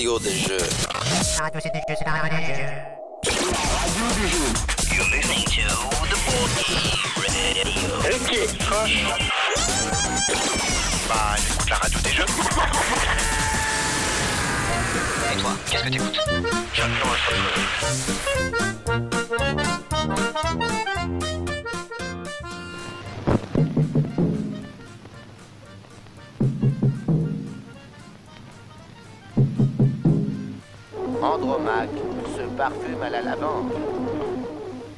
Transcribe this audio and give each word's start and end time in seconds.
radio 0.00 0.18
des 0.18 0.30
jeux. 0.30 0.56
La 1.36 1.44
radio 1.44 1.60
c'est 1.62 1.72
des 1.72 1.80
jeux, 1.86 1.94
c'est 1.98 2.06
la 2.06 2.12
radio 2.12 2.38
des 2.38 2.54
jeux. 2.54 2.72
You're 4.96 5.08
listening 5.12 5.44
to 5.44 5.60
the 6.08 6.16
Radio. 6.30 7.36
Ok, 8.14 8.30
Bah, 11.06 11.36
j'écoute 11.36 11.68
la 11.68 11.76
radio 11.76 11.98
des 12.00 12.12
jeux. 12.12 12.24
Et 15.32 15.36
toi, 15.36 15.52
qu'est-ce 15.70 15.84
que 15.84 15.88
t'écoutes 15.90 16.20
J'adore 16.72 17.16
le 20.86 20.89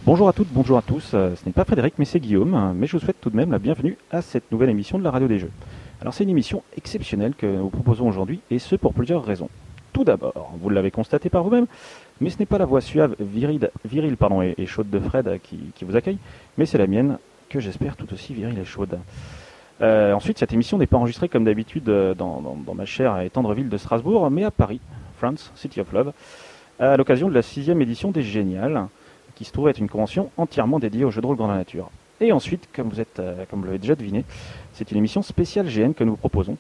Bonjour 0.05 0.29
à 0.29 0.33
toutes, 0.33 0.49
bonjour 0.51 0.79
à 0.79 0.83
tous. 0.83 1.13
Euh, 1.15 1.37
Ce 1.37 1.47
n'est 1.47 1.53
pas 1.53 1.65
Frédéric, 1.65 1.95
mais 1.97 2.05
c'est 2.05 2.19
Guillaume. 2.19 2.75
Mais 2.77 2.89
je 2.89 2.97
vous 2.97 2.99
souhaite 3.05 3.21
tout 3.21 3.31
de 3.31 3.37
même 3.37 3.53
la 3.53 3.61
bienvenue 3.61 3.97
à 4.11 4.21
cette 4.21 4.51
nouvelle 4.51 4.71
émission 4.71 4.99
de 4.99 5.05
la 5.05 5.13
radio 5.13 5.29
des 5.29 5.39
jeux. 5.39 5.51
Alors 6.01 6.13
c'est 6.13 6.25
une 6.25 6.31
émission 6.31 6.65
exceptionnelle 6.77 7.35
que 7.37 7.47
nous 7.47 7.69
proposons 7.69 8.09
aujourd'hui, 8.09 8.41
et 8.51 8.59
ce 8.59 8.75
pour 8.75 8.93
plusieurs 8.95 9.25
raisons. 9.25 9.49
Tout 9.93 10.03
d'abord, 10.03 10.51
vous 10.61 10.71
l'avez 10.71 10.91
constaté 10.91 11.31
par 11.31 11.45
vous-même, 11.45 11.67
mais 12.21 12.31
ce 12.31 12.39
n'est 12.41 12.47
pas 12.47 12.59
la 12.59 12.65
voix 12.65 12.81
suave, 12.81 13.15
virile, 13.21 13.71
et, 14.59 14.67
chaude 14.67 14.91
de 14.91 14.99
Fred 14.99 15.39
qui, 15.45 15.85
vous 15.85 15.95
accueille, 15.95 16.19
mais 16.59 16.67
c'est 16.67 16.79
la 16.79 16.89
mienne, 16.89 17.19
que 17.49 17.61
j'espère 17.61 17.95
tout 17.95 18.13
aussi 18.13 18.35
virile 18.35 18.59
et 18.59 18.65
chaude. 18.65 18.99
Euh, 19.83 20.13
ensuite, 20.15 20.39
cette 20.39 20.53
émission 20.53 20.79
n'est 20.79 20.87
pas 20.89 20.97
enregistrée 20.97 21.29
comme 21.29 21.45
d'habitude 21.45 21.89
euh, 21.89 22.15
dans- 22.15 22.41
dans 22.41 22.75
ma 22.75 22.87
chère 22.87 23.21
et 23.21 23.31
tendre 23.31 23.55
ville 23.55 23.69
de 23.69 23.77
Strasbourg, 23.77 24.29
mais 24.31 24.43
à 24.43 24.51
Paris, 24.51 24.81
France, 25.19 25.53
City 25.55 25.81
of 25.81 25.93
Love, 25.93 26.13
à 26.79 26.97
l'occasion 26.97 27.29
de 27.29 27.35
la 27.35 27.43
sixième 27.43 27.81
édition 27.83 28.11
des 28.11 28.23
Géniales, 28.23 28.87
qui 29.35 29.45
se 29.45 29.53
trouve 29.53 29.69
être 29.69 29.79
une 29.79 29.89
convention 29.89 30.31
entièrement 30.37 30.79
dédiée 30.79 31.05
aux 31.05 31.11
jeux 31.11 31.21
de 31.21 31.27
rôle 31.27 31.37
grandeur 31.37 31.57
nature. 31.57 31.91
Et 32.21 32.33
ensuite, 32.33 32.69
comme 32.73 32.89
vous, 32.89 33.01
êtes, 33.01 33.19
euh, 33.19 33.45
comme 33.51 33.61
vous 33.61 33.67
l'avez 33.67 33.79
déjà 33.79 33.97
deviné, 33.97 34.25
c'est 34.75 34.91
une 34.93 34.99
émission 34.99 35.23
spéciale 35.23 35.67
GN 35.67 35.93
que 35.93 36.05
nous 36.05 36.17
proposons. 36.17 36.57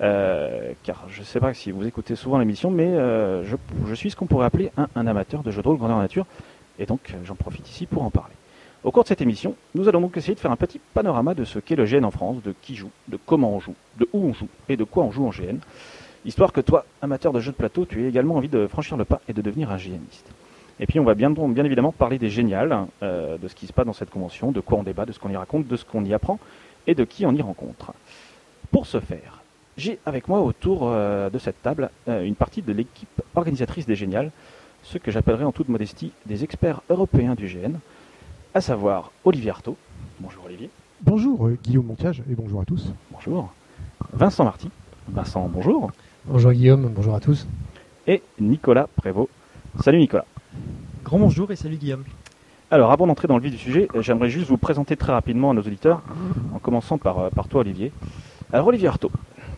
Euh, 0.00 0.72
car 0.84 1.04
je 1.08 1.20
ne 1.20 1.24
sais 1.24 1.40
pas 1.40 1.54
si 1.54 1.70
vous 1.70 1.86
écoutez 1.86 2.16
souvent 2.16 2.38
l'émission, 2.38 2.70
mais 2.70 2.86
euh, 2.86 3.44
je, 3.44 3.94
suis 3.94 4.10
ce 4.10 4.16
qu'on 4.16 4.26
pourrait 4.26 4.46
appeler 4.46 4.70
un, 4.76 4.88
un 4.96 5.06
amateur 5.06 5.42
de 5.42 5.50
jeux 5.50 5.62
de 5.62 5.68
rôle 5.68 5.78
grandeur 5.78 5.98
nature, 5.98 6.26
et 6.78 6.86
donc 6.86 7.14
j'en 7.24 7.34
profite 7.34 7.68
ici 7.68 7.86
pour 7.86 8.02
en 8.02 8.10
parler. 8.10 8.34
Au 8.84 8.90
cours 8.90 9.04
de 9.04 9.08
cette 9.08 9.20
émission, 9.20 9.54
nous 9.76 9.88
allons 9.88 10.00
donc 10.00 10.16
essayer 10.16 10.34
de 10.34 10.40
faire 10.40 10.50
un 10.50 10.56
petit 10.56 10.80
panorama 10.92 11.34
de 11.34 11.44
ce 11.44 11.60
qu'est 11.60 11.76
le 11.76 11.84
GN 11.84 12.04
en 12.04 12.10
France, 12.10 12.42
de 12.42 12.52
qui 12.62 12.74
joue, 12.74 12.90
de 13.06 13.16
comment 13.26 13.54
on 13.54 13.60
joue, 13.60 13.74
de 13.98 14.08
où 14.12 14.26
on 14.26 14.32
joue 14.32 14.48
et 14.68 14.76
de 14.76 14.82
quoi 14.82 15.04
on 15.04 15.12
joue 15.12 15.24
en 15.24 15.30
GN, 15.30 15.58
histoire 16.24 16.52
que 16.52 16.60
toi, 16.60 16.84
amateur 17.00 17.32
de 17.32 17.40
jeux 17.40 17.52
de 17.52 17.56
plateau, 17.56 17.84
tu 17.84 18.02
aies 18.04 18.08
également 18.08 18.36
envie 18.36 18.48
de 18.48 18.66
franchir 18.66 18.96
le 18.96 19.04
pas 19.04 19.20
et 19.28 19.32
de 19.32 19.42
devenir 19.42 19.70
un 19.70 19.76
GNiste. 19.76 20.30
Et 20.80 20.86
puis 20.86 20.98
on 20.98 21.04
va 21.04 21.14
bien, 21.14 21.30
bien 21.30 21.64
évidemment 21.64 21.92
parler 21.92 22.18
des 22.18 22.30
géniales, 22.30 22.86
euh, 23.02 23.38
de 23.38 23.48
ce 23.48 23.54
qui 23.54 23.66
se 23.66 23.72
passe 23.72 23.86
dans 23.86 23.92
cette 23.92 24.10
convention, 24.10 24.52
de 24.52 24.60
quoi 24.60 24.78
on 24.78 24.82
débat, 24.82 25.04
de 25.04 25.12
ce 25.12 25.18
qu'on 25.18 25.30
y 25.30 25.36
raconte, 25.36 25.66
de 25.66 25.76
ce 25.76 25.84
qu'on 25.84 26.04
y 26.04 26.14
apprend 26.14 26.38
et 26.86 26.94
de 26.94 27.04
qui 27.04 27.26
on 27.26 27.32
y 27.32 27.42
rencontre. 27.42 27.92
Pour 28.70 28.86
ce 28.86 29.00
faire, 29.00 29.42
j'ai 29.76 29.98
avec 30.06 30.28
moi 30.28 30.40
autour 30.40 30.82
euh, 30.84 31.30
de 31.30 31.38
cette 31.38 31.60
table 31.62 31.90
euh, 32.08 32.24
une 32.24 32.34
partie 32.34 32.62
de 32.62 32.72
l'équipe 32.72 33.22
organisatrice 33.34 33.86
des 33.86 33.94
géniales, 33.94 34.30
ceux 34.82 34.98
que 34.98 35.10
j'appellerai 35.10 35.44
en 35.44 35.52
toute 35.52 35.68
modestie 35.68 36.12
des 36.26 36.42
experts 36.42 36.82
européens 36.90 37.34
du 37.34 37.46
GN, 37.46 37.78
à 38.54 38.60
savoir 38.60 39.12
Olivier 39.24 39.50
Artaud. 39.50 39.76
Bonjour 40.20 40.44
Olivier. 40.46 40.70
Bonjour 41.02 41.50
Guillaume 41.62 41.86
Montiage 41.86 42.22
et 42.30 42.34
bonjour 42.34 42.60
à 42.60 42.64
tous. 42.64 42.92
Bonjour. 43.10 43.52
Vincent 44.12 44.44
Marty. 44.44 44.70
Vincent, 45.08 45.48
bonjour. 45.48 45.90
Bonjour 46.24 46.52
Guillaume, 46.52 46.88
bonjour 46.94 47.16
à 47.16 47.20
tous. 47.20 47.48
Et 48.06 48.22
Nicolas 48.38 48.86
Prévost. 48.94 49.28
Salut 49.80 49.98
Nicolas. 49.98 50.24
Grand 51.02 51.18
bonjour 51.18 51.50
et 51.50 51.56
salut 51.56 51.74
Guillaume. 51.74 52.04
Alors, 52.70 52.92
avant 52.92 53.08
d'entrer 53.08 53.26
dans 53.26 53.36
le 53.38 53.42
vif 53.42 53.50
du 53.50 53.58
sujet, 53.58 53.88
j'aimerais 53.98 54.28
juste 54.28 54.46
vous 54.46 54.56
présenter 54.56 54.96
très 54.96 55.10
rapidement 55.10 55.50
à 55.50 55.54
nos 55.54 55.62
auditeurs, 55.62 56.00
en 56.54 56.60
commençant 56.60 56.96
par, 56.96 57.18
euh, 57.18 57.30
par 57.30 57.48
toi, 57.48 57.62
Olivier. 57.62 57.90
Alors, 58.52 58.68
Olivier 58.68 58.86
Artaud, 58.86 59.10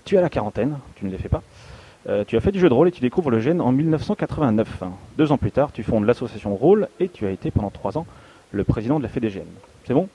tu 0.07 0.15
es 0.15 0.19
à 0.19 0.23
la 0.23 0.31
quarantaine, 0.31 0.79
tu 0.95 1.05
ne 1.05 1.11
les 1.11 1.19
fais 1.19 1.29
pas. 1.29 1.43
Euh, 2.09 2.25
tu 2.27 2.35
as 2.35 2.41
fait 2.41 2.51
du 2.51 2.59
jeu 2.59 2.71
de 2.71 2.75
rôle 2.75 2.89
et 2.89 2.93
tu 2.93 3.03
découvres 3.03 3.31
le 3.31 3.41
GN 3.41 3.61
en 3.61 3.71
1989. 3.71 4.85
Deux 5.19 5.33
ans 5.33 5.37
plus 5.37 5.53
tard, 5.53 5.71
tu 5.71 5.83
fondes 5.83 6.07
l'association 6.07 6.57
Rôle 6.57 6.89
et 6.99 7.11
tu 7.11 7.27
as 7.27 7.31
été 7.31 7.51
pendant 7.51 7.71
trois 7.71 7.99
ans 7.99 8.07
le 8.53 8.65
président 8.65 8.97
de 8.97 9.03
la 9.03 9.11
FEDGN. 9.11 9.45
C'est 9.87 9.93
bon? 9.93 10.09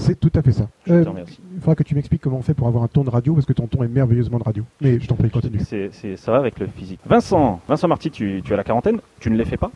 C'est 0.00 0.18
tout 0.18 0.30
à 0.34 0.42
fait 0.42 0.52
ça. 0.52 0.68
Je 0.86 0.92
Euh, 0.94 1.04
te 1.04 1.08
remercie. 1.08 1.38
il 1.54 1.58
faudra 1.60 1.74
que 1.74 1.82
tu 1.82 1.94
m'expliques 1.94 2.22
comment 2.22 2.38
on 2.38 2.42
fait 2.42 2.54
pour 2.54 2.68
avoir 2.68 2.84
un 2.84 2.88
ton 2.88 3.02
de 3.04 3.10
radio 3.10 3.34
parce 3.34 3.46
que 3.46 3.52
ton 3.52 3.66
ton 3.66 3.82
est 3.82 3.88
merveilleusement 3.88 4.38
de 4.38 4.44
radio. 4.44 4.64
Mais 4.80 4.98
je 5.00 5.06
t'en 5.06 5.16
prie, 5.16 5.28
continue. 5.30 5.58
C'est, 5.64 5.90
c'est- 5.92 6.16
ça 6.16 6.32
va 6.32 6.38
avec 6.38 6.58
le 6.60 6.66
physique. 6.68 7.00
Vincent, 7.04 7.60
Vincent 7.68 7.88
Marty, 7.88 8.10
tu, 8.10 8.40
tu 8.44 8.52
as 8.54 8.56
la 8.56 8.64
quarantaine, 8.64 9.00
tu 9.20 9.30
ne 9.30 9.36
les 9.36 9.44
fais 9.44 9.56
pas. 9.56 9.70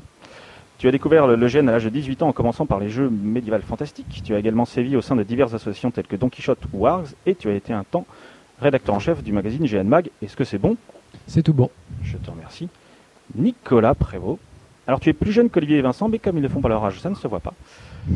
Tu 0.78 0.88
as 0.88 0.90
découvert 0.92 1.26
le, 1.26 1.36
le 1.36 1.46
GN 1.48 1.68
à 1.68 1.72
l'âge 1.72 1.84
de 1.84 1.90
18 1.90 2.22
ans 2.22 2.28
en 2.28 2.32
commençant 2.32 2.66
par 2.66 2.80
les 2.80 2.88
jeux 2.88 3.10
médiévaux 3.10 3.58
fantastiques. 3.60 4.22
Tu 4.24 4.34
as 4.34 4.38
également 4.38 4.64
sévi 4.64 4.96
au 4.96 5.00
sein 5.00 5.16
de 5.16 5.22
diverses 5.22 5.54
associations 5.54 5.90
telles 5.90 6.06
que 6.06 6.16
Don 6.16 6.28
Quichotte 6.28 6.58
ou 6.72 6.78
Wargs 6.78 7.08
et 7.26 7.34
tu 7.34 7.48
as 7.48 7.54
été 7.54 7.72
un 7.72 7.84
temps 7.84 8.06
rédacteur 8.60 8.94
en 8.94 8.98
chef 9.00 9.22
du 9.22 9.32
magazine 9.32 9.64
GN 9.66 9.84
Mag. 9.86 10.08
Est-ce 10.22 10.36
que 10.36 10.44
c'est 10.44 10.58
bon? 10.58 10.76
C'est 11.26 11.42
tout 11.42 11.52
bon. 11.52 11.68
Je 12.02 12.16
te 12.16 12.30
remercie. 12.30 12.68
Nicolas 13.36 13.94
Prévost. 13.94 14.38
Alors 14.86 14.98
tu 15.00 15.08
es 15.08 15.12
plus 15.12 15.30
jeune 15.32 15.50
qu'Olivier 15.50 15.78
et 15.78 15.82
Vincent, 15.82 16.08
mais 16.08 16.18
comme 16.18 16.36
ils 16.36 16.42
le 16.42 16.48
font 16.48 16.60
par 16.60 16.68
leur 16.68 16.84
âge, 16.84 17.00
ça 17.00 17.10
ne 17.10 17.14
se 17.14 17.26
voit 17.28 17.40
pas. 17.40 17.54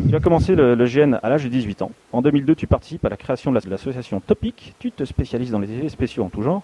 Tu 0.09 0.15
as 0.17 0.21
commencé 0.21 0.55
le, 0.55 0.75
le 0.75 0.85
GN 0.87 1.19
à 1.23 1.29
l'âge 1.29 1.45
de 1.45 1.49
18 1.49 1.83
ans. 1.83 1.93
En 2.13 2.21
2002, 2.23 2.55
tu 2.55 2.67
participes 2.67 3.05
à 3.05 3.09
la 3.09 3.17
création 3.17 3.51
de 3.53 3.57
la- 3.57 3.61
de 3.61 3.71
l'association 3.71 4.21
Topic. 4.21 4.75
Tu 4.79 4.91
te 4.91 5.05
spécialises 5.05 5.51
dans 5.53 5.61
les 5.61 5.71
effets 5.71 5.89
spéciaux 5.89 6.25
en 6.25 6.29
tout 6.29 6.43
genre. 6.43 6.63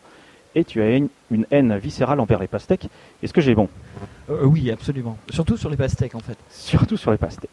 Et 0.55 0.65
tu 0.65 0.83
as 0.83 0.97
une, 0.97 1.09
une 1.31 1.47
haine 1.51 1.77
viscérale 1.79 2.21
envers 2.21 2.39
les 2.41 2.49
pastèques. 2.49 2.89
Est-ce 3.23 3.33
que 3.33 3.41
j'ai 3.41 3.55
bon? 3.55 3.69
Euh, 4.29 4.45
oui, 4.45 4.71
absolument. 4.71 5.17
Surtout 5.31 5.57
sur 5.57 5.71
les 5.71 5.77
pastèques 5.77 6.15
en 6.15 6.21
fait. 6.21 6.37
Surtout 6.51 6.97
sur 6.97 7.11
les 7.11 7.17
pastèques. 7.17 7.51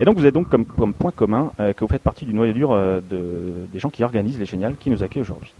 Et 0.00 0.04
donc 0.04 0.16
vous 0.18 0.26
êtes 0.26 0.34
donc 0.34 0.48
comme, 0.48 0.64
comme 0.64 0.92
point 0.94 1.12
commun 1.12 1.52
euh, 1.60 1.72
que 1.72 1.80
vous 1.84 1.88
faites 1.88 2.02
partie 2.02 2.24
du 2.24 2.34
noyau 2.34 2.52
dur 2.52 2.72
euh, 2.72 3.00
de, 3.08 3.66
des 3.72 3.78
gens 3.78 3.90
qui 3.90 4.02
organisent 4.02 4.38
les 4.38 4.46
géniales 4.46 4.74
qui 4.76 4.90
nous 4.90 5.04
accueillent 5.04 5.22
aujourd'hui. 5.22 5.52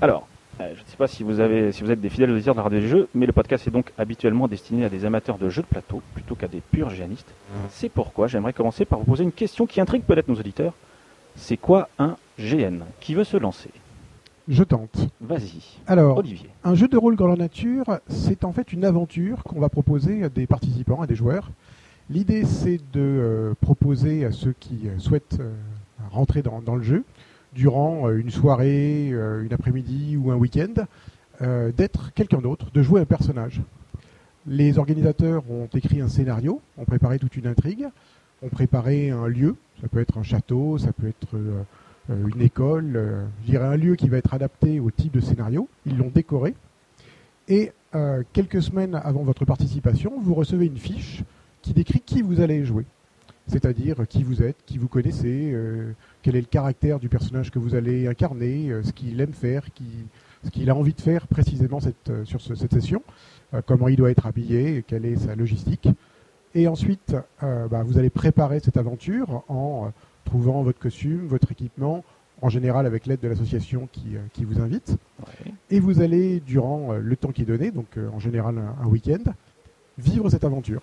Alors, 0.00 0.26
je 0.58 0.64
ne 0.64 0.86
sais 0.86 0.96
pas 0.96 1.06
si 1.08 1.22
vous, 1.22 1.40
avez, 1.40 1.72
si 1.72 1.82
vous 1.82 1.90
êtes 1.90 2.00
des 2.00 2.08
fidèles 2.10 2.30
auditeurs 2.30 2.54
de 2.54 2.58
la 2.58 2.64
radio 2.64 2.80
des 2.80 2.88
jeux, 2.88 3.08
mais 3.14 3.26
le 3.26 3.32
podcast 3.32 3.66
est 3.66 3.70
donc 3.70 3.92
habituellement 3.98 4.48
destiné 4.48 4.84
à 4.84 4.88
des 4.88 5.04
amateurs 5.04 5.38
de 5.38 5.48
jeux 5.48 5.62
de 5.62 5.66
plateau 5.66 6.02
plutôt 6.14 6.34
qu'à 6.34 6.48
des 6.48 6.60
purs 6.60 6.90
géanistes. 6.90 7.32
C'est 7.70 7.88
pourquoi 7.88 8.26
j'aimerais 8.28 8.52
commencer 8.52 8.84
par 8.84 8.98
vous 8.98 9.04
poser 9.04 9.24
une 9.24 9.32
question 9.32 9.66
qui 9.66 9.80
intrigue 9.80 10.02
peut-être 10.02 10.28
nos 10.28 10.36
auditeurs. 10.36 10.74
C'est 11.36 11.56
quoi 11.56 11.88
un 11.98 12.16
GN 12.38 12.84
Qui 13.00 13.14
veut 13.14 13.24
se 13.24 13.36
lancer? 13.36 13.70
Je 14.46 14.62
tente. 14.62 15.08
Vas-y, 15.22 15.78
Alors, 15.86 16.18
Olivier. 16.18 16.50
un 16.64 16.74
jeu 16.74 16.86
de 16.86 16.98
rôle 16.98 17.16
grandeur 17.16 17.38
nature, 17.38 17.98
c'est 18.08 18.44
en 18.44 18.52
fait 18.52 18.72
une 18.74 18.84
aventure 18.84 19.42
qu'on 19.42 19.58
va 19.58 19.70
proposer 19.70 20.22
à 20.22 20.28
des 20.28 20.46
participants, 20.46 21.00
à 21.00 21.06
des 21.06 21.14
joueurs. 21.14 21.50
L'idée, 22.10 22.44
c'est 22.44 22.76
de 22.92 23.00
euh, 23.00 23.54
proposer 23.62 24.26
à 24.26 24.32
ceux 24.32 24.54
qui 24.60 24.80
euh, 24.84 24.98
souhaitent 24.98 25.38
euh, 25.40 25.50
rentrer 26.10 26.42
dans, 26.42 26.60
dans 26.60 26.76
le 26.76 26.82
jeu, 26.82 27.04
durant 27.54 28.08
euh, 28.08 28.18
une 28.18 28.30
soirée, 28.30 29.10
euh, 29.12 29.44
une 29.44 29.52
après-midi 29.52 30.16
ou 30.16 30.30
un 30.30 30.36
week-end, 30.36 30.86
euh, 31.42 31.72
d'être 31.72 32.12
quelqu'un 32.14 32.38
d'autre, 32.38 32.66
de 32.72 32.82
jouer 32.82 33.00
un 33.00 33.06
personnage. 33.06 33.60
Les 34.46 34.78
organisateurs 34.78 35.42
ont 35.50 35.68
écrit 35.74 36.00
un 36.00 36.08
scénario, 36.08 36.60
ont 36.76 36.84
préparé 36.84 37.18
toute 37.18 37.36
une 37.36 37.46
intrigue, 37.46 37.86
ont 38.42 38.48
préparé 38.48 39.10
un 39.10 39.26
lieu, 39.26 39.56
ça 39.80 39.88
peut 39.88 40.00
être 40.00 40.18
un 40.18 40.22
château, 40.22 40.76
ça 40.76 40.92
peut 40.92 41.08
être 41.08 41.34
une 42.10 42.42
école, 42.42 43.24
je 43.40 43.50
dirais 43.50 43.64
un 43.64 43.76
lieu 43.76 43.94
qui 43.96 44.10
va 44.10 44.18
être 44.18 44.34
adapté 44.34 44.80
au 44.80 44.90
type 44.90 45.14
de 45.14 45.20
scénario. 45.20 45.66
Ils 45.86 45.96
l'ont 45.96 46.10
décoré. 46.14 46.54
Et 47.48 47.72
quelques 48.34 48.62
semaines 48.62 49.00
avant 49.02 49.22
votre 49.22 49.46
participation, 49.46 50.12
vous 50.20 50.34
recevez 50.34 50.66
une 50.66 50.76
fiche 50.76 51.22
qui 51.62 51.72
décrit 51.72 52.00
qui 52.00 52.20
vous 52.20 52.42
allez 52.42 52.66
jouer. 52.66 52.84
C'est-à-dire 53.46 54.06
qui 54.06 54.24
vous 54.24 54.42
êtes, 54.42 54.58
qui 54.66 54.76
vous 54.76 54.88
connaissez, 54.88 55.56
quel 56.24 56.36
est 56.36 56.40
le 56.40 56.46
caractère 56.46 56.98
du 56.98 57.10
personnage 57.10 57.50
que 57.50 57.58
vous 57.58 57.74
allez 57.74 58.08
incarner, 58.08 58.70
euh, 58.70 58.82
ce 58.82 58.92
qu'il 58.92 59.20
aime 59.20 59.34
faire, 59.34 59.70
qui- 59.74 60.06
ce 60.42 60.48
qu'il 60.48 60.70
a 60.70 60.74
envie 60.74 60.94
de 60.94 61.00
faire 61.02 61.26
précisément 61.26 61.80
cette, 61.80 62.08
euh, 62.08 62.24
sur 62.24 62.40
ce- 62.40 62.54
cette 62.54 62.72
session, 62.72 63.02
euh, 63.52 63.60
comment 63.66 63.88
il 63.88 63.96
doit 63.96 64.10
être 64.10 64.24
habillé, 64.26 64.82
quelle 64.86 65.04
est 65.04 65.16
sa 65.16 65.34
logistique. 65.34 65.86
Et 66.54 66.66
ensuite, 66.66 67.14
euh, 67.42 67.68
bah, 67.68 67.82
vous 67.82 67.98
allez 67.98 68.08
préparer 68.08 68.58
cette 68.60 68.78
aventure 68.78 69.42
en 69.48 69.84
euh, 69.86 69.90
trouvant 70.24 70.62
votre 70.62 70.78
costume, 70.78 71.26
votre 71.26 71.52
équipement, 71.52 72.02
en 72.40 72.48
général 72.48 72.86
avec 72.86 73.04
l'aide 73.04 73.20
de 73.20 73.28
l'association 73.28 73.86
qui, 73.92 74.16
euh, 74.16 74.20
qui 74.32 74.46
vous 74.46 74.62
invite. 74.62 74.96
Ouais. 75.20 75.52
Et 75.70 75.78
vous 75.78 76.00
allez, 76.00 76.40
durant 76.40 76.94
le 76.94 77.16
temps 77.16 77.32
qui 77.32 77.42
est 77.42 77.46
donné, 77.46 77.70
donc 77.70 77.98
en 78.14 78.18
général 78.18 78.56
un, 78.56 78.82
un 78.82 78.86
week-end, 78.86 79.30
vivre 79.98 80.30
cette 80.30 80.44
aventure. 80.44 80.80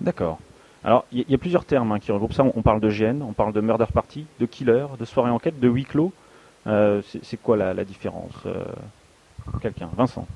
D'accord. 0.00 0.38
Alors, 0.86 1.04
il 1.10 1.24
y, 1.28 1.34
a 1.34 1.38
plusieurs 1.38 1.64
termes 1.64 1.90
hein, 1.90 1.98
qui 1.98 2.12
regroupent 2.12 2.32
ça. 2.32 2.44
On, 2.44 2.52
on 2.54 2.62
parle 2.62 2.80
de 2.80 2.88
GN, 2.88 3.20
on 3.20 3.32
parle 3.32 3.52
de 3.52 3.60
murder 3.60 3.86
party, 3.92 4.24
de 4.38 4.46
killer, 4.46 4.86
de 4.98 5.04
soirée 5.04 5.30
enquête, 5.30 5.58
de 5.58 5.68
huis 5.68 5.84
clos. 5.84 6.12
Euh, 6.68 7.02
c'est 7.22 7.36
quoi 7.36 7.56
la, 7.56 7.74
la 7.74 7.84
différence 7.84 8.32
euh, 8.46 8.64
Quelqu'un 9.60 9.90
Vincent? 9.96 10.26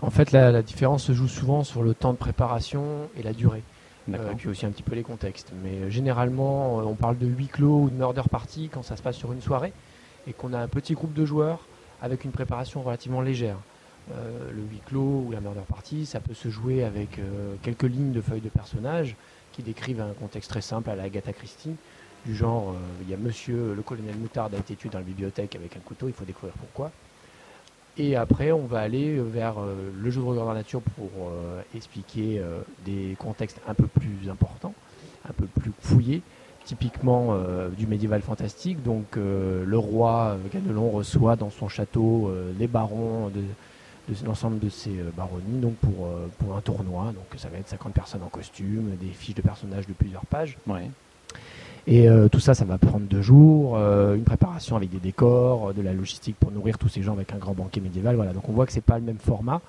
En 0.00 0.10
fait, 0.10 0.32
la, 0.32 0.50
la 0.50 0.62
différence 0.62 1.04
se 1.04 1.12
joue 1.12 1.28
souvent 1.28 1.64
sur 1.64 1.82
le 1.82 1.92
temps 1.92 2.12
de 2.12 2.18
préparation 2.18 2.82
et 3.16 3.22
la 3.22 3.34
durée. 3.34 3.62
Euh, 4.14 4.32
puis 4.36 4.48
aussi 4.48 4.64
un 4.64 4.70
petit 4.70 4.82
peu 4.82 4.94
les 4.94 5.02
contextes. 5.02 5.52
Mais 5.62 5.82
euh, 5.82 5.90
généralement, 5.90 6.76
on 6.78 6.94
parle 6.94 7.18
de 7.18 7.26
huis 7.26 7.48
clos 7.48 7.82
ou 7.82 7.90
de 7.90 7.94
murder 7.94 8.22
party 8.30 8.70
quand 8.72 8.82
ça 8.82 8.96
se 8.96 9.02
passe 9.02 9.16
sur 9.16 9.32
une 9.32 9.42
soirée 9.42 9.72
et 10.26 10.32
qu'on 10.32 10.52
a 10.52 10.58
un 10.58 10.68
petit 10.68 10.94
groupe 10.94 11.12
de 11.12 11.24
joueurs 11.24 11.60
avec 12.00 12.24
une 12.24 12.30
préparation 12.30 12.82
relativement 12.82 13.20
légère. 13.20 13.56
Euh, 14.14 14.50
le 14.52 14.62
huis 14.62 14.80
clos 14.86 15.24
ou 15.26 15.30
la 15.32 15.40
murder 15.40 15.60
party, 15.68 16.06
ça 16.06 16.20
peut 16.20 16.32
se 16.32 16.48
jouer 16.48 16.82
avec 16.82 17.18
euh, 17.18 17.54
quelques 17.62 17.82
lignes 17.82 18.12
de 18.12 18.22
feuilles 18.22 18.40
de 18.40 18.48
personnages 18.48 19.16
qui 19.52 19.62
décrivent 19.62 20.00
un 20.00 20.12
contexte 20.18 20.50
très 20.50 20.62
simple 20.62 20.88
à 20.88 20.96
la 20.96 21.02
Agatha 21.04 21.32
Christie, 21.32 21.74
du 22.24 22.34
genre 22.34 22.70
euh, 22.70 23.02
il 23.02 23.10
y 23.10 23.14
a 23.14 23.18
monsieur 23.18 23.74
le 23.74 23.82
colonel 23.82 24.16
Moutarde 24.16 24.54
a 24.54 24.58
été 24.58 24.76
tué 24.76 24.88
dans 24.88 24.98
la 24.98 25.04
bibliothèque 25.04 25.56
avec 25.56 25.76
un 25.76 25.80
couteau, 25.80 26.08
il 26.08 26.14
faut 26.14 26.24
découvrir 26.24 26.54
pourquoi. 26.54 26.90
Et 27.98 28.16
après, 28.16 28.52
on 28.52 28.64
va 28.64 28.78
aller 28.78 29.18
vers 29.18 29.56
le 29.58 30.10
jeu 30.10 30.20
de 30.20 30.26
regard 30.26 30.54
nature 30.54 30.80
pour 30.80 31.10
expliquer 31.74 32.40
des 32.84 33.16
contextes 33.18 33.60
un 33.66 33.74
peu 33.74 33.88
plus 33.88 34.30
importants, 34.30 34.72
un 35.28 35.32
peu 35.32 35.46
plus 35.46 35.72
fouillés, 35.80 36.22
typiquement 36.64 37.36
du 37.76 37.88
médiéval 37.88 38.22
fantastique. 38.22 38.84
Donc, 38.84 39.16
le 39.16 39.76
roi 39.76 40.36
Ganelon 40.54 40.90
reçoit 40.90 41.34
dans 41.34 41.50
son 41.50 41.68
château 41.68 42.32
les 42.56 42.68
barons 42.68 43.30
de, 43.30 43.42
de 44.08 44.26
l'ensemble 44.26 44.58
de 44.58 44.68
ces 44.68 44.98
euh, 44.98 45.10
baronnies 45.16 45.60
donc 45.60 45.74
pour, 45.76 46.06
euh, 46.06 46.26
pour 46.38 46.56
un 46.56 46.60
tournoi. 46.60 47.06
Donc, 47.06 47.38
ça 47.38 47.48
va 47.48 47.58
être 47.58 47.68
50 47.68 47.92
personnes 47.92 48.22
en 48.22 48.28
costume, 48.28 48.96
des 49.00 49.08
fiches 49.08 49.34
de 49.34 49.42
personnages 49.42 49.86
de 49.86 49.92
plusieurs 49.92 50.26
pages. 50.26 50.56
Ouais. 50.66 50.90
Et 51.90 52.06
euh, 52.06 52.28
tout 52.28 52.38
ça, 52.38 52.52
ça 52.52 52.66
va 52.66 52.76
prendre 52.76 53.06
deux 53.06 53.22
jours, 53.22 53.78
euh, 53.78 54.14
une 54.14 54.22
préparation 54.22 54.76
avec 54.76 54.90
des 54.90 54.98
décors, 54.98 55.70
euh, 55.70 55.72
de 55.72 55.80
la 55.80 55.94
logistique 55.94 56.36
pour 56.38 56.52
nourrir 56.52 56.76
tous 56.76 56.90
ces 56.90 57.02
gens 57.02 57.14
avec 57.14 57.32
un 57.32 57.38
grand 57.38 57.54
banquet 57.54 57.80
médiéval. 57.80 58.14
Voilà, 58.14 58.34
donc 58.34 58.46
on 58.46 58.52
voit 58.52 58.66
que 58.66 58.72
c'est 58.72 58.82
pas 58.82 58.98
le 58.98 59.04
même 59.04 59.16
format. 59.16 59.62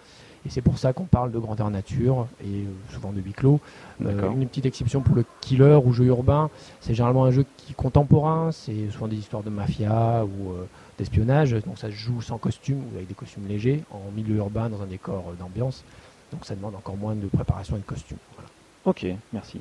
Et 0.45 0.49
c'est 0.49 0.61
pour 0.61 0.77
ça 0.77 0.91
qu'on 0.91 1.05
parle 1.05 1.31
de 1.31 1.39
grandeur 1.39 1.69
nature 1.69 2.27
et 2.43 2.65
souvent 2.93 3.13
de 3.13 3.21
huis 3.21 3.31
clos. 3.31 3.61
Une 4.01 4.47
petite 4.47 4.65
exception 4.65 4.99
pour 4.99 5.15
le 5.15 5.23
killer 5.39 5.79
ou 5.83 5.93
jeu 5.93 6.05
urbain, 6.05 6.49
c'est 6.81 6.93
généralement 6.93 7.25
un 7.25 7.31
jeu 7.31 7.45
qui 7.57 7.71
est 7.71 7.75
contemporain, 7.75 8.51
c'est 8.51 8.89
souvent 8.89 9.07
des 9.07 9.17
histoires 9.17 9.43
de 9.43 9.49
mafia 9.49 10.23
ou 10.23 10.53
d'espionnage, 10.99 11.51
donc 11.65 11.77
ça 11.79 11.87
se 11.87 11.93
joue 11.95 12.21
sans 12.21 12.37
costume 12.37 12.77
ou 12.79 12.95
avec 12.95 13.07
des 13.07 13.13
costumes 13.15 13.47
légers, 13.47 13.83
en 13.91 14.11
milieu 14.15 14.35
urbain, 14.35 14.69
dans 14.69 14.81
un 14.81 14.85
décor 14.85 15.29
euh, 15.29 15.33
d'ambiance. 15.39 15.83
Donc 16.31 16.45
ça 16.45 16.53
demande 16.55 16.75
encore 16.75 16.95
moins 16.97 17.15
de 17.15 17.25
préparation 17.27 17.75
et 17.75 17.79
de 17.79 17.85
costume. 17.85 18.17
Voilà. 18.35 18.49
Ok, 18.85 19.05
merci. 19.33 19.59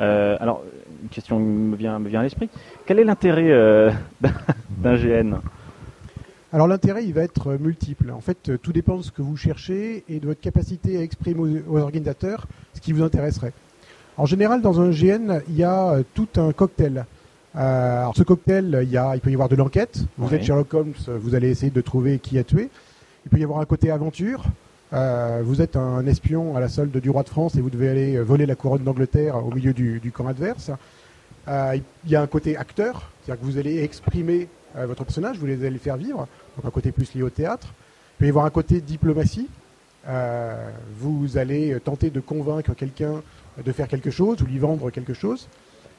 Euh, 0.00 0.36
alors, 0.40 0.62
une 1.02 1.08
question 1.08 1.38
me 1.38 1.76
vient, 1.76 1.98
me 1.98 2.08
vient 2.08 2.20
à 2.20 2.22
l'esprit. 2.22 2.48
Quel 2.86 2.98
est 2.98 3.04
l'intérêt 3.04 3.50
euh, 3.50 3.90
d'un- 4.78 4.96
GN 4.96 5.36
Alors 6.52 6.66
l'intérêt, 6.68 7.04
il 7.04 7.12
va 7.12 7.22
être 7.22 7.52
multiple. 7.54 8.10
En 8.10 8.20
fait, 8.20 8.52
tout 8.62 8.72
dépend 8.72 8.96
de 8.96 9.02
ce 9.02 9.10
que 9.10 9.22
vous 9.22 9.36
cherchez 9.36 10.04
et 10.08 10.20
de 10.20 10.26
votre 10.26 10.40
capacité 10.40 10.96
à 10.96 11.02
exprimer 11.02 11.62
aux, 11.66 11.74
aux 11.76 11.80
organisateurs 11.80 12.46
ce 12.74 12.80
qui 12.80 12.92
vous 12.92 13.02
intéresserait. 13.02 13.52
En 14.16 14.24
général, 14.26 14.62
dans 14.62 14.80
un 14.80 14.90
GN, 14.90 15.40
il 15.48 15.56
y 15.56 15.64
a 15.64 15.98
tout 16.14 16.28
un 16.36 16.52
cocktail. 16.52 17.04
Euh, 17.56 18.00
alors 18.00 18.16
ce 18.16 18.22
cocktail, 18.22 18.80
il, 18.82 18.90
y 18.90 18.96
a, 18.98 19.14
il 19.14 19.20
peut 19.20 19.30
y 19.30 19.34
avoir 19.34 19.48
de 19.48 19.56
l'enquête. 19.56 20.04
Vous 20.18 20.28
Ouais. 20.28 20.36
êtes 20.36 20.44
Sherlock 20.44 20.72
Holmes, 20.74 20.92
vous 21.08 21.34
allez 21.34 21.48
essayer 21.50 21.70
de 21.70 21.80
trouver 21.80 22.18
qui 22.18 22.38
a 22.38 22.44
tué. 22.44 22.68
Il 23.24 23.30
peut 23.30 23.38
y 23.38 23.44
avoir 23.44 23.60
un 23.60 23.64
côté 23.64 23.90
aventure. 23.90 24.44
Euh, 24.92 25.40
vous 25.44 25.62
êtes 25.62 25.74
un 25.76 26.06
espion 26.06 26.56
à 26.56 26.60
la 26.60 26.68
solde 26.68 26.96
du 26.96 27.10
roi 27.10 27.22
de 27.22 27.28
France 27.28 27.56
et 27.56 27.60
vous 27.60 27.70
devez 27.70 27.88
aller 27.88 28.20
voler 28.20 28.46
la 28.46 28.54
couronne 28.54 28.84
d'Angleterre 28.84 29.44
au 29.44 29.50
milieu 29.52 29.72
du, 29.72 30.00
du 30.00 30.12
camp 30.12 30.26
adverse. 30.28 30.70
Euh, 31.48 31.78
il 32.04 32.10
y 32.10 32.14
a 32.16 32.22
un 32.22 32.26
côté 32.26 32.56
acteur, 32.56 33.10
c'est-à-dire 33.24 33.40
que 33.40 33.46
vous 33.46 33.58
allez 33.58 33.82
exprimer 33.82 34.48
votre 34.74 35.04
personnage, 35.04 35.38
vous 35.38 35.46
allez 35.46 35.70
le 35.70 35.78
faire 35.78 35.96
vivre, 35.96 36.28
donc 36.56 36.66
un 36.66 36.70
côté 36.70 36.92
plus 36.92 37.14
lié 37.14 37.22
au 37.22 37.30
théâtre. 37.30 37.68
Il 37.68 38.18
peut 38.18 38.26
y 38.26 38.28
avoir 38.28 38.44
un 38.44 38.50
côté 38.50 38.82
diplomatie. 38.82 39.48
Vous 41.00 41.38
allez 41.38 41.78
tenter 41.82 42.10
de 42.10 42.20
convaincre 42.20 42.74
quelqu'un 42.74 43.22
de 43.64 43.72
faire 43.72 43.88
quelque 43.88 44.10
chose 44.10 44.42
ou 44.42 44.44
lui 44.44 44.58
vendre 44.58 44.90
quelque 44.90 45.14
chose. 45.14 45.48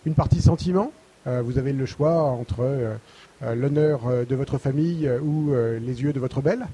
Une 0.05 0.13
partie 0.13 0.41
sentiment. 0.41 0.91
Euh, 1.27 1.41
vous 1.41 1.57
avez 1.57 1.73
le 1.73 1.85
choix 1.85 2.23
entre 2.23 2.61
euh, 2.61 2.95
euh, 3.43 3.55
l'honneur 3.55 4.01
de 4.27 4.35
votre 4.35 4.57
famille 4.57 5.09
ou 5.21 5.53
les 5.53 6.01
yeux 6.01 6.13
de 6.13 6.19
votre 6.19 6.41
belle. 6.41 6.65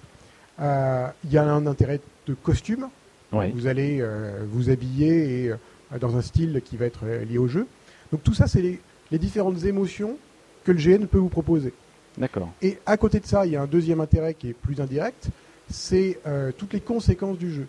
Il 0.60 1.32
y 1.32 1.38
a 1.38 1.44
un 1.44 1.66
intérêt 1.66 2.00
de 2.28 2.34
costume. 2.34 2.88
Vous 3.32 3.68
allez 3.68 4.04
vous 4.52 4.70
habiller 4.70 5.46
et, 5.46 5.54
dans 6.00 6.16
un 6.16 6.22
style 6.22 6.62
qui 6.64 6.78
va 6.78 6.86
être 6.86 7.06
lié 7.06 7.38
au 7.38 7.48
jeu. 7.48 7.68
Donc 8.12 8.24
tout 8.24 8.34
ça, 8.34 8.48
c'est 8.48 8.62
les, 8.62 8.80
les 9.12 9.18
différentes 9.18 9.64
émotions 9.64 10.18
que 10.64 10.72
le 10.72 10.78
GN 10.78 11.08
peut 11.08 11.18
vous 11.18 11.30
proposer. 11.30 11.74
D'accord. 12.18 12.50
Et 12.62 12.78
à 12.86 12.96
côté 12.98 13.20
de 13.20 13.26
ça, 13.26 13.46
il 13.46 13.54
y 13.54 13.56
a 13.56 13.62
un 13.62 13.68
deuxième 13.68 14.02
intérêt 14.02 14.34
qui 14.34 14.50
est 14.50 14.54
plus 14.54 14.80
indirect, 14.80 15.30
c'est 15.70 16.20
euh, 16.28 16.52
toutes 16.56 16.74
les 16.74 16.82
conséquences 16.82 17.38
du 17.38 17.52
jeu. 17.52 17.68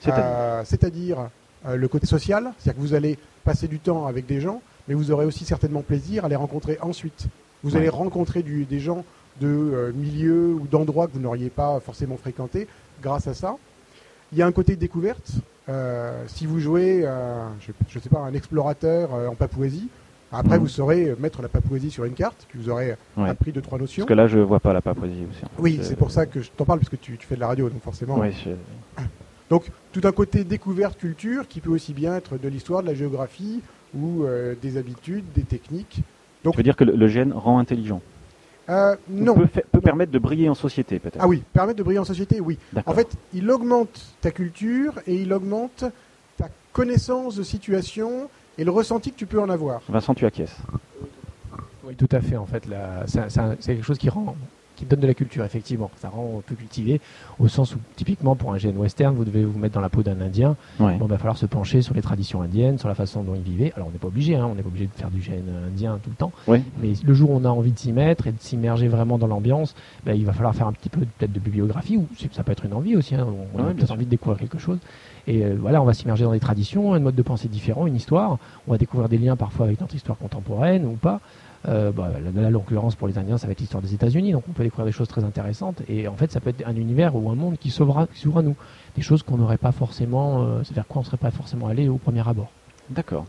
C'est-à-dire 0.00 1.18
Euh, 1.18 1.26
euh, 1.66 1.76
le 1.76 1.88
côté 1.88 2.06
social, 2.06 2.54
c'est-à-dire 2.56 2.80
que 2.80 2.86
vous 2.86 2.94
allez 2.94 3.18
passer 3.44 3.68
du 3.68 3.80
temps 3.80 4.06
avec 4.06 4.24
des 4.24 4.40
gens, 4.40 4.62
mais 4.88 4.94
vous 4.94 5.10
aurez 5.10 5.24
aussi 5.26 5.44
certainement 5.44 5.82
plaisir 5.82 6.24
à 6.24 6.28
les 6.28 6.36
rencontrer 6.36 6.78
ensuite. 6.80 7.26
Vous 7.62 7.72
Ouais. 7.72 7.78
allez 7.78 7.88
rencontrer 7.88 8.42
du- 8.42 8.64
des 8.64 8.80
gens 8.80 9.04
de 9.40 9.46
euh, 9.48 9.92
milieux 9.94 10.54
ou 10.54 10.66
d'endroits 10.70 11.06
que 11.06 11.12
vous 11.12 11.20
n'auriez 11.20 11.50
pas 11.50 11.80
forcément 11.80 12.16
fréquentés 12.16 12.66
grâce 13.02 13.26
à 13.26 13.34
ça. 13.34 13.56
Il 14.32 14.38
y 14.38 14.42
a 14.42 14.46
un 14.46 14.52
côté 14.52 14.76
découverte. 14.76 15.30
Euh, 15.68 16.24
si 16.26 16.46
vous 16.46 16.58
jouez, 16.60 17.02
euh, 17.04 17.46
je 17.88 17.98
ne 17.98 18.02
sais 18.02 18.08
pas, 18.08 18.18
un 18.20 18.32
explorateur 18.34 19.10
en 19.12 19.34
Papouasie, 19.34 19.88
après 20.32 20.56
Mhm. 20.56 20.62
vous 20.62 20.68
saurez 20.68 21.14
mettre 21.18 21.42
la 21.42 21.48
Papouasie 21.48 21.90
sur 21.90 22.04
une 22.04 22.14
carte, 22.14 22.46
puis 22.48 22.58
vous 22.58 22.68
aurez 22.70 22.96
Ouais. 23.16 23.28
appris 23.28 23.52
deux 23.52 23.60
trois 23.60 23.78
notions. 23.78 24.02
Parce 24.04 24.08
que 24.08 24.14
là, 24.14 24.26
je 24.28 24.38
vois 24.38 24.60
pas 24.60 24.72
la 24.72 24.80
Papouasie 24.80 25.26
aussi. 25.30 25.42
Oui, 25.58 25.80
c'est 25.82 25.96
pour 25.96 26.10
ça 26.10 26.26
que 26.26 26.40
je 26.40 26.50
t'en 26.56 26.64
parle, 26.64 26.78
puisque 26.80 27.00
tu, 27.00 27.16
tu 27.16 27.26
fais 27.26 27.34
de 27.36 27.40
la 27.40 27.48
radio, 27.48 27.68
donc 27.68 27.82
forcément. 27.82 28.18
ouais, 28.18 28.32
je- 28.44 28.50
Donc, 29.50 29.64
tout 29.92 30.00
un 30.04 30.12
côté 30.12 30.44
découverte 30.44 30.96
culture 30.96 31.48
qui 31.48 31.60
peut 31.60 31.70
aussi 31.70 31.92
bien 31.92 32.14
être 32.16 32.38
de 32.38 32.48
l'histoire, 32.48 32.82
de 32.82 32.86
la 32.86 32.94
géographie 32.94 33.60
ou 33.94 34.24
euh, 34.24 34.54
des 34.60 34.76
habitudes, 34.76 35.24
des 35.34 35.42
techniques. 35.42 36.02
Tu 36.42 36.56
veux 36.56 36.62
dire 36.62 36.76
que 36.76 36.84
le, 36.84 36.94
le 36.94 37.08
GN 37.08 37.32
rend 37.32 37.58
intelligent? 37.58 38.00
Euh, 38.70 38.96
non. 39.08 39.34
Peut, 39.34 39.80
permettre 39.80 40.12
de 40.12 40.18
briller 40.18 40.48
en 40.48 40.54
société, 40.54 40.98
peut-être. 40.98 41.18
Ah 41.20 41.26
oui, 41.26 41.42
permettre 41.52 41.78
de 41.78 41.82
briller 41.82 41.98
en 41.98 42.04
société, 42.04 42.40
oui. 42.40 42.58
En 42.86 42.92
fait, 42.92 43.08
il 43.34 43.50
augmente 43.50 44.14
ta 44.20 44.30
culture 44.30 44.94
et 45.06 45.16
il 45.16 45.32
augmente 45.32 45.84
ta 46.36 46.48
connaissance 46.72 47.34
de 47.34 47.42
situation 47.42 48.30
et 48.58 48.64
le 48.64 48.70
ressenti 48.70 49.10
que 49.10 49.16
tu 49.16 49.26
peux 49.26 49.40
en 49.40 49.48
avoir. 49.48 49.82
Vincent, 49.88 50.14
tu 50.14 50.24
acquiesces. 50.24 50.56
Oui, 51.84 51.96
tout 51.96 52.08
à 52.12 52.20
fait. 52.20 52.36
En 52.36 52.46
fait, 52.46 52.64
c'est 53.06 53.74
quelque 53.74 53.84
chose 53.84 53.98
qui 53.98 54.08
rend, 54.08 54.36
qui 54.80 54.86
donne 54.86 55.00
de 55.00 55.06
la 55.06 55.14
culture, 55.14 55.44
effectivement. 55.44 55.90
Ça 55.96 56.08
rend 56.08 56.42
plus 56.44 56.56
cultivé, 56.56 57.00
au 57.38 57.48
sens 57.48 57.74
où, 57.74 57.78
typiquement, 57.96 58.34
pour 58.36 58.52
un 58.52 58.56
GN 58.56 58.76
western, 58.76 59.14
vous 59.14 59.24
devez 59.24 59.44
vous 59.44 59.58
mettre 59.58 59.74
dans 59.74 59.80
la 59.80 59.88
peau 59.88 60.02
d'un 60.02 60.20
Indien. 60.20 60.56
Ouais. 60.78 60.96
Bon, 60.96 61.06
il 61.06 61.10
va 61.10 61.18
falloir 61.18 61.36
se 61.38 61.46
pencher 61.46 61.82
sur 61.82 61.94
les 61.94 62.02
traditions 62.02 62.42
indiennes, 62.42 62.78
sur 62.78 62.88
la 62.88 62.94
façon 62.94 63.22
dont 63.22 63.34
ils 63.34 63.42
vivaient. 63.42 63.72
Alors, 63.76 63.88
on 63.88 63.90
n'est 63.90 63.98
pas 63.98 64.08
obligé, 64.08 64.34
hein, 64.36 64.48
on 64.50 64.54
n'est 64.54 64.62
pas 64.62 64.68
obligé 64.68 64.86
de 64.86 64.92
faire 64.92 65.10
du 65.10 65.20
GN 65.20 65.42
indien 65.68 65.98
tout 66.02 66.10
le 66.10 66.16
temps. 66.16 66.32
Ouais. 66.46 66.62
Mais 66.82 66.92
le 67.04 67.14
jour 67.14 67.30
où 67.30 67.34
on 67.36 67.44
a 67.44 67.48
envie 67.50 67.72
de 67.72 67.78
s'y 67.78 67.92
mettre 67.92 68.26
et 68.26 68.32
de 68.32 68.40
s'immerger 68.40 68.88
vraiment 68.88 69.18
dans 69.18 69.26
l'ambiance, 69.26 69.74
ben, 70.04 70.14
il 70.14 70.24
va 70.26 70.32
falloir 70.32 70.54
faire 70.54 70.66
un 70.66 70.72
petit 70.72 70.88
peu 70.88 71.00
peut-être 71.00 71.32
de 71.32 71.40
bibliographie, 71.40 71.96
ou 71.96 72.06
ça 72.32 72.42
peut 72.42 72.52
être 72.52 72.64
une 72.64 72.72
envie 72.74 72.96
aussi. 72.96 73.14
hein, 73.14 73.26
on 73.54 73.62
Ouais, 73.62 73.70
a 73.70 73.74
peut-être 73.74 73.90
envie 73.92 74.06
de 74.06 74.10
découvrir 74.10 74.38
quelque 74.38 74.58
chose. 74.58 74.78
Et 75.26 75.44
euh, 75.44 75.54
voilà, 75.60 75.82
on 75.82 75.84
va 75.84 75.92
s'immerger 75.92 76.24
dans 76.24 76.32
des 76.32 76.40
traditions, 76.40 76.94
un 76.94 76.98
mode 76.98 77.14
de 77.14 77.22
pensée 77.22 77.48
différent, 77.48 77.86
une 77.86 77.96
histoire. 77.96 78.38
On 78.66 78.72
va 78.72 78.78
découvrir 78.78 79.08
des 79.08 79.18
liens 79.18 79.36
parfois 79.36 79.66
avec 79.66 79.80
notre 79.80 79.94
histoire 79.94 80.16
contemporaine 80.16 80.86
ou 80.86 80.92
pas. 80.92 81.20
Euh, 81.68 81.92
bah, 81.92 82.10
là, 82.12 82.42
là, 82.42 82.50
l'occurrence, 82.50 82.94
pour 82.94 83.06
les 83.06 83.18
Indiens, 83.18 83.36
ça 83.36 83.46
va 83.46 83.52
être 83.52 83.60
l'histoire 83.60 83.82
des 83.82 83.92
États-Unis, 83.92 84.32
donc 84.32 84.44
on 84.48 84.52
peut 84.52 84.62
découvrir 84.62 84.86
des 84.86 84.92
choses 84.92 85.08
très 85.08 85.24
intéressantes. 85.24 85.82
Et 85.88 86.08
en 86.08 86.14
fait, 86.14 86.32
ça 86.32 86.40
peut 86.40 86.50
être 86.50 86.66
un 86.66 86.74
univers 86.74 87.14
ou 87.14 87.30
un 87.30 87.34
monde 87.34 87.56
qui 87.58 87.70
s'ouvre 87.70 87.98
à, 87.98 88.06
qui 88.06 88.18
s'ouvre 88.18 88.38
à 88.38 88.42
nous. 88.42 88.56
Des 88.96 89.02
choses 89.02 89.22
qu'on 89.22 89.36
n'aurait 89.36 89.58
pas 89.58 89.72
forcément, 89.72 90.42
euh, 90.42 90.62
c'est 90.64 90.74
vers 90.74 90.86
quoi 90.86 91.02
on 91.02 91.04
serait 91.04 91.18
pas 91.18 91.30
forcément 91.30 91.66
allé 91.66 91.88
au 91.88 91.98
premier 91.98 92.26
abord. 92.26 92.50
D'accord. 92.88 93.26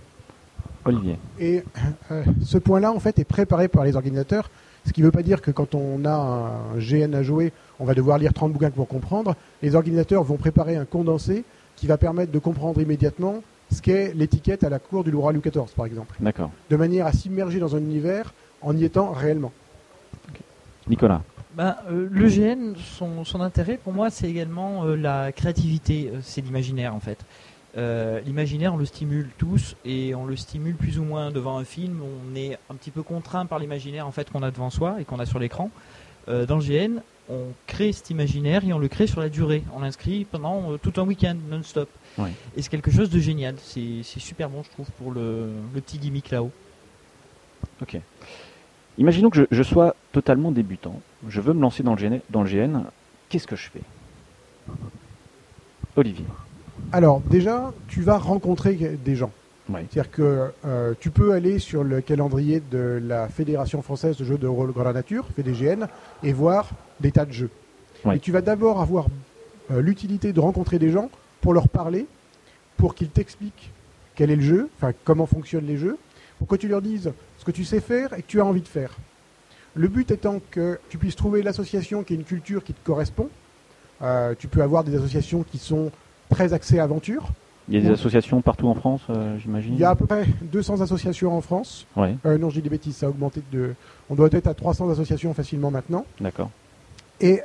Olivier. 0.85 1.17
Et 1.39 1.63
euh, 2.11 2.23
ce 2.43 2.57
point-là, 2.57 2.91
en 2.91 2.99
fait, 2.99 3.19
est 3.19 3.25
préparé 3.25 3.67
par 3.67 3.83
les 3.83 3.95
organisateurs. 3.95 4.49
Ce 4.85 4.93
qui 4.93 5.01
ne 5.01 5.05
veut 5.05 5.11
pas 5.11 5.21
dire 5.21 5.41
que 5.41 5.51
quand 5.51 5.75
on 5.75 6.05
a 6.05 6.11
un 6.11 6.79
GN 6.79 7.13
à 7.13 7.21
jouer, 7.21 7.53
on 7.79 7.85
va 7.85 7.93
devoir 7.93 8.17
lire 8.17 8.33
30 8.33 8.53
bouquins 8.53 8.71
pour 8.71 8.87
comprendre. 8.87 9.35
Les 9.61 9.75
organisateurs 9.75 10.23
vont 10.23 10.37
préparer 10.37 10.75
un 10.75 10.85
condensé 10.85 11.43
qui 11.75 11.85
va 11.85 11.97
permettre 11.97 12.31
de 12.31 12.39
comprendre 12.39 12.81
immédiatement 12.81 13.43
ce 13.71 13.81
qu'est 13.81 14.13
l'étiquette 14.13 14.63
à 14.63 14.69
la 14.69 14.79
cour 14.79 15.03
du 15.03 15.13
roi 15.15 15.31
Louis 15.33 15.41
XIV, 15.41 15.71
par 15.75 15.85
exemple. 15.85 16.15
D'accord. 16.19 16.51
De 16.69 16.75
manière 16.75 17.05
à 17.05 17.11
s'immerger 17.11 17.59
dans 17.59 17.75
un 17.75 17.79
univers 17.79 18.33
en 18.61 18.75
y 18.75 18.83
étant 18.83 19.11
réellement. 19.11 19.51
Nicolas. 20.87 21.21
Ben, 21.55 21.75
euh, 21.89 22.07
le 22.09 22.27
GN, 22.27 22.75
son, 22.77 23.25
son 23.25 23.41
intérêt 23.41 23.77
pour 23.77 23.93
moi, 23.93 24.09
c'est 24.09 24.29
également 24.29 24.85
euh, 24.85 24.95
la 24.95 25.31
créativité, 25.31 26.09
euh, 26.13 26.19
c'est 26.21 26.41
l'imaginaire 26.41 26.95
en 26.95 26.99
fait. 26.99 27.25
Euh, 27.77 28.19
l'imaginaire, 28.21 28.73
on 28.73 28.77
le 28.77 28.85
stimule 28.85 29.29
tous 29.37 29.75
et 29.85 30.13
on 30.13 30.25
le 30.25 30.35
stimule 30.35 30.75
plus 30.75 30.99
ou 30.99 31.03
moins 31.03 31.31
devant 31.31 31.57
un 31.57 31.63
film. 31.63 32.01
On 32.01 32.35
est 32.35 32.57
un 32.69 32.75
petit 32.75 32.91
peu 32.91 33.03
contraint 33.03 33.45
par 33.45 33.59
l'imaginaire 33.59 34.07
en 34.07 34.11
fait 34.11 34.29
qu'on 34.29 34.43
a 34.43 34.51
devant 34.51 34.69
soi 34.69 34.97
et 34.99 35.05
qu'on 35.05 35.19
a 35.19 35.25
sur 35.25 35.39
l'écran. 35.39 35.69
Euh, 36.27 36.45
dans 36.45 36.57
le 36.57 36.63
GN, 36.63 37.01
on 37.29 37.47
crée 37.67 37.93
cet 37.93 38.09
imaginaire 38.09 38.65
et 38.65 38.73
on 38.73 38.79
le 38.79 38.87
crée 38.87 39.07
sur 39.07 39.21
la 39.21 39.29
durée. 39.29 39.63
On 39.75 39.79
l'inscrit 39.79 40.25
pendant 40.25 40.73
euh, 40.73 40.77
tout 40.77 40.93
un 40.99 41.05
week-end 41.05 41.35
non-stop. 41.49 41.89
Ouais. 42.17 42.31
Et 42.55 42.61
c'est 42.61 42.69
quelque 42.69 42.91
chose 42.91 43.09
de 43.09 43.19
génial. 43.19 43.55
C'est 43.61 44.03
super 44.03 44.49
bon, 44.49 44.63
je 44.63 44.69
trouve, 44.69 44.89
pour 44.97 45.11
le, 45.11 45.49
le 45.73 45.81
petit 45.81 45.97
gimmick 45.97 46.29
là-haut. 46.29 46.51
Ok. 47.81 47.97
Imaginons 48.97 49.29
que 49.29 49.37
je, 49.37 49.43
je 49.49 49.63
sois 49.63 49.95
totalement 50.11 50.51
débutant. 50.51 50.99
Je 51.27 51.41
veux 51.41 51.53
me 51.53 51.61
lancer 51.61 51.83
dans 51.83 51.95
le 51.95 52.01
GN. 52.01 52.19
Dans 52.29 52.43
le 52.43 52.49
GN. 52.49 52.83
Qu'est-ce 53.29 53.47
que 53.47 53.55
je 53.55 53.69
fais? 53.69 53.81
Olivier. 55.95 56.25
Alors, 56.91 57.21
déjà, 57.21 57.73
tu 57.87 58.01
vas 58.01 58.17
rencontrer 58.17 58.73
des 58.73 59.15
gens. 59.15 59.31
Ouais. 59.69 59.85
C'est-à-dire 59.89 60.11
que 60.11 60.51
euh, 60.65 60.93
tu 60.99 61.11
peux 61.11 61.31
aller 61.31 61.59
sur 61.59 61.83
le 61.83 62.01
calendrier 62.01 62.61
de 62.71 63.01
la 63.01 63.29
Fédération 63.29 63.81
française 63.81 64.17
de 64.17 64.25
jeux 64.25 64.37
de 64.37 64.47
rôle 64.47 64.71
grandeur 64.71 64.93
nature, 64.93 65.25
FDGN, 65.37 65.87
et 66.23 66.33
voir 66.33 66.69
des 66.99 67.11
tas 67.11 67.25
de 67.25 67.31
jeux. 67.31 67.49
Ouais. 68.03 68.17
Et 68.17 68.19
tu 68.19 68.31
vas 68.31 68.41
d'abord 68.41 68.81
avoir 68.81 69.05
euh, 69.71 69.81
l'utilité 69.81 70.33
de 70.33 70.39
rencontrer 70.39 70.79
des 70.79 70.89
gens 70.89 71.09
pour 71.41 71.53
leur 71.53 71.67
parler, 71.67 72.05
pour 72.77 72.95
qu'ils 72.95 73.09
t'expliquent 73.09 73.71
quel 74.15 74.31
est 74.31 74.35
le 74.35 74.41
jeu, 74.43 74.69
enfin 74.77 74.93
comment 75.03 75.25
fonctionnent 75.25 75.65
les 75.67 75.77
jeux, 75.77 75.97
pour 76.37 76.47
que 76.47 76.55
tu 76.55 76.67
leur 76.67 76.81
dises 76.81 77.11
ce 77.37 77.45
que 77.45 77.51
tu 77.51 77.65
sais 77.65 77.79
faire 77.81 78.13
et 78.13 78.21
que 78.21 78.27
tu 78.27 78.39
as 78.39 78.45
envie 78.45 78.61
de 78.61 78.67
faire. 78.67 78.91
Le 79.73 79.87
but 79.87 80.11
étant 80.11 80.39
que 80.51 80.79
tu 80.89 80.97
puisses 80.97 81.15
trouver 81.15 81.41
l'association 81.43 82.03
qui 82.03 82.13
est 82.13 82.17
une 82.17 82.23
culture 82.23 82.63
qui 82.63 82.73
te 82.73 82.85
correspond. 82.85 83.29
Euh, 84.01 84.33
tu 84.37 84.47
peux 84.47 84.61
avoir 84.61 84.83
des 84.83 84.95
associations 84.95 85.43
qui 85.43 85.57
sont 85.59 85.91
très 86.29 86.53
axées 86.53 86.79
aventure. 86.79 87.29
Il 87.69 87.75
y 87.75 87.77
a 87.77 87.81
des 87.81 87.93
associations 87.93 88.41
partout 88.41 88.67
en 88.67 88.73
France, 88.73 89.01
euh, 89.09 89.37
j'imagine 89.37 89.75
Il 89.75 89.79
y 89.79 89.83
a 89.83 89.91
à 89.91 89.95
peu 89.95 90.05
près 90.07 90.25
200 90.41 90.81
associations 90.81 91.37
en 91.37 91.41
France. 91.41 91.85
Ouais, 91.95 92.17
Euh, 92.25 92.37
non, 92.37 92.49
je 92.49 92.55
dis 92.55 92.63
des 92.63 92.69
bêtises, 92.69 92.97
ça 92.97 93.05
a 93.05 93.09
augmenté 93.09 93.41
de. 93.51 93.75
On 94.09 94.15
doit 94.15 94.29
être 94.31 94.47
à 94.47 94.53
300 94.53 94.89
associations 94.89 95.33
facilement 95.33 95.71
maintenant. 95.71 96.05
d'accord. 96.19 96.49
Et 97.21 97.41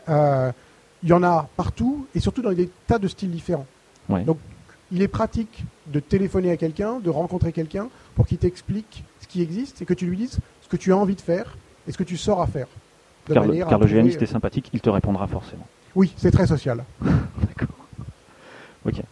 il 1.03 1.09
y 1.09 1.13
en 1.13 1.23
a 1.23 1.49
partout, 1.57 2.07
et 2.15 2.21
surtout 2.21 2.41
dans 2.43 2.53
des 2.53 2.71
tas 2.87 2.99
de 2.99 3.07
styles 3.07 3.31
différents. 3.31 3.67
Ouais. 4.09 4.23
Donc, 4.23 4.39
il 4.93 5.03
est 5.03 5.09
pratique 5.09 5.65
de 5.89 6.01
téléphoner 6.01 6.51
à 6.51 6.57
quelqu'un, 6.57 7.01
de 7.01 7.11
rencontrer 7.11 7.53
quelqu'un, 7.53 7.89
pour 8.15 8.27
qu'il 8.27 8.39
t'explique 8.39 9.05
ce 9.21 9.27
qui 9.27 9.43
existe 9.43 9.83
et 9.83 9.85
que 9.85 9.95
tu 9.95 10.07
lui 10.07 10.17
dises 10.17 10.39
ce 10.63 10.69
que 10.69 10.77
tu 10.77 10.93
as 10.93 10.97
envie 10.97 11.15
de 11.17 11.21
faire 11.21 11.57
et 11.87 11.93
ce 11.93 11.99
que 11.99 12.05
tu 12.05 12.17
sauras 12.17 12.47
faire. 12.47 12.67
De 13.29 13.35
Car, 13.35 13.43
le, 13.43 13.49
manière 13.49 13.67
à 13.67 13.71
car 13.71 13.79
le 13.79 13.87
GNiste 13.87 14.23
est 14.23 14.27
sympathique, 14.27 14.71
il 14.73 14.81
te 14.81 14.91
répondra 14.91 15.27
forcément. 15.27 15.67
Oui, 15.95 16.13
c'est 16.17 16.31
très 16.31 16.47
social. 16.47 16.85
D'accord. 17.03 17.75
Ok. 18.85 19.03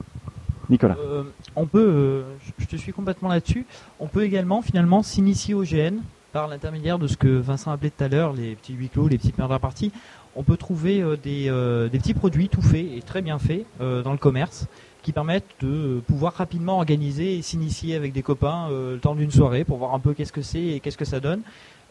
Nicolas. 0.71 0.97
Euh, 0.99 1.25
on 1.57 1.67
peut, 1.67 1.85
euh, 1.87 2.23
je- 2.59 2.67
te 2.67 2.77
suis 2.77 2.93
complètement 2.93 3.29
là-dessus, 3.29 3.67
on 4.01 4.07
peut 4.07 4.23
également 4.23 4.63
finalement 4.63 5.03
s'initier 5.03 5.55
au 5.55 5.63
GN 5.65 5.97
par 6.33 6.49
l'intermédiaire 6.49 6.99
de 6.99 7.07
ce 7.07 7.17
que 7.17 7.29
Vincent 7.29 7.71
appelait 7.71 7.91
tout 7.91 8.03
à 8.03 8.09
l'heure, 8.09 8.33
les 8.33 8.55
petits 8.57 8.73
huis 8.75 8.89
clos, 8.89 9.09
les 9.09 9.19
petites 9.19 9.39
murder 9.39 9.59
parties. 9.61 9.93
On 10.37 10.43
peut 10.43 10.57
trouver 10.57 11.01
euh, 11.01 11.17
des, 11.17 11.49
euh, 11.49 11.89
des 11.89 11.99
petits 11.99 12.15
produits 12.15 12.49
tout 12.49 12.63
faits 12.63 12.87
et 12.97 13.03
très 13.03 13.23
bien 13.23 13.39
faits 13.39 13.65
euh, 13.81 14.03
dans 14.03 14.13
le 14.13 14.19
commerce 14.19 14.67
qui 15.03 15.13
permettent 15.13 15.45
de 15.61 16.01
pouvoir 16.07 16.33
rapidement 16.35 16.77
organiser 16.79 17.37
et 17.39 17.43
s'initier 17.43 17.95
avec 17.95 18.13
des 18.13 18.23
copains 18.23 18.69
le 18.71 18.97
temps 18.99 19.15
d'une 19.15 19.31
soirée 19.31 19.63
pour 19.65 19.77
voir 19.77 19.95
un 19.95 19.99
peu 19.99 20.15
qu'est-ce 20.15 20.33
que 20.33 20.41
c'est 20.41 20.63
et 20.63 20.81
qu'est-ce 20.81 20.97
que 20.97 21.05
ça 21.05 21.21
donne 21.21 21.43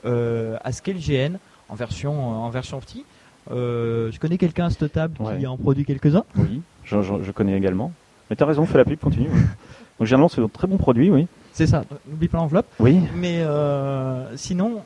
à 0.04 0.72
ce 0.72 0.82
qu'est 0.82 0.94
le 0.94 1.00
GN 1.00 1.38
en 1.70 1.76
version, 1.76 2.44
en 2.44 2.50
version 2.50 2.80
petit. 2.80 3.06
Euh, 3.52 4.12
je 4.12 4.20
connais 4.20 4.38
quelqu'un 4.40 4.66
à 4.66 4.70
cette 4.72 4.92
table 4.92 5.14
Ouais. 5.20 5.38
qui 5.38 5.46
en 5.46 5.58
produit 5.58 5.86
quelques-uns. 5.86 6.24
Oui, 6.36 6.62
je, 6.84 7.02
je- 7.04 7.22
je 7.24 7.32
connais 7.32 7.56
également. 7.56 7.92
Mais 8.30 8.36
t'as 8.36 8.46
raison, 8.48 8.66
fais 8.66 8.80
la 8.80 8.86
pub, 8.86 8.98
continue. 9.00 9.28
oui. 9.32 9.42
Donc 10.00 10.08
généralement, 10.08 10.28
c'est 10.30 10.42
un 10.42 10.48
très 10.48 10.66
bon 10.68 10.78
produit, 10.78 11.12
oui. 11.12 11.28
C'est 11.52 11.68
ça, 11.68 11.84
n'oublie 12.10 12.28
pas 12.30 12.40
l'enveloppe. 12.40 12.66
Oui, 12.80 13.00
Mais 13.16 13.42
euh, 13.42 14.36
sinon, 14.38 14.82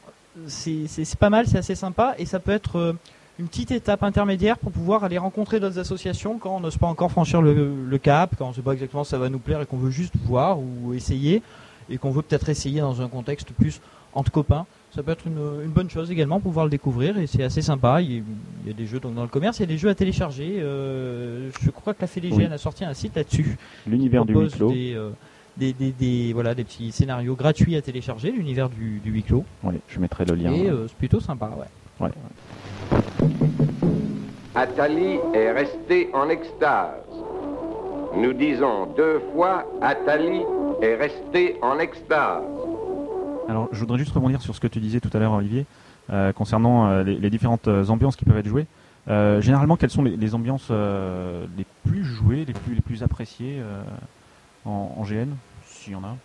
c'est 0.48 0.86
pas 1.18 1.30
mal, 1.30 1.48
c'est 1.48 1.58
assez 1.60 1.76
sympa 1.76 2.14
et 2.18 2.26
ça 2.26 2.40
peut 2.40 2.52
être 2.52 2.94
une 3.39 3.48
petite 3.48 3.72
étape 3.72 4.01
intermédiaire 4.03 4.58
pour 4.58 4.72
pouvoir 4.72 5.03
aller 5.03 5.17
rencontrer 5.17 5.60
d'autres 5.60 5.77
associations 5.79 6.38
quand 6.39 6.56
on 6.56 6.60
n'ose 6.60 6.77
pas 6.77 6.88
encore 6.88 7.12
franchir 7.12 7.41
le, 7.41 7.72
le 7.88 7.98
cap, 7.98 8.36
quand 8.38 8.46
on 8.46 8.50
ne 8.50 8.53
sait 8.56 8.62
pas 8.62 8.74
exactement 8.74 9.03
si 9.03 9.12
ça 9.12 9.17
va 9.20 9.29
nous 9.29 9.38
plaire 9.39 9.62
et 9.62 9.65
qu'on 9.65 9.77
veut 9.77 9.91
juste 9.91 10.13
voir 10.25 10.58
ou 10.60 10.94
essayer 10.94 11.41
et 11.89 11.98
qu'on 11.98 12.12
veut 12.12 12.22
peut-être 12.24 12.50
essayer 12.50 12.82
dans 12.82 13.01
un 13.01 13.08
contexte 13.08 13.51
plus 13.51 13.79
entre 14.13 14.32
copains. 14.32 14.65
Ça 14.96 15.03
peut 15.03 15.12
être 15.12 15.27
une, 15.27 15.38
une 15.63 15.70
bonne 15.70 15.89
chose 15.89 16.10
également 16.10 16.39
pour 16.39 16.50
pouvoir 16.50 16.65
le 16.65 16.72
découvrir 16.72 17.17
et 17.20 17.27
c'est 17.27 17.44
assez 17.44 17.62
sympa. 17.62 18.01
Il 18.01 18.12
y, 18.12 18.17
a, 18.17 18.22
il 18.63 18.67
y 18.70 18.72
a 18.72 18.74
des 18.74 18.88
jeux 18.88 19.00
donc, 19.00 19.13
dans 19.13 19.22
le 19.22 19.27
commerce, 19.27 19.60
il 19.60 19.62
y 19.62 19.65
a 19.65 19.67
des 19.67 19.77
jeux 19.77 19.89
à 19.89 19.96
télécharger. 19.96 20.56
Euh, 20.60 21.51
je 21.62 21.70
crois 21.70 21.94
que 21.94 22.01
la 22.01 22.08
Fédégène 22.08 22.39
Oui. 22.48 22.53
a 22.53 22.58
sorti 22.58 22.84
un 22.86 22.94
site 22.96 23.15
là-dessus 23.15 23.58
l'univers 23.86 24.25
du 24.25 24.34
huis 24.34 24.50
clos. 24.50 24.72
Des, 24.72 24.94
euh, 24.96 25.12
des, 25.58 25.74
des- 25.74 25.91
des- 25.91 26.34
voilà, 26.34 26.56
des 26.56 26.63
petits 26.63 26.91
scénarios 26.91 27.36
gratuits 27.36 27.75
à 27.75 27.82
télécharger, 27.82 28.32
l'univers 28.32 28.70
du, 28.70 29.00
du 29.03 29.12
huis 29.12 29.24
clos. 29.24 29.46
Oui, 29.63 29.75
je 29.89 30.00
mettrai 30.00 30.25
le 30.25 30.36
lien. 30.36 30.51
Et 30.53 30.67
euh, 30.70 30.88
c'est 30.88 30.98
plutôt 30.98 31.20
sympa, 31.20 31.51
ouais. 32.00 32.10
Atali 34.58 35.20
est 35.36 35.52
resté 35.52 36.10
en 36.14 36.30
extase. 36.30 36.96
Nous 38.16 38.34
disons 38.34 38.88
deux 38.98 39.22
fois 39.32 39.66
Atali 39.82 40.42
est 40.82 40.96
resté 40.96 41.58
en 41.62 41.78
extase. 41.78 42.42
Alors, 43.48 43.70
je 43.72 43.80
voudrais 43.80 44.00
juste 44.00 44.14
rebondir 44.14 44.42
sur 44.42 44.56
ce 44.56 44.60
que 44.60 44.66
tu 44.66 44.80
disais 44.80 45.00
tout 45.00 45.12
à 45.14 45.20
l'heure, 45.20 45.34
Olivier, 45.34 45.68
euh, 46.10 46.34
concernant 46.34 46.88
euh, 46.88 47.04
les, 47.04 47.18
les 47.18 47.30
différentes 47.30 47.68
euh, 47.68 47.86
ambiances 47.90 48.16
qui 48.16 48.26
peuvent 48.26 48.38
être 48.40 48.48
jouées. 48.48 48.66
Euh, 49.10 49.42
généralement, 49.42 49.76
quelles 49.78 49.92
sont 49.92 50.02
les, 50.04 50.18
les 50.18 50.34
ambiances 50.34 50.70
euh, 50.72 51.46
les 51.56 51.66
plus 51.88 52.04
jouées, 52.04 52.44
les 52.44 52.54
plus, 52.54 52.74
les 52.74 52.82
plus 52.82 53.04
appréciées 53.04 53.60
euh, 53.60 53.84
en, 54.66 54.96
en 54.98 55.04
GN, 55.04 55.28
s'il 55.66 55.94
y 55.94 55.96
en 55.96 56.04
a? 56.04 56.16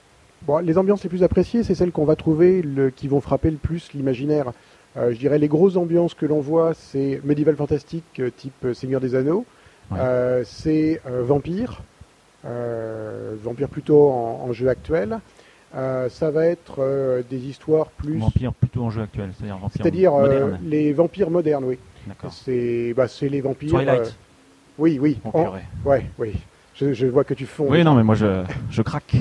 Bon, 0.46 0.56
les 0.58 0.78
ambiances 0.78 1.04
les 1.04 1.10
plus 1.10 1.22
appréciées, 1.22 1.62
c'est 1.64 1.74
celles 1.76 1.92
qu'on 1.92 2.06
va 2.06 2.16
trouver 2.16 2.62
le- 2.62 2.88
qui 2.88 3.08
vont 3.08 3.20
frapper 3.20 3.50
le 3.50 3.58
plus 3.58 3.92
l'imaginaire. 3.92 4.52
Euh, 4.96 5.12
je 5.12 5.18
dirais 5.18 5.38
les 5.38 5.48
grosses 5.48 5.76
ambiances 5.76 6.14
que 6.14 6.26
l'on 6.26 6.40
voit, 6.40 6.74
c'est 6.74 7.20
médiéval 7.24 7.56
fantastique 7.56 8.04
euh, 8.20 8.30
type 8.30 8.52
euh, 8.64 8.74
Seigneur 8.74 9.00
des 9.00 9.14
Anneaux, 9.14 9.44
Ouais. 9.90 9.98
C'est 10.44 11.00
Vampire, 11.04 11.82
Vampire 12.44 13.68
plutôt 13.68 14.08
en, 14.10 14.46
en 14.48 14.52
jeu 14.52 14.68
actuel. 14.68 15.18
Euh, 15.74 16.08
ça 16.08 16.30
va 16.30 16.46
être 16.46 16.76
euh, 16.78 17.22
des 17.28 17.38
histoires 17.38 17.86
plus, 17.88 18.18
Vampire 18.18 18.52
plutôt 18.52 18.82
en 18.84 18.90
jeu 18.90 19.02
actuel, 19.02 19.30
c'est-à-dire 19.36 19.56
vampire 19.56 19.82
c'est-à-dire 19.82 20.14
euh, 20.14 20.50
les 20.62 20.92
vampires 20.92 21.30
modernes, 21.30 21.64
oui. 21.64 21.78
D'accord. 22.06 22.32
C'est 22.32 22.92
bah, 22.94 23.08
c'est 23.08 23.28
les 23.28 23.40
vampires. 23.40 23.70
Twilight. 23.70 24.16
oui, 24.78 24.98
oui. 25.00 25.18
Oh, 25.24 25.30
en- 25.38 25.52
ouais, 25.86 26.04
oui. 26.18 26.32
Je, 26.74 26.92
je 26.92 27.06
vois 27.06 27.24
que 27.24 27.34
tu 27.34 27.46
fonds. 27.46 27.66
Oui, 27.68 27.84
non, 27.84 27.94
mais 27.94 28.02
moi 28.02 28.14
je, 28.14 28.44
je 28.70 28.82
craque. 28.82 29.14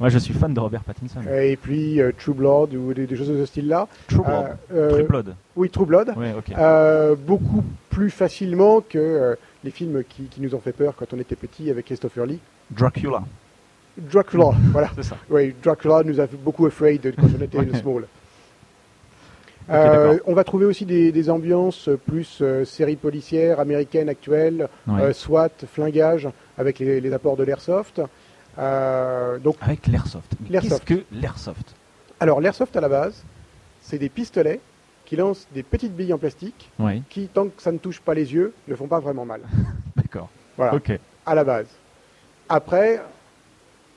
Moi 0.00 0.08
je 0.10 0.18
suis 0.18 0.32
fan 0.32 0.54
de 0.54 0.60
Robert 0.60 0.84
Pattinson. 0.84 1.20
et 1.28 1.56
puis 1.56 2.00
euh, 2.00 2.12
True 2.16 2.32
Blood 2.34 2.72
ou 2.74 2.94
des, 2.94 3.06
des 3.06 3.16
choses 3.16 3.28
de 3.30 3.36
ce 3.38 3.46
style-là. 3.46 3.88
True 4.06 4.22
Blood. 4.22 4.46
Euh, 4.72 4.74
euh, 4.74 4.90
True 4.90 5.02
Blood. 5.04 5.34
Oui, 5.56 5.70
True 5.70 5.86
Blood. 5.86 6.12
Ouais. 6.16 6.34
Euh, 6.56 7.16
beaucoup 7.16 7.64
plus 7.90 8.10
facilement 8.10 8.80
que 8.80 9.36
les 9.64 9.70
films 9.72 10.04
qui, 10.08 10.24
qui 10.24 10.40
nous 10.40 10.54
ont 10.54 10.60
fait 10.60 10.72
peur 10.72 10.94
quand 10.96 11.12
on 11.12 11.18
était 11.18 11.34
petit 11.36 11.68
avec 11.70 11.86
Christopher 11.86 12.26
Lee. 12.26 12.38
Dracula. 12.70 13.22
Dracula, 13.96 14.50
voilà. 14.72 14.90
C'est 14.94 15.02
ça. 15.02 15.16
Oui, 15.28 15.52
Dracula 15.62 16.02
nous 16.04 16.20
a 16.20 16.26
beaucoup 16.26 16.66
afraid 16.66 17.12
quand 17.16 17.26
on 17.36 17.42
était 17.42 17.58
Ouais. 17.58 17.78
small. 17.80 18.04
On 20.26 20.32
va 20.34 20.44
trouver 20.44 20.64
aussi 20.66 20.86
des, 20.86 21.10
des 21.12 21.28
ambiances 21.28 21.90
plus 22.06 22.42
séries 22.64 22.96
policières 22.96 23.58
américaines 23.60 24.08
actuelles, 24.08 24.68
Ouais. 24.86 25.12
SWAT, 25.12 25.50
flingage, 25.72 26.28
avec 26.56 26.78
les, 26.78 27.00
les 27.00 27.12
apports 27.12 27.36
de 27.36 27.42
l'airsoft. 27.42 28.00
Euh, 28.58 29.38
donc, 29.38 29.56
Avec 29.60 29.86
l'airsoft. 29.86 30.32
Qu'est-ce 30.50 30.80
que 30.82 31.04
l'airsoft? 31.12 31.74
Alors 32.20 32.40
l'airsoft 32.40 32.76
à 32.76 32.80
la 32.80 32.88
base, 32.88 33.22
c'est 33.80 33.98
des 33.98 34.08
pistolets 34.08 34.60
qui 35.04 35.16
lancent 35.16 35.46
des 35.54 35.62
petites 35.62 35.94
billes 35.94 36.12
en 36.12 36.18
plastique 36.18 36.70
Oui, 36.78 37.02
qui, 37.08 37.28
tant 37.28 37.46
que 37.46 37.62
ça 37.62 37.70
ne 37.72 37.78
touche 37.78 38.00
pas 38.00 38.14
les 38.14 38.34
yeux, 38.34 38.52
ne 38.66 38.74
font 38.74 38.88
pas 38.88 38.98
vraiment 39.00 39.24
mal. 39.24 39.40
d'accord. 39.96 40.28
Voilà, 40.56 40.74
Ok. 40.74 40.92
à 41.24 41.34
la 41.34 41.44
base. 41.44 41.66
Après, 42.48 43.00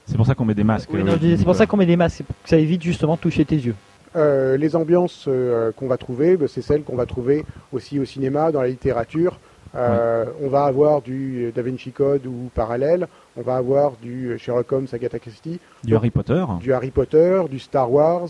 C'est 0.05 0.15
pour 0.17 0.25
ça 0.27 0.35
qu'on 0.35 0.45
met 0.45 0.53
des 0.53 0.63
masques. 0.63 0.89
Oui, 0.93 1.01
euh, 1.01 1.17
c'est 1.37 1.43
pour 1.43 1.55
ça 1.55 1.65
qu'on 1.65 1.77
met 1.77 1.85
des 1.87 1.97
masques, 1.97 2.17
c'est 2.17 2.23
pour 2.23 2.35
que 2.43 2.49
ça 2.49 2.57
évite 2.57 2.83
justement 2.83 3.15
de 3.15 3.19
toucher 3.21 3.43
tes 3.45 3.55
yeux. 3.55 3.75
euh, 4.15 4.57
les 4.57 4.75
ambiances 4.75 5.25
euh, 5.27 5.71
qu'on 5.71 5.87
va 5.87 5.97
trouver, 5.97 6.37
ben, 6.37 6.47
c'est 6.47 6.61
celles 6.61 6.83
qu'on 6.83 6.95
va 6.97 7.05
trouver 7.07 7.45
aussi 7.73 7.97
au 7.99 8.05
cinéma, 8.05 8.51
dans 8.51 8.61
la 8.61 8.67
littérature. 8.67 9.39
Euh, 9.75 10.25
On 10.41 10.49
va 10.49 10.65
avoir 10.65 11.01
du 11.01 11.51
Da 11.55 11.61
Vinci 11.61 11.91
Code 11.91 12.25
ou 12.25 12.49
parallèle, 12.53 13.07
on 13.37 13.41
va 13.41 13.55
avoir 13.55 13.93
du 14.01 14.37
Sherlock 14.37 14.69
Holmes, 14.71 14.87
Agatha 14.91 15.17
Christie, 15.19 15.59
Du 15.83 15.95
Harry 15.95 16.09
Potter. 16.09 16.43
du 16.59 16.73
Harry 16.73 16.91
Potter, 16.91 17.43
du 17.49 17.59
Star 17.59 17.89
Wars. 17.91 18.27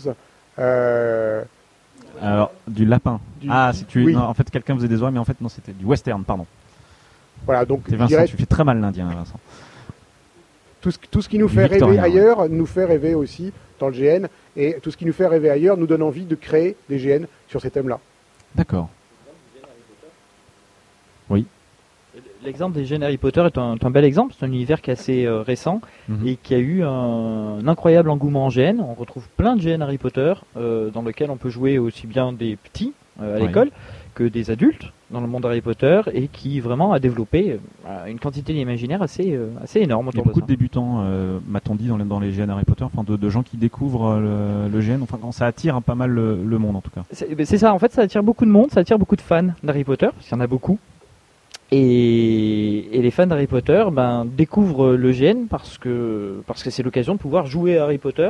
euh, 0.58 1.42
Alors, 2.20 2.52
du 2.68 2.84
lapin. 2.84 3.20
Du- 3.40 3.48
Ah, 3.50 3.72
si 3.74 3.84
tu. 3.84 4.04
oui. 4.04 4.14
non, 4.14 4.20
en 4.22 4.34
fait, 4.34 4.48
quelqu'un 4.50 4.76
faisait 4.76 4.86
des 4.88 5.02
oies, 5.02 5.10
mais 5.10 5.18
en 5.18 5.24
fait, 5.24 5.40
non, 5.40 5.48
c'était 5.48 5.72
du 5.72 5.84
western, 5.84 6.22
pardon. 6.22 6.46
voilà, 7.44 7.64
donc 7.64 7.88
Vincent, 7.90 8.06
dirais 8.06 8.26
tu 8.26 8.36
fais 8.36 8.46
très 8.46 8.62
mal 8.62 8.78
l'indien, 8.80 9.06
Vincent. 9.06 9.40
tout 10.80 10.90
ce, 10.92 10.98
tout 11.10 11.22
ce 11.22 11.28
qui 11.28 11.38
nous 11.38 11.48
Du 11.48 11.54
fait 11.54 11.66
Victorien, 11.68 12.02
rêver 12.02 12.14
ouais. 12.18 12.20
ailleurs 12.22 12.48
nous 12.48 12.66
fait 12.66 12.84
rêver 12.84 13.14
aussi 13.16 13.52
dans 13.80 13.88
le 13.88 13.94
GN, 13.94 14.28
et 14.56 14.78
tout 14.80 14.92
ce 14.92 14.96
qui 14.96 15.06
nous 15.06 15.12
fait 15.12 15.26
rêver 15.26 15.50
ailleurs 15.50 15.76
nous 15.76 15.86
donne 15.88 16.02
envie 16.02 16.24
de 16.24 16.36
créer 16.36 16.76
des 16.88 16.98
GN 16.98 17.24
sur 17.48 17.60
ces 17.60 17.70
thèmes-là. 17.70 17.98
D'accord. 18.54 18.88
L'exemple 22.44 22.74
des 22.74 22.84
gènes 22.84 23.02
Harry 23.02 23.18
Potter 23.18 23.44
est 23.46 23.58
un, 23.58 23.76
bel 23.90 24.04
exemple, 24.04 24.34
c'est 24.38 24.44
un 24.44 24.48
univers 24.48 24.80
qui 24.82 24.90
est 24.90 24.94
assez 24.94 25.24
euh, 25.26 25.42
récent 25.42 25.80
Mhm. 26.08 26.26
et 26.26 26.36
qui 26.36 26.54
a 26.54 26.58
eu 26.58 26.82
un, 26.82 26.88
un 26.88 27.68
incroyable 27.68 28.10
engouement 28.10 28.46
en 28.46 28.48
GN. 28.48 28.80
On 28.80 28.94
retrouve 28.94 29.28
plein 29.36 29.54
de 29.56 29.62
GN 29.62 29.80
Harry 29.82 29.98
Potter 29.98 30.34
euh, 30.56 30.90
dans 30.90 31.02
lequel 31.02 31.30
on 31.30 31.36
peut 31.36 31.50
jouer 31.50 31.78
aussi 31.78 32.06
bien 32.06 32.32
des 32.32 32.56
petits 32.56 32.92
euh, 33.20 33.36
à 33.36 33.38
l'école 33.38 33.70
que 34.14 34.24
des 34.24 34.50
adultes 34.50 34.92
dans 35.10 35.20
le 35.20 35.26
monde 35.26 35.44
Harry 35.46 35.60
Potter 35.60 36.00
et 36.12 36.26
qui 36.28 36.58
vraiment 36.60 36.92
a 36.92 36.98
développé 36.98 37.58
une 38.08 38.18
quantité 38.18 38.52
d'imaginaire 38.54 39.02
assez, 39.02 39.38
assez 39.62 39.80
énorme 39.80 40.08
Il 40.12 40.16
y 40.16 40.20
a 40.20 40.22
de 40.22 40.26
beaucoup 40.28 40.40
de 40.40 40.46
débutants, 40.46 41.04
m'a-t-on 41.46 41.74
dit, 41.74 41.86
dans 41.88 41.98
les, 41.98 42.04
dans 42.04 42.18
les 42.18 42.30
GN 42.32 42.48
Harry 42.48 42.64
Potter, 42.64 42.84
enfin 42.84 43.04
de, 43.04 43.16
de 43.16 43.28
gens 43.28 43.42
qui 43.42 43.58
découvrent 43.58 44.18
le, 44.18 44.68
le 44.72 44.80
GN. 44.80 45.02
Enfin, 45.02 45.18
quand 45.20 45.32
ça 45.32 45.44
attire 45.46 45.76
hein, 45.76 45.82
pas 45.82 45.94
mal 45.94 46.10
le, 46.10 46.42
le 46.42 46.58
monde, 46.58 46.76
en 46.76 46.80
tout 46.80 46.90
cas. 46.90 47.02
C'est 47.10 47.34
ben, 47.34 47.44
c'est 47.44 47.58
ça, 47.58 47.74
en 47.74 47.78
fait, 47.78 47.92
ça 47.92 48.00
attire 48.02 48.22
beaucoup 48.22 48.46
de 48.46 48.50
monde, 48.50 48.70
ça 48.70 48.80
attire 48.80 48.98
beaucoup 48.98 49.16
de 49.16 49.20
fans 49.20 49.48
d'Harry 49.62 49.84
Potter, 49.84 50.08
parce 50.14 50.26
qu'il 50.26 50.34
y 50.34 50.40
en 50.40 50.42
a 50.42 50.46
beaucoup. 50.46 50.78
Et, 51.74 52.90
les 52.92 53.10
fans 53.10 53.26
d'Harry 53.26 53.46
Potter 53.46 53.82
ben, 53.90 54.26
découvrent 54.26 54.92
le 54.92 55.10
GN 55.10 55.46
parce 55.48 55.78
que 55.78 56.42
parce 56.46 56.62
que 56.62 56.70
c'est 56.70 56.82
l'occasion 56.82 57.14
de 57.14 57.18
pouvoir 57.18 57.46
jouer 57.46 57.78
à 57.78 57.84
Harry 57.84 57.96
Potter 57.96 58.28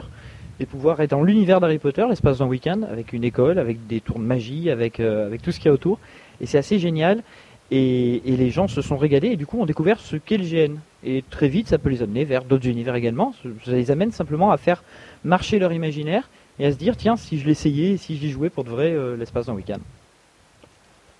et 0.61 0.67
pouvoir 0.67 1.01
être 1.01 1.11
dans 1.11 1.25
l'univers 1.25 1.61
d'Harry 1.61 1.79
Potter 1.79 2.07
l'espace 2.09 2.39
d'un 2.39 2.47
week-end 2.47 2.83
avec 2.89 3.13
une 3.13 3.25
école, 3.25 3.59
avec 3.59 3.89
des 3.89 4.01
tours 4.01 4.21
de 4.21 4.25
magie, 4.25 4.71
avec, 4.71 5.01
euh, 5.01 5.27
avec 5.27 5.43
tout 5.43 5.51
ce 5.51 5.59
qu'il 5.59 5.67
y 5.67 5.69
a 5.71 5.73
autour. 5.73 5.99
Et 6.41 6.47
c'est 6.47 6.57
assez 6.57 6.79
génial. 6.79 7.25
Et, 7.73 8.23
et 8.33 8.37
les 8.37 8.51
gens 8.51 8.69
se 8.69 8.81
sont 8.81 8.97
régalés 8.97 9.29
et 9.29 9.37
du 9.37 9.45
coup 9.45 9.61
ont 9.61 9.67
découvert 9.67 9.99
ce 9.99 10.15
qu'est 10.15 10.39
le 10.39 10.45
GN. 10.45 10.77
Et 11.05 11.25
très 11.29 11.49
vite, 11.49 11.67
ça 11.67 11.79
peut 11.79 11.89
les 11.89 12.03
amener 12.03 12.25
vers 12.25 12.45
d'autres 12.45 12.69
univers 12.69 12.95
également. 12.95 13.35
Ça 13.65 13.73
les 13.73 13.91
amène 13.91 14.13
simplement 14.13 14.53
à 14.53 14.57
faire 14.57 14.85
marcher 15.25 15.59
leur 15.59 15.73
imaginaire 15.73 16.31
et 16.61 16.67
à 16.67 16.71
se 16.71 16.77
dire 16.77 16.97
tiens, 16.97 17.17
si 17.17 17.41
je 17.41 17.47
l'essayais, 17.47 17.97
si 17.97 18.19
j'y 18.19 18.31
jouais 18.31 18.51
pour 18.51 18.63
de 18.63 18.71
vrai 18.71 18.93
euh, 18.93 19.17
l'espace 19.17 19.47
d'un 19.47 19.55
week-end. 19.55 19.81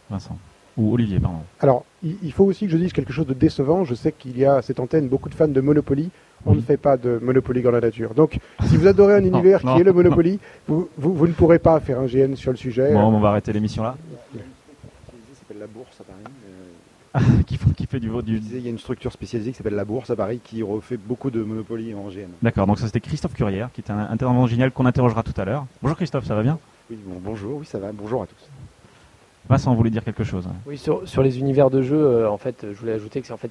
Vincent. 0.09 0.39
Ou 0.79 0.95
Olivier, 0.95 1.21
pardon. 1.21 1.39
Alors, 1.61 1.85
il 2.03 2.17
il 2.23 2.33
faut 2.33 2.45
aussi 2.45 2.67
que 2.67 2.73
je 2.73 2.79
dise 2.79 2.93
quelque 2.93 3.13
chose 3.13 3.27
de 3.27 3.35
décevant. 3.35 3.85
Je 3.85 3.95
sais 3.95 4.13
qu'il 4.13 4.39
y 4.39 4.45
a 4.45 4.55
à 4.57 4.63
cette 4.63 4.81
antenne 4.81 5.09
beaucoup 5.09 5.29
de 5.29 5.35
fans 5.35 5.49
de 5.49 5.61
Monopoly. 5.61 6.11
On 6.47 6.53
Oui. 6.53 6.57
ne 6.57 6.63
fait 6.63 6.77
pas 6.77 6.97
de 6.97 7.21
Monopoly 7.23 7.63
dans 7.63 7.71
la 7.71 7.81
nature. 7.81 8.15
Donc, 8.15 8.39
si 8.65 8.77
vous 8.77 8.87
adorez 8.87 9.15
un 9.15 9.25
univers 9.33 9.65
non. 9.65 9.75
qui 9.75 9.81
est 9.83 9.85
le 9.85 9.93
Monopoly, 9.93 10.39
vous, 10.67 10.89
vous, 10.99 11.15
vous 11.15 11.27
ne 11.29 11.33
pourrez 11.33 11.59
pas 11.59 11.79
faire 11.81 12.01
un 12.01 12.07
GN 12.07 12.35
sur 12.37 12.51
le 12.51 12.57
sujet. 12.57 12.93
Bon, 12.93 13.01
on 13.15 13.21
va 13.21 13.29
arrêter 13.29 13.53
l'émission 13.53 13.83
là. 13.83 13.97
Ça 14.35 15.39
s'appelle 15.39 15.59
la 15.61 15.67
bourse 15.67 16.01
à 16.01 16.05
Paris. 16.05 16.35
Euh, 17.19 17.43
qui, 17.47 17.59
fait- 17.59 17.75
qui 17.75 17.87
fait 17.87 18.01
du, 18.01 18.09
je 18.11 18.21
du... 18.23 18.41
disais, 18.41 18.57
il 18.57 18.65
y 18.65 18.69
a 18.69 18.71
une 18.71 18.79
structure 18.79 19.13
spécialisée 19.13 19.51
qui 19.53 19.59
s'appelle 19.59 19.75
la 19.75 19.85
bourse 19.85 20.09
à 20.11 20.17
Paris 20.17 20.41
qui 20.43 20.63
refait 20.63 20.97
beaucoup 20.97 21.31
de 21.31 21.43
Monopoly 21.43 21.95
en 21.95 22.09
GN. 22.09 22.29
D'accord, 22.41 22.67
donc 22.67 22.79
ça 22.79 22.87
c'était 22.87 23.01
Christophe 23.01 23.35
Curière, 23.35 23.69
qui 23.75 23.83
est 23.83 23.91
un 23.91 23.99
intervenant 24.11 24.47
génial 24.47 24.73
qu'on 24.73 24.87
interrogera 24.87 25.23
tout 25.23 25.39
à 25.39 25.45
l'heure. 25.45 25.67
Bonjour 25.83 25.97
Christophe, 25.99 26.25
ça 26.27 26.35
va 26.35 26.43
bien? 26.43 26.59
Oui, 26.91 26.99
bon, 27.05 27.17
bonjour, 27.23 27.59
oui, 27.59 27.67
ça 27.67 27.79
va. 27.79 27.93
Bonjour 27.93 28.23
à 28.23 28.27
tous. 28.27 28.49
Vincent 29.49 29.75
voulait 29.75 29.91
dire 29.91 30.05
quelque 30.05 30.25
chose. 30.25 30.47
Oui, 30.67 30.79
sur, 30.79 31.07
sur 31.07 31.23
les 31.23 31.39
univers 31.39 31.69
de 31.69 31.83
jeu, 31.83 31.97
euh, 31.99 32.31
en 32.31 32.39
fait, 32.39 32.65
je 32.73 32.79
voulais 32.79 32.93
ajouter 32.93 33.21
que 33.21 33.27
c'est 33.27 33.33
en 33.33 33.37
fait 33.37 33.51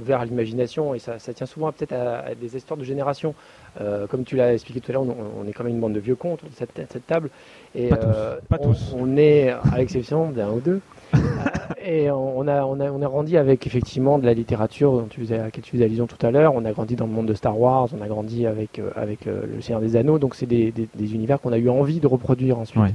ouvert 0.00 0.20
à 0.20 0.24
l'imagination 0.24 0.94
et 0.94 0.98
ça, 0.98 1.18
ça 1.18 1.34
tient 1.34 1.46
souvent 1.46 1.70
peut-être 1.72 1.92
à, 1.92 2.20
à 2.20 2.34
des 2.34 2.56
histoires 2.56 2.78
de 2.78 2.84
génération. 2.84 3.34
Euh, 3.80 4.06
comme 4.06 4.24
tu 4.24 4.36
l'as 4.36 4.54
expliqué 4.54 4.80
tout 4.80 4.90
à 4.90 4.94
l'heure, 4.94 5.02
on, 5.02 5.42
on 5.44 5.48
est 5.48 5.52
quand 5.52 5.64
même 5.64 5.74
une 5.74 5.80
bande 5.80 5.92
de 5.92 6.00
vieux 6.00 6.14
cons 6.14 6.34
autour 6.34 6.48
de 6.48 6.54
cette, 6.54 6.70
cette 6.90 7.06
table 7.06 7.30
et 7.74 7.88
Pas 7.88 7.96
tous, 7.96 8.08
pas 8.48 8.56
on, 8.60 8.68
tous. 8.72 8.94
on 8.96 9.16
est 9.16 9.50
à 9.50 9.76
l'exception 9.76 10.30
d'un 10.30 10.50
ou 10.50 10.60
deux. 10.60 10.80
Euh, 11.14 11.18
et 11.84 12.10
on 12.10 12.46
a, 12.48 12.64
on 12.64 12.80
a 12.80 12.90
on 12.90 13.02
a 13.02 13.06
grandi 13.06 13.36
avec 13.36 13.66
effectivement 13.66 14.18
de 14.18 14.26
la 14.26 14.34
littérature 14.34 14.92
dont 14.92 15.06
tu 15.08 15.20
faisais, 15.20 15.38
à 15.38 15.44
laquelle 15.44 15.64
tu 15.64 15.72
faisais 15.72 15.84
allusion 15.84 16.06
tout 16.06 16.24
à 16.24 16.30
l'heure. 16.30 16.54
On 16.54 16.64
a 16.64 16.72
grandi 16.72 16.96
dans 16.96 17.06
le 17.06 17.12
monde 17.12 17.26
de 17.26 17.34
Star 17.34 17.58
Wars, 17.58 17.88
on 17.98 18.02
a 18.02 18.08
grandi 18.08 18.46
avec 18.46 18.78
euh, 18.78 18.90
avec 18.94 19.26
euh, 19.26 19.42
le 19.54 19.60
Seigneur 19.62 19.80
des 19.80 19.96
Anneaux. 19.96 20.18
Donc 20.18 20.34
c'est 20.34 20.46
des, 20.46 20.70
des, 20.70 20.88
des 20.94 21.14
univers 21.14 21.40
qu'on 21.40 21.52
a 21.52 21.58
eu 21.58 21.68
envie 21.68 22.00
de 22.00 22.06
reproduire 22.06 22.58
ensuite. 22.58 22.82
Ouais. 22.82 22.94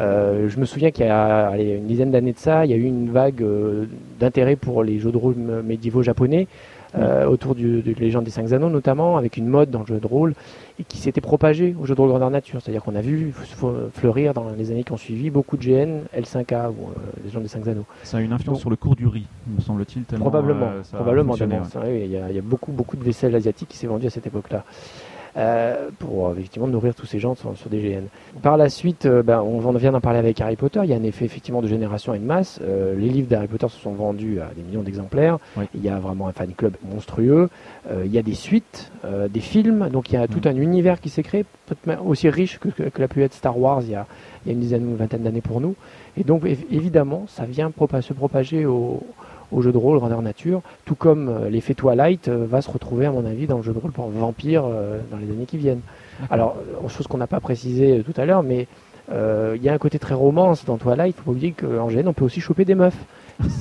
Euh, 0.00 0.48
je 0.48 0.58
me 0.58 0.64
souviens 0.64 0.90
qu'il 0.90 1.06
y 1.06 1.08
a 1.08 1.48
allez, 1.48 1.74
une 1.74 1.86
dizaine 1.86 2.10
d'années 2.10 2.32
de 2.32 2.38
ça, 2.38 2.64
il 2.64 2.70
y 2.70 2.74
a 2.74 2.76
eu 2.76 2.84
une 2.84 3.10
vague 3.10 3.42
euh, 3.42 3.86
d'intérêt 4.18 4.56
pour 4.56 4.82
les 4.82 4.98
jeux 4.98 5.12
de 5.12 5.18
rôle 5.18 5.34
médiévaux 5.36 6.02
japonais, 6.02 6.48
euh, 6.94 7.24
autour 7.24 7.54
du, 7.54 7.80
de 7.80 7.94
Légende 7.94 8.24
des 8.24 8.30
Cinq 8.30 8.52
Anneaux 8.52 8.68
notamment, 8.68 9.16
avec 9.16 9.38
une 9.38 9.46
mode 9.46 9.70
dans 9.70 9.80
le 9.80 9.86
jeu 9.86 9.98
de 9.98 10.06
rôle, 10.06 10.34
et 10.78 10.84
qui 10.84 10.98
s'était 10.98 11.22
propagée 11.22 11.74
au 11.80 11.86
jeu 11.86 11.94
de 11.94 12.00
rôle 12.00 12.10
grandeur 12.10 12.30
nature. 12.30 12.60
C'est-à-dire 12.60 12.82
qu'on 12.82 12.94
a 12.94 13.00
vu 13.00 13.32
fleurir 13.94 14.34
dans 14.34 14.50
les 14.50 14.70
années 14.70 14.84
qui 14.84 14.92
ont 14.92 14.98
suivi 14.98 15.30
beaucoup 15.30 15.56
de 15.56 15.62
GN, 15.62 16.02
L5A 16.14 16.68
ou 16.68 16.88
euh, 16.88 17.24
Légende 17.24 17.44
des 17.44 17.48
Cinq 17.48 17.66
Anneaux. 17.66 17.86
Ça 18.02 18.18
a 18.18 18.20
une 18.20 18.32
influence 18.32 18.60
sur 18.60 18.68
le 18.68 18.76
cours 18.76 18.94
du 18.94 19.06
riz, 19.06 19.26
me 19.46 19.60
semble-t-il. 19.60 20.04
tellement, 20.04 20.24
Probablement, 20.26 20.66
euh, 20.66 20.82
ça 20.82 20.98
probablement 20.98 21.34
y, 21.34 22.04
il 22.04 22.10
y 22.10 22.38
a 22.38 22.42
beaucoup, 22.42 22.72
beaucoup 22.72 22.96
de 22.96 23.04
vaisselle 23.04 23.34
asiatique 23.34 23.68
qui 23.68 23.78
s'est 23.78 23.86
vendue 23.86 24.06
à 24.06 24.10
cette 24.10 24.26
époque-là. 24.26 24.64
Euh, 25.36 25.88
pour 25.98 26.28
euh, 26.28 26.32
effectivement 26.34 26.68
nourrir 26.68 26.94
tous 26.94 27.06
ces 27.06 27.18
gens 27.18 27.34
sur, 27.34 27.56
sur 27.56 27.70
des 27.70 27.80
GN. 27.80 28.02
Par 28.42 28.56
la 28.56 28.68
suite, 28.68 29.06
euh, 29.06 29.22
ben, 29.22 29.40
on 29.40 29.64
en 29.64 29.72
vient 29.72 29.92
d'en 29.92 30.00
parler 30.00 30.18
avec 30.18 30.40
Harry 30.40 30.56
Potter. 30.56 30.80
Il 30.84 30.90
y 30.90 30.92
a 30.92 30.96
un 30.96 31.02
effet 31.02 31.24
effectivement 31.24 31.62
de 31.62 31.68
génération 31.68 32.12
et 32.14 32.18
de 32.18 32.24
masse. 32.24 32.60
Euh, 32.62 32.94
les 32.96 33.08
livres 33.08 33.28
d'Harry 33.28 33.46
Potter 33.48 33.68
se 33.68 33.80
sont 33.80 33.92
vendus 33.92 34.40
à 34.40 34.50
des 34.54 34.62
millions 34.62 34.82
d'exemplaires. 34.82 35.38
Oui. 35.56 35.64
Il 35.74 35.82
y 35.82 35.88
a 35.88 35.98
vraiment 35.98 36.28
un 36.28 36.32
fan 36.32 36.52
club 36.56 36.74
monstrueux. 36.90 37.48
Il 38.04 38.12
y 38.12 38.18
a 38.18 38.22
des 38.22 38.34
suites, 38.34 38.90
des 39.30 39.40
films. 39.40 39.88
Donc 39.90 40.10
il 40.10 40.14
y 40.14 40.16
a 40.16 40.28
tout 40.28 40.40
un 40.48 40.54
univers 40.56 41.00
qui 41.00 41.08
s'est 41.08 41.22
créé, 41.22 41.44
peut-être 41.66 42.06
aussi 42.06 42.28
riche 42.28 42.58
que, 42.58 42.68
que, 42.68 42.84
que 42.84 43.00
l'a 43.00 43.08
pu 43.08 43.22
être 43.22 43.34
Star 43.34 43.58
Wars 43.58 43.82
il 43.82 43.90
y 43.90 43.94
a, 43.94 44.06
il 44.44 44.48
y 44.48 44.50
a 44.50 44.54
une 44.54 44.60
dizaine 44.60 44.84
ou 44.86 44.90
une 44.90 44.96
vingtaine 44.96 45.22
d'années 45.22 45.40
pour 45.40 45.60
nous. 45.60 45.74
Et 46.16 46.24
donc 46.24 46.44
év- 46.44 46.64
évidemment, 46.70 47.24
ça 47.26 47.44
vient 47.44 47.72
se 48.00 48.12
propager 48.12 48.66
au, 48.66 49.02
au 49.52 49.62
jeu 49.62 49.70
de 49.72 49.76
rôle 49.78 49.98
grandeur 49.98 50.22
nature, 50.22 50.62
tout 50.84 50.94
comme 50.94 51.28
euh, 51.28 51.48
l'effet 51.50 51.74
Twilight 51.74 52.28
euh, 52.28 52.46
va 52.48 52.62
se 52.62 52.70
retrouver 52.70 53.06
à 53.06 53.10
mon 53.12 53.24
avis 53.26 53.46
dans 53.46 53.58
le 53.58 53.62
jeu 53.62 53.72
de 53.72 53.78
rôle 53.78 53.92
pour 53.92 54.08
vampire 54.08 54.64
euh, 54.66 54.98
dans 55.10 55.18
les 55.18 55.30
années 55.30 55.46
qui 55.46 55.58
viennent. 55.58 55.80
Alors, 56.30 56.56
chose 56.88 57.06
qu'on 57.06 57.18
n'a 57.18 57.26
pas 57.26 57.40
précisé 57.40 58.02
tout 58.04 58.18
à 58.20 58.24
l'heure, 58.24 58.42
mais 58.42 58.66
euh, 59.10 59.54
il 59.56 59.62
y 59.62 59.68
a 59.68 59.72
un 59.72 59.78
côté 59.78 59.98
très 59.98 60.14
romance 60.14 60.64
dans 60.64 60.76
Twilight. 60.76 61.14
Il 61.16 61.18
faut 61.18 61.24
pas 61.24 61.30
oublier 61.32 61.52
qu'en 61.52 61.88
GN, 61.88 62.06
on 62.06 62.12
peut 62.12 62.24
aussi 62.24 62.40
choper 62.40 62.64
des 62.64 62.74
meufs. 62.74 62.96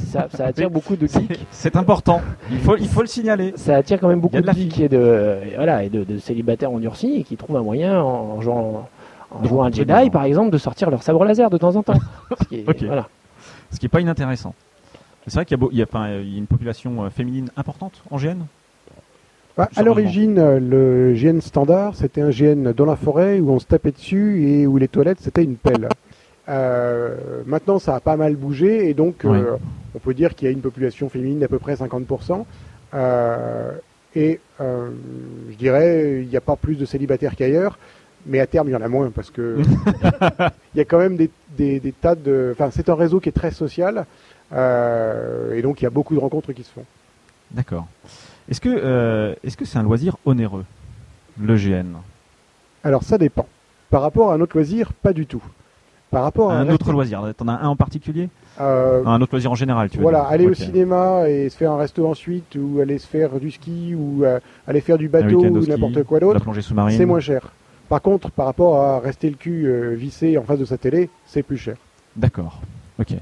Ça, 0.08 0.28
ça 0.32 0.46
attire 0.46 0.70
beaucoup 0.70 0.96
de 0.96 1.08
geeks. 1.08 1.40
C'est 1.50 1.76
important, 1.76 2.22
il 2.52 2.60
faut, 2.60 2.78
il 2.78 2.88
faut 2.88 3.02
le 3.02 3.08
signaler. 3.08 3.54
Ça 3.56 3.78
attire 3.78 4.00
quand 4.00 4.10
même 4.10 4.20
beaucoup 4.20 4.36
de, 4.36 4.42
de 4.42 4.52
geeks 4.52 4.80
et 4.82 4.90
de, 4.90 5.38
voilà, 5.56 5.84
et 5.84 5.90
de, 5.90 6.04
de 6.04 6.20
célibataires 6.20 6.72
endurcis 6.72 7.16
et 7.16 7.24
qui 7.24 7.36
trouvent 7.38 7.56
un 7.58 7.64
moyen 7.64 8.00
en 8.02 8.40
jouant, 8.42 8.88
en 9.32 9.44
jouant 9.46 9.64
un 9.64 9.72
Jedi, 9.72 10.10
par 10.12 10.26
exemple, 10.26 10.52
de 10.52 10.58
sortir 10.60 10.92
leur 10.92 11.02
sabre 11.02 11.24
laser 11.26 11.50
de 11.50 11.58
temps 11.58 11.76
en 11.76 11.84
temps. 11.84 12.00
Ce 12.42 12.46
qui 12.48 12.56
est- 12.58 12.66
Ok. 12.70 12.84
voilà. 12.84 13.08
Ce 13.72 13.80
qui 13.80 13.86
n'est 13.86 13.90
pas 13.90 14.02
inintéressant. 14.02 14.54
C'est 15.28 15.36
vrai 15.36 15.46
qu'il 15.46 15.58
y, 15.60 15.64
a 15.64 15.68
y 15.82 15.84
enfin, 15.84 16.10
y 16.20 16.38
une 16.38 16.48
population 16.48 17.04
euh, 17.06 17.10
féminine 17.10 17.50
importante 17.56 18.02
en 18.10 18.18
GN 18.18 18.40
Bah, 19.58 19.70
à 19.76 19.84
l'origine, 19.84 20.40
euh, 20.40 20.60
le 20.60 21.14
GN 21.14 21.40
standard, 21.42 21.96
c'était 21.96 22.22
un 22.22 22.32
GN 22.32 22.72
dans 22.74 22.86
la 22.86 22.96
forêt 22.96 23.40
où 23.40 23.52
on 23.52 23.60
se 23.60 23.66
tapait 23.66 23.92
dessus 23.92 24.44
et 24.48 24.66
où 24.68 24.78
les 24.78 24.88
toilettes, 24.88 25.20
c'était 25.22 25.44
une 25.44 25.56
pelle. 25.58 25.88
Euh, 26.50 27.16
maintenant, 27.46 27.78
ça 27.80 27.96
a 27.96 28.00
pas 28.00 28.18
mal 28.18 28.36
bougé 28.36 28.90
et 28.90 28.94
donc, 28.94 29.24
euh, 29.26 29.58
on 29.96 30.00
peut 30.00 30.14
dire 30.16 30.34
qu'il 30.36 30.48
y 30.48 30.50
a 30.50 30.52
une 30.52 30.62
population 30.62 31.08
féminine 31.10 31.40
d'à 31.40 31.48
peu 31.48 31.60
près 31.60 31.76
50%. 31.76 32.46
Euh, 32.94 33.72
et 34.16 34.40
je 34.60 35.56
dirais, 35.58 36.22
il 36.24 36.28
n'y 36.28 36.36
a 36.36 36.42
pas 36.42 36.56
plus 36.56 36.76
de 36.76 36.86
célibataires 36.86 37.36
qu'ailleurs, 37.36 37.78
mais 38.26 38.40
à 38.40 38.48
terme, 38.48 38.68
il 38.68 38.72
y 38.72 38.76
en 38.76 38.82
a 38.82 38.88
moins 38.90 39.10
parce 39.12 39.30
que 39.30 39.58
il 40.76 40.78
y 40.78 40.82
a 40.82 40.86
quand 40.86 40.98
même 40.98 41.16
des, 41.16 41.30
des- 41.58 41.80
des 41.80 41.92
tas 41.94 42.16
de. 42.16 42.50
Enfin, 42.54 42.70
c'est 42.72 42.90
un 42.90 42.96
réseau 42.96 43.20
qui 43.20 43.30
est 43.30 43.34
très 43.34 43.52
social 43.52 44.06
et 44.54 45.62
donc 45.62 45.82
il 45.82 45.84
y 45.84 45.88
a 45.88 45.90
beaucoup 45.92 46.14
de 46.16 46.20
rencontres 46.20 46.52
qui 46.54 46.64
se 46.64 46.72
font. 46.72 46.86
D'accord. 47.52 47.88
Est-ce 48.50 48.62
que 48.62 48.70
euh, 48.70 49.34
est-ce 49.44 49.56
que 49.58 49.66
c'est 49.66 49.78
un 49.78 49.84
loisir 49.84 50.18
onéreux, 50.26 50.66
le 51.40 51.56
GN 51.56 51.96
Alors 52.84 53.04
ça 53.04 53.18
dépend. 53.18 53.48
Par 53.90 54.02
rapport 54.02 54.32
à 54.32 54.36
un 54.36 54.42
autre 54.42 54.56
loisir, 54.58 54.94
pas 54.94 55.14
du 55.14 55.26
tout. 55.26 55.44
Par 56.10 56.24
rapport 56.24 56.52
à 56.52 56.56
Un 56.58 56.68
autre 56.70 56.92
loisir 56.92 57.24
T'en 57.38 57.48
as 57.48 57.54
un 57.54 57.68
en 57.70 57.76
particulier? 57.78 58.28
Euh, 58.60 59.02
Un 59.06 59.22
autre 59.22 59.32
loisir 59.32 59.50
en 59.52 59.56
général, 59.56 59.90
tu 59.90 59.96
veux 59.98 60.02
voilà, 60.04 60.20
dire. 60.22 60.30
aller 60.30 60.46
au 60.48 60.54
cinéma 60.54 61.30
et 61.30 61.48
se 61.50 61.56
faire 61.56 61.72
un 61.72 61.78
resto 61.78 62.06
ensuite, 62.06 62.58
ou 62.60 62.82
aller 62.82 62.98
se 63.00 63.08
faire 63.08 63.40
du 63.40 63.50
ski, 63.50 63.96
ou 63.96 64.26
euh, 64.26 64.40
aller 64.68 64.82
faire 64.82 64.98
du 64.98 65.08
bateau, 65.08 65.40
ou 65.46 65.66
n'importe 65.66 66.04
quoi 66.04 66.20
La 66.20 66.26
d'autre, 66.28 66.42
plongée 66.42 66.62
sous-marine. 66.62 66.98
c'est 66.98 67.06
moins 67.06 67.22
cher. 67.22 67.54
Par 67.88 68.02
contre, 68.02 68.30
par 68.30 68.46
rapport 68.46 68.82
à 68.82 69.00
rester 69.00 69.30
le 69.30 69.38
cul 69.38 69.66
euh, 69.68 69.96
vissé 69.96 70.38
en 70.38 70.44
face 70.44 70.60
de 70.60 70.66
sa 70.66 70.78
télé, 70.78 71.10
c'est 71.26 71.44
plus 71.44 71.58
cher. 71.58 71.78
D'accord. 72.18 72.60
Ok. 73.00 73.14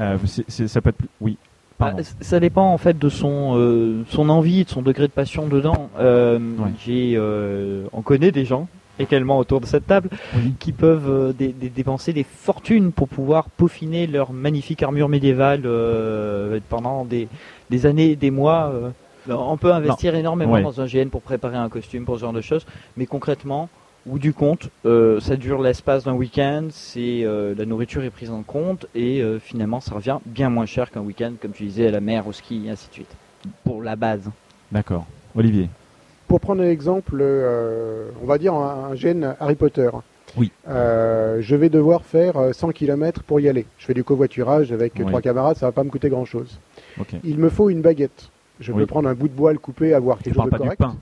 Euh, 0.00 0.16
ça 0.48 0.80
peut 0.80 0.90
être 0.90 0.96
plus... 0.96 1.08
Oui. 1.20 1.36
Ah, 1.80 1.92
ça 2.20 2.40
dépend 2.40 2.72
en 2.72 2.78
fait 2.78 2.98
de 2.98 3.08
son, 3.08 3.54
euh, 3.56 4.02
son 4.10 4.28
envie, 4.30 4.64
de 4.64 4.68
son 4.68 4.82
degré 4.82 5.06
de 5.06 5.12
passion 5.12 5.46
dedans. 5.46 5.90
Euh, 6.00 6.38
Ouais. 6.58 6.70
j'ai, 6.84 7.14
euh, 7.16 7.84
on 7.92 8.02
connaît 8.02 8.32
des 8.32 8.44
gens 8.44 8.66
également 8.98 9.38
autour 9.38 9.60
de 9.60 9.66
cette 9.66 9.86
table 9.86 10.08
Oui. 10.34 10.54
qui 10.58 10.72
peuvent 10.72 11.08
euh, 11.08 11.32
dé- 11.32 11.54
dé- 11.56 11.68
dépenser 11.68 12.12
des 12.12 12.24
fortunes 12.24 12.90
pour 12.90 13.06
pouvoir 13.08 13.48
peaufiner 13.48 14.08
leur 14.08 14.32
magnifique 14.32 14.82
armure 14.82 15.08
médiévale 15.08 15.62
euh, 15.66 16.58
pendant 16.68 17.04
des, 17.04 17.28
des 17.70 17.86
années, 17.86 18.16
des 18.16 18.32
mois. 18.32 18.72
euh. 18.74 18.90
On 19.30 19.56
peut 19.56 19.72
investir 19.72 20.16
énormément 20.16 20.54
Ouais. 20.54 20.62
dans 20.62 20.80
un 20.80 20.86
GN 20.86 21.10
pour 21.10 21.20
préparer 21.22 21.56
un 21.58 21.68
costume, 21.68 22.04
pour 22.04 22.16
ce 22.16 22.22
genre 22.22 22.32
de 22.32 22.40
choses, 22.40 22.66
mais 22.96 23.06
concrètement, 23.06 23.68
ou 24.08 24.18
du 24.18 24.32
compte, 24.32 24.70
euh, 24.86 25.20
ça 25.20 25.36
dure 25.36 25.60
l'espace 25.62 26.04
d'un 26.04 26.14
week-end, 26.14 26.68
c'est 26.70 27.22
euh, 27.24 27.54
la 27.56 27.64
nourriture 27.66 28.02
est 28.04 28.10
prise 28.10 28.30
en 28.30 28.42
compte 28.42 28.86
et 28.94 29.20
euh, 29.22 29.38
finalement 29.38 29.80
ça 29.80 29.94
revient 29.94 30.18
bien 30.26 30.48
moins 30.50 30.66
cher 30.66 30.90
qu'un 30.90 31.00
week-end, 31.00 31.32
comme 31.40 31.52
tu 31.52 31.64
disais, 31.64 31.88
à 31.88 31.90
la 31.90 32.00
mer, 32.00 32.26
au 32.26 32.32
ski, 32.32 32.64
et 32.66 32.70
ainsi 32.70 32.88
de 32.88 32.94
suite. 32.94 33.10
Pour 33.64 33.82
la 33.82 33.96
base. 33.96 34.30
D'accord. 34.72 35.06
Olivier. 35.36 35.68
Pour 36.26 36.40
prendre 36.40 36.62
un 36.62 36.68
exemple, 36.70 37.16
euh, 37.20 38.08
on 38.22 38.26
va 38.26 38.38
dire 38.38 38.54
un, 38.54 38.90
un 38.92 38.94
gène 38.94 39.34
Harry 39.40 39.54
Potter. 39.54 39.90
Oui. 40.36 40.52
Euh, 40.68 41.38
je 41.40 41.56
vais 41.56 41.70
devoir 41.70 42.02
faire 42.04 42.36
euh, 42.36 42.52
100 42.52 42.70
km 42.72 43.22
pour 43.22 43.40
y 43.40 43.48
aller. 43.48 43.64
Je 43.78 43.86
fais 43.86 43.94
du 43.94 44.04
covoiturage 44.04 44.72
avec 44.72 44.92
Oui. 44.98 45.06
trois 45.06 45.22
camarades, 45.22 45.56
ça 45.56 45.66
va 45.66 45.72
pas 45.72 45.84
me 45.84 45.90
coûter 45.90 46.10
grand-chose. 46.10 46.58
Ok. 47.00 47.14
Il 47.24 47.38
me 47.38 47.48
faut 47.48 47.70
une 47.70 47.80
baguette. 47.80 48.28
Je 48.60 48.72
Oui. 48.72 48.80
peux 48.80 48.86
prendre 48.86 49.08
un 49.08 49.14
bout 49.14 49.28
de 49.28 49.32
bois, 49.32 49.52
le 49.52 49.58
couper, 49.58 49.94
avoir 49.94 50.18
Tu 50.18 50.24
quelque 50.24 50.34
parles 50.36 50.50
chose 50.50 50.58
pas 50.58 50.64
de 50.64 50.70
du 50.70 50.76
correct. 50.76 50.80
pain 50.94 50.96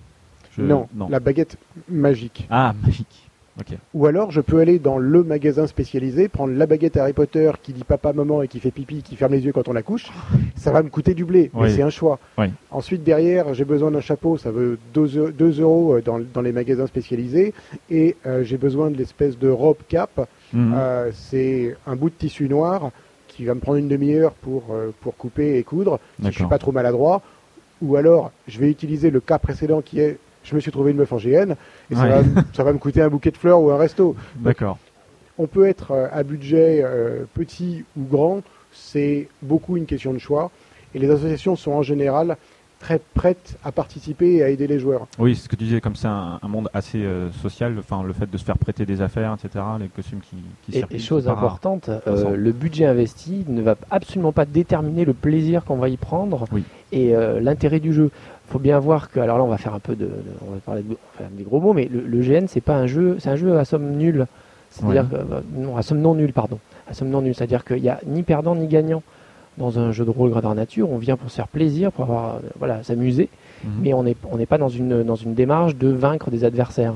Je- 0.57 0.62
Non, 0.62 0.88
non. 0.95 1.09
la 1.09 1.21
baguette 1.21 1.57
magique. 1.88 2.47
Ah, 2.51 2.75
magique. 2.85 3.23
Ou 3.95 4.05
alors, 4.05 4.31
je 4.33 4.42
peux 4.42 4.61
aller 4.61 4.79
dans 4.79 4.99
le 4.99 5.25
magasin 5.25 5.66
spécialisé, 5.66 6.29
prendre 6.29 6.53
la 6.53 6.66
baguette 6.66 6.99
Harry 6.99 7.14
Potter 7.14 7.51
qui 7.62 7.73
dit 7.73 7.85
papa, 7.85 8.12
maman 8.12 8.42
et 8.42 8.49
qui 8.49 8.61
fait 8.61 8.71
pipi, 8.71 9.03
qui 9.03 9.16
ferme 9.16 9.33
les 9.33 9.47
yeux 9.47 9.53
quand 9.53 9.66
on 9.69 9.73
la 9.73 9.81
couche. 9.83 10.09
Ça 10.57 10.71
va 10.73 10.83
me 10.83 10.90
coûter 10.90 11.14
du 11.14 11.25
blé, 11.25 11.51
mais 11.55 11.71
c'est 11.71 11.81
un 11.81 11.88
choix. 11.88 12.19
Oui. 12.37 12.49
Ensuite, 12.71 13.03
derrière, 13.03 13.55
j'ai 13.55 13.64
besoin 13.64 13.90
d'un 13.90 14.03
chapeau, 14.03 14.37
ça 14.37 14.51
veut 14.51 14.79
2 14.92 15.33
euros 15.62 15.95
euh, 15.95 16.03
dans, 16.03 16.21
dans 16.21 16.42
les 16.42 16.53
magasins 16.53 16.87
spécialisés. 16.87 17.55
Et 17.88 18.16
euh, 18.27 18.42
j'ai 18.45 18.59
besoin 18.59 18.90
de 18.90 18.99
l'espèce 18.99 19.38
de 19.38 19.49
robe 19.49 19.79
cap. 19.88 20.29
Mhm. 20.53 20.75
Euh, 20.77 21.11
c'est 21.14 21.75
un 21.87 21.97
bout 21.97 22.11
de 22.11 22.14
tissu 22.14 22.51
noir 22.51 22.90
qui 23.27 23.47
va 23.47 23.55
me 23.55 23.61
prendre 23.61 23.79
une 23.79 23.88
demi-heure 23.88 24.33
pour, 24.33 24.64
euh, 24.71 24.90
pour 25.01 25.16
couper 25.16 25.57
et 25.57 25.62
coudre, 25.62 25.99
si 26.21 26.27
je 26.31 26.33
suis 26.35 26.45
pas 26.47 26.59
trop 26.59 26.73
maladroit. 26.73 27.23
Ou 27.81 27.97
alors, 27.97 28.33
je 28.49 28.59
vais 28.61 28.71
utiliser 28.71 29.09
le 29.11 29.21
cas 29.21 29.38
précédent 29.38 29.81
qui 29.81 29.99
est 30.01 30.19
je 30.47 30.55
me 30.55 30.61
suis 30.61 30.71
trouvé 30.71 30.93
une 30.93 30.97
meuf 30.97 31.13
en 31.13 31.17
GN 31.19 31.55
et 31.91 31.95
ça, 31.95 32.07
va, 32.07 32.23
me- 32.23 32.43
ça 32.55 32.65
va 32.65 32.73
me 32.73 32.79
coûter 32.79 33.03
un 33.03 33.09
bouquet 33.09 33.31
de 33.31 33.37
fleurs 33.37 33.61
ou 33.61 33.71
un 33.71 33.77
resto. 33.77 34.17
D'accord. 34.37 34.79
On 35.39 35.47
peut 35.47 35.67
être 35.67 35.91
euh, 35.91 36.07
à 36.13 36.23
budget 36.23 36.81
euh, 36.83 37.25
petit 37.35 37.85
ou 37.99 38.05
grand 38.05 38.41
c'est 38.73 39.29
beaucoup 39.43 39.77
une 39.77 39.87
question 39.87 40.13
de 40.15 40.19
choix. 40.19 40.51
Et 40.95 40.99
les 40.99 41.11
associations 41.11 41.57
sont 41.57 41.73
en 41.73 41.83
général 41.83 42.37
très 42.79 43.01
prêtes 43.15 43.57
à 43.65 43.73
participer 43.73 44.35
et 44.35 44.43
à 44.45 44.51
aider 44.51 44.67
les 44.67 44.79
joueurs. 44.79 45.07
Oui, 45.19 45.35
c'est 45.35 45.45
ce 45.45 45.49
que 45.49 45.57
tu 45.57 45.65
disais, 45.65 45.81
comme 45.81 45.97
c'est 45.97 46.07
un, 46.09 46.39
un 46.43 46.49
monde 46.49 46.69
assez 46.75 46.99
euh, 47.03 47.31
social, 47.33 47.75
enfin 47.79 48.03
le 48.03 48.13
fait 48.13 48.31
de 48.31 48.37
se 48.37 48.45
faire 48.45 48.59
prêter 48.59 48.85
des 48.85 49.01
affaires, 49.01 49.35
etc., 49.35 49.65
les 49.81 49.89
costumes 49.89 50.21
qui, 50.21 50.37
qui 50.65 50.73
Et, 50.77 50.81
circulent, 50.81 50.97
et 50.97 51.01
chose 51.01 51.27
importante, 51.29 51.89
euh, 52.07 52.37
le 52.37 52.53
budget 52.53 52.85
investi 52.85 53.45
ne 53.49 53.63
va 53.63 53.77
absolument 53.91 54.33
pas 54.33 54.45
déterminer 54.45 55.05
le 55.07 55.15
plaisir 55.15 55.65
qu'on 55.65 55.77
va 55.77 55.89
y 55.89 55.97
prendre 55.97 56.45
Oui. 56.53 56.65
et 56.93 57.17
euh, 57.17 57.41
l'intérêt 57.41 57.81
du 57.81 57.93
jeu. 57.95 58.11
Il 58.49 58.53
faut 58.53 58.59
bien 58.59 58.79
voir 58.79 59.11
que, 59.11 59.19
alors 59.21 59.39
là, 59.39 59.45
on 59.45 59.49
va 59.49 59.59
faire 59.59 59.75
un 59.75 59.81
peu 59.81 59.95
de, 59.97 60.05
de- 60.07 60.11
on 60.47 60.53
va 60.53 60.59
parler 60.65 60.83
de, 60.83 60.89
on 60.91 60.93
va 60.93 61.19
faire 61.19 61.29
des 61.37 61.43
gros 61.43 61.61
mots, 61.61 61.73
mais 61.73 61.89
le, 61.93 62.01
le 62.01 62.21
GN, 62.23 62.47
c'est 62.47 62.61
pas 62.61 62.77
un 62.77 62.87
jeu, 62.87 63.17
c'est 63.19 63.29
un 63.31 63.37
jeu 63.37 63.59
à 63.59 63.65
somme 63.65 63.91
nulle. 63.97 64.27
C'est-à-dire 64.71 65.09
que, 65.11 65.17
euh, 65.17 65.41
non, 65.57 65.77
à 65.77 65.83
somme 65.83 66.01
non 66.01 66.15
nulle, 66.15 66.33
pardon, 66.33 66.59
à 66.89 66.95
somme 66.95 67.09
non 67.09 67.23
nulle. 67.23 67.35
C'est-à-dire 67.35 67.65
qu'il 67.65 67.83
n'y 67.83 67.89
a 67.89 67.99
ni 68.07 68.23
perdant 68.23 68.55
ni 68.55 68.67
gagnant 68.69 69.03
dans 69.59 69.79
un 69.79 69.91
jeu 69.91 70.05
de 70.05 70.11
rôle 70.11 70.31
grandeur 70.31 70.55
nature. 70.55 70.91
On 70.91 70.99
vient 70.99 71.17
pour 71.17 71.31
se 71.31 71.37
faire 71.37 71.49
plaisir, 71.49 71.91
pour 71.91 72.05
avoir, 72.05 72.35
euh, 72.37 72.39
voilà, 72.59 72.83
s'amuser 72.83 73.29
Mhm. 73.65 73.71
mais 73.83 73.95
on 73.95 74.03
n'est 74.03 74.17
on 74.31 74.37
n'est 74.37 74.45
pas 74.47 74.59
dans 74.59 74.69
une, 74.69 75.03
dans 75.03 75.15
une 75.17 75.33
démarche 75.33 75.75
de 75.77 75.89
vaincre 75.89 76.31
des 76.31 76.45
adversaires. 76.45 76.95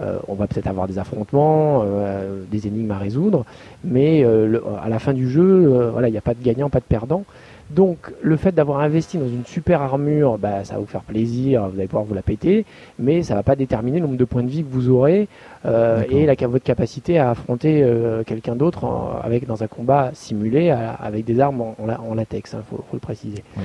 Euh, 0.00 0.18
on 0.28 0.34
va 0.34 0.48
peut-être 0.48 0.66
avoir 0.66 0.88
des 0.88 0.98
affrontements, 0.98 1.82
euh, 1.84 2.42
des 2.50 2.66
énigmes 2.66 2.90
à 2.90 2.98
résoudre, 2.98 3.44
mais 3.84 4.24
euh, 4.24 4.46
le- 4.48 4.62
à 4.82 4.88
la 4.88 4.98
fin 4.98 5.12
du 5.12 5.28
jeu, 5.30 5.88
voilà, 5.92 6.08
il 6.08 6.12
n'y 6.12 6.18
a 6.18 6.20
pas 6.22 6.34
de 6.34 6.42
gagnant, 6.42 6.68
pas 6.68 6.80
de 6.80 6.84
perdant. 6.84 7.22
Donc 7.70 8.12
le 8.20 8.36
fait 8.36 8.50
d'avoir 8.52 8.80
investi 8.80 9.16
dans 9.16 9.28
une 9.28 9.44
super 9.44 9.80
armure, 9.80 10.38
bah, 10.38 10.64
ça 10.64 10.74
va 10.74 10.80
vous 10.80 10.86
faire 10.86 11.02
plaisir, 11.02 11.68
vous 11.68 11.78
allez 11.78 11.86
pouvoir 11.86 12.04
vous 12.04 12.14
la 12.14 12.22
péter, 12.22 12.64
mais 12.98 13.22
ça 13.22 13.34
va 13.36 13.42
pas 13.44 13.54
déterminer 13.54 14.00
le 14.00 14.06
nombre 14.06 14.18
de 14.18 14.24
points 14.24 14.42
de 14.42 14.48
vie 14.48 14.64
que 14.64 14.68
vous 14.72 14.88
aurez 14.90 15.28
euh, 15.66 16.02
et 16.10 16.26
la, 16.26 16.34
votre 16.48 16.64
capacité 16.64 17.18
à 17.18 17.30
affronter 17.30 17.82
euh, 17.84 18.24
quelqu'un 18.24 18.56
d'autre 18.56 18.86
avec 19.22 19.46
dans 19.46 19.62
un 19.62 19.68
combat 19.68 20.10
simulé 20.14 20.70
à- 20.70 20.90
avec 20.94 21.24
des 21.24 21.38
armes 21.38 21.60
en, 21.60 21.76
en 21.80 21.86
la- 21.86 22.00
en 22.00 22.14
latex, 22.14 22.56
il 22.58 22.62
faut, 22.68 22.76
faut 22.78 22.94
le 22.94 22.98
préciser. 22.98 23.44
Oui. 23.56 23.62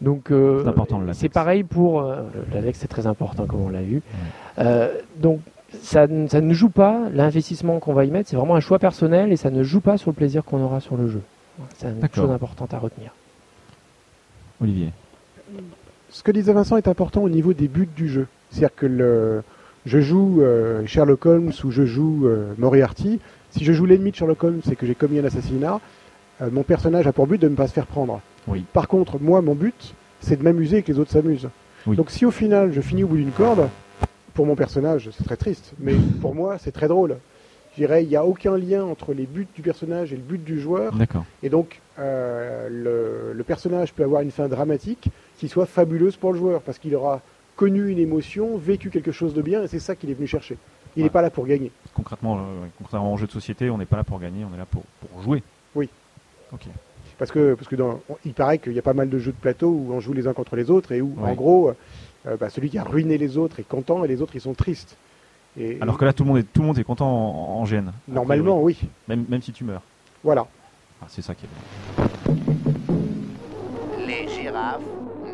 Donc 0.00 0.30
euh, 0.30 0.62
C'est 0.62 0.68
important, 0.70 0.98
le 0.98 1.06
latex. 1.06 1.18
c'est 1.20 1.28
pareil 1.28 1.64
pour 1.64 2.00
euh, 2.00 2.22
le 2.50 2.54
latex, 2.56 2.78
c'est 2.78 2.88
très 2.88 3.06
important 3.06 3.44
comme 3.46 3.60
on 3.62 3.68
l'a 3.68 3.82
vu. 3.82 4.00
Euh, 4.58 4.88
donc 5.18 5.40
ça, 5.82 6.06
ne- 6.06 6.28
ça 6.28 6.40
ne 6.40 6.54
joue 6.54 6.70
pas 6.70 7.00
l'investissement 7.12 7.78
qu'on 7.78 7.92
va 7.92 8.04
y 8.06 8.10
mettre, 8.10 8.30
c'est 8.30 8.36
vraiment 8.36 8.54
un 8.56 8.60
choix 8.60 8.78
personnel 8.78 9.32
et 9.32 9.36
ça 9.36 9.50
ne 9.50 9.62
joue 9.62 9.80
pas 9.80 9.98
sur 9.98 10.10
le 10.10 10.14
plaisir 10.14 10.44
qu'on 10.44 10.62
aura 10.62 10.80
sur 10.80 10.96
le 10.96 11.08
jeu. 11.08 11.20
C'est 11.76 11.88
une 11.88 12.00
chose 12.14 12.30
importante 12.32 12.72
à 12.74 12.78
retenir. 12.78 13.10
Olivier. 14.64 14.90
Ce 16.10 16.22
que 16.22 16.30
disait 16.32 16.52
Vincent 16.52 16.76
est 16.76 16.88
important 16.88 17.22
au 17.22 17.28
niveau 17.28 17.52
des 17.52 17.68
buts 17.68 17.88
du 17.96 18.08
jeu. 18.08 18.26
C'est-à-dire 18.50 18.74
que 18.74 18.86
le, 18.86 19.42
je 19.86 20.00
joue 20.00 20.42
euh, 20.42 20.86
Sherlock 20.86 21.26
Holmes 21.26 21.52
ou 21.64 21.70
je 21.70 21.84
joue 21.84 22.26
euh, 22.26 22.54
Moriarty. 22.58 23.20
Si 23.50 23.64
je 23.64 23.72
joue 23.72 23.86
l'ennemi 23.86 24.10
de 24.10 24.16
Sherlock 24.16 24.42
Holmes 24.42 24.60
et 24.70 24.76
que 24.76 24.86
j'ai 24.86 24.94
commis 24.94 25.18
un 25.18 25.24
assassinat, 25.24 25.80
euh, 26.40 26.48
mon 26.50 26.62
personnage 26.62 27.06
a 27.06 27.12
pour 27.12 27.26
but 27.26 27.40
de 27.40 27.48
ne 27.48 27.54
pas 27.54 27.68
se 27.68 27.72
faire 27.72 27.86
prendre. 27.86 28.20
Oui. 28.46 28.64
Par 28.72 28.88
contre, 28.88 29.20
moi, 29.20 29.42
mon 29.42 29.54
but, 29.54 29.94
c'est 30.20 30.36
de 30.36 30.42
m'amuser 30.42 30.78
et 30.78 30.82
que 30.82 30.92
les 30.92 30.98
autres 30.98 31.12
s'amusent. 31.12 31.48
Oui. 31.86 31.96
Donc 31.96 32.10
si 32.10 32.24
au 32.24 32.30
final, 32.30 32.72
je 32.72 32.80
finis 32.80 33.04
au 33.04 33.08
bout 33.08 33.16
d'une 33.16 33.30
corde, 33.30 33.68
pour 34.32 34.46
mon 34.46 34.56
personnage, 34.56 35.10
c'est 35.16 35.24
très 35.24 35.36
triste. 35.36 35.72
Mais 35.78 35.94
pour 36.20 36.34
moi, 36.34 36.56
c'est 36.58 36.72
très 36.72 36.88
drôle. 36.88 37.16
Je 37.76 37.80
dirais, 37.82 38.04
il 38.04 38.08
n'y 38.08 38.14
a 38.16 38.24
aucun 38.24 38.56
lien 38.56 38.84
entre 38.84 39.12
les 39.14 39.26
buts 39.26 39.48
du 39.54 39.60
personnage 39.62 40.12
et 40.12 40.16
le 40.16 40.22
but 40.22 40.42
du 40.42 40.60
joueur. 40.60 40.94
D'accord. 40.94 41.24
Et 41.42 41.48
donc, 41.48 41.80
euh, 41.98 42.68
le, 42.70 43.32
le 43.36 43.42
personnage 43.44 43.92
peut 43.92 44.04
avoir 44.04 44.22
une 44.22 44.30
fin 44.30 44.46
dramatique 44.48 45.08
qui 45.38 45.48
soit 45.48 45.66
fabuleuse 45.66 46.16
pour 46.16 46.32
le 46.32 46.38
joueur, 46.38 46.60
parce 46.62 46.78
qu'il 46.78 46.94
aura 46.94 47.20
connu 47.56 47.88
une 47.90 47.98
émotion, 47.98 48.56
vécu 48.56 48.90
quelque 48.90 49.10
chose 49.12 49.34
de 49.34 49.42
bien, 49.42 49.62
et 49.64 49.68
c'est 49.68 49.80
ça 49.80 49.96
qu'il 49.96 50.08
est 50.10 50.14
venu 50.14 50.28
chercher. 50.28 50.56
Il 50.96 51.00
n'est 51.00 51.06
Ouais. 51.08 51.10
pas 51.12 51.22
là 51.22 51.30
pour 51.30 51.46
gagner. 51.46 51.72
Concrètement, 51.94 52.38
euh, 52.38 52.40
contrairement 52.78 53.12
au 53.12 53.16
jeu 53.16 53.26
de 53.26 53.32
société, 53.32 53.68
on 53.70 53.78
n'est 53.78 53.86
pas 53.86 53.96
là 53.96 54.04
pour 54.04 54.20
gagner, 54.20 54.44
on 54.48 54.54
est 54.54 54.58
là 54.58 54.66
pour, 54.66 54.82
pour 55.00 55.22
jouer. 55.22 55.42
Oui. 55.74 55.88
Ok. 56.52 56.62
Parce 57.18 57.32
que, 57.32 57.54
parce 57.54 57.66
que 57.68 57.74
dans, 57.76 58.00
on- 58.08 58.16
il 58.24 58.34
paraît 58.34 58.58
qu'il 58.58 58.72
y 58.72 58.78
a 58.78 58.82
pas 58.82 58.92
mal 58.92 59.08
de 59.08 59.18
jeux 59.18 59.32
de 59.32 59.36
plateau 59.36 59.68
où 59.68 59.92
on 59.92 59.98
joue 59.98 60.12
les 60.12 60.28
uns 60.28 60.32
contre 60.32 60.54
les 60.54 60.70
autres, 60.70 60.92
et 60.92 61.00
où, 61.00 61.16
en 61.20 61.34
gros, 61.34 61.72
euh, 62.26 62.36
bah, 62.36 62.50
celui 62.50 62.70
qui 62.70 62.78
a 62.78 62.84
ruiné 62.84 63.18
les 63.18 63.36
autres 63.36 63.58
est 63.58 63.68
content, 63.68 64.04
et 64.04 64.08
les 64.08 64.22
autres, 64.22 64.36
ils 64.36 64.40
sont 64.40 64.54
tristes. 64.54 64.96
Et, 65.58 65.78
Alors 65.80 65.96
que 65.98 66.04
là, 66.04 66.12
tout 66.12 66.24
le 66.24 66.28
monde 66.30 66.38
est, 66.38 66.52
tout 66.52 66.60
le 66.62 66.66
monde 66.66 66.78
est 66.78 66.84
content 66.84 67.06
en, 67.08 67.60
en 67.60 67.64
GN. 67.64 67.90
normalement, 68.08 68.60
oui. 68.62 68.78
Même, 69.08 69.24
même 69.28 69.42
si 69.42 69.52
tu 69.52 69.62
meurs. 69.64 69.82
Voilà. 70.22 70.46
Ah, 71.00 71.06
c'est 71.08 71.22
ça 71.22 71.34
qui 71.34 71.44
est 71.46 71.48
bien. 71.48 72.44
Les 74.06 74.26
girafes 74.28 74.82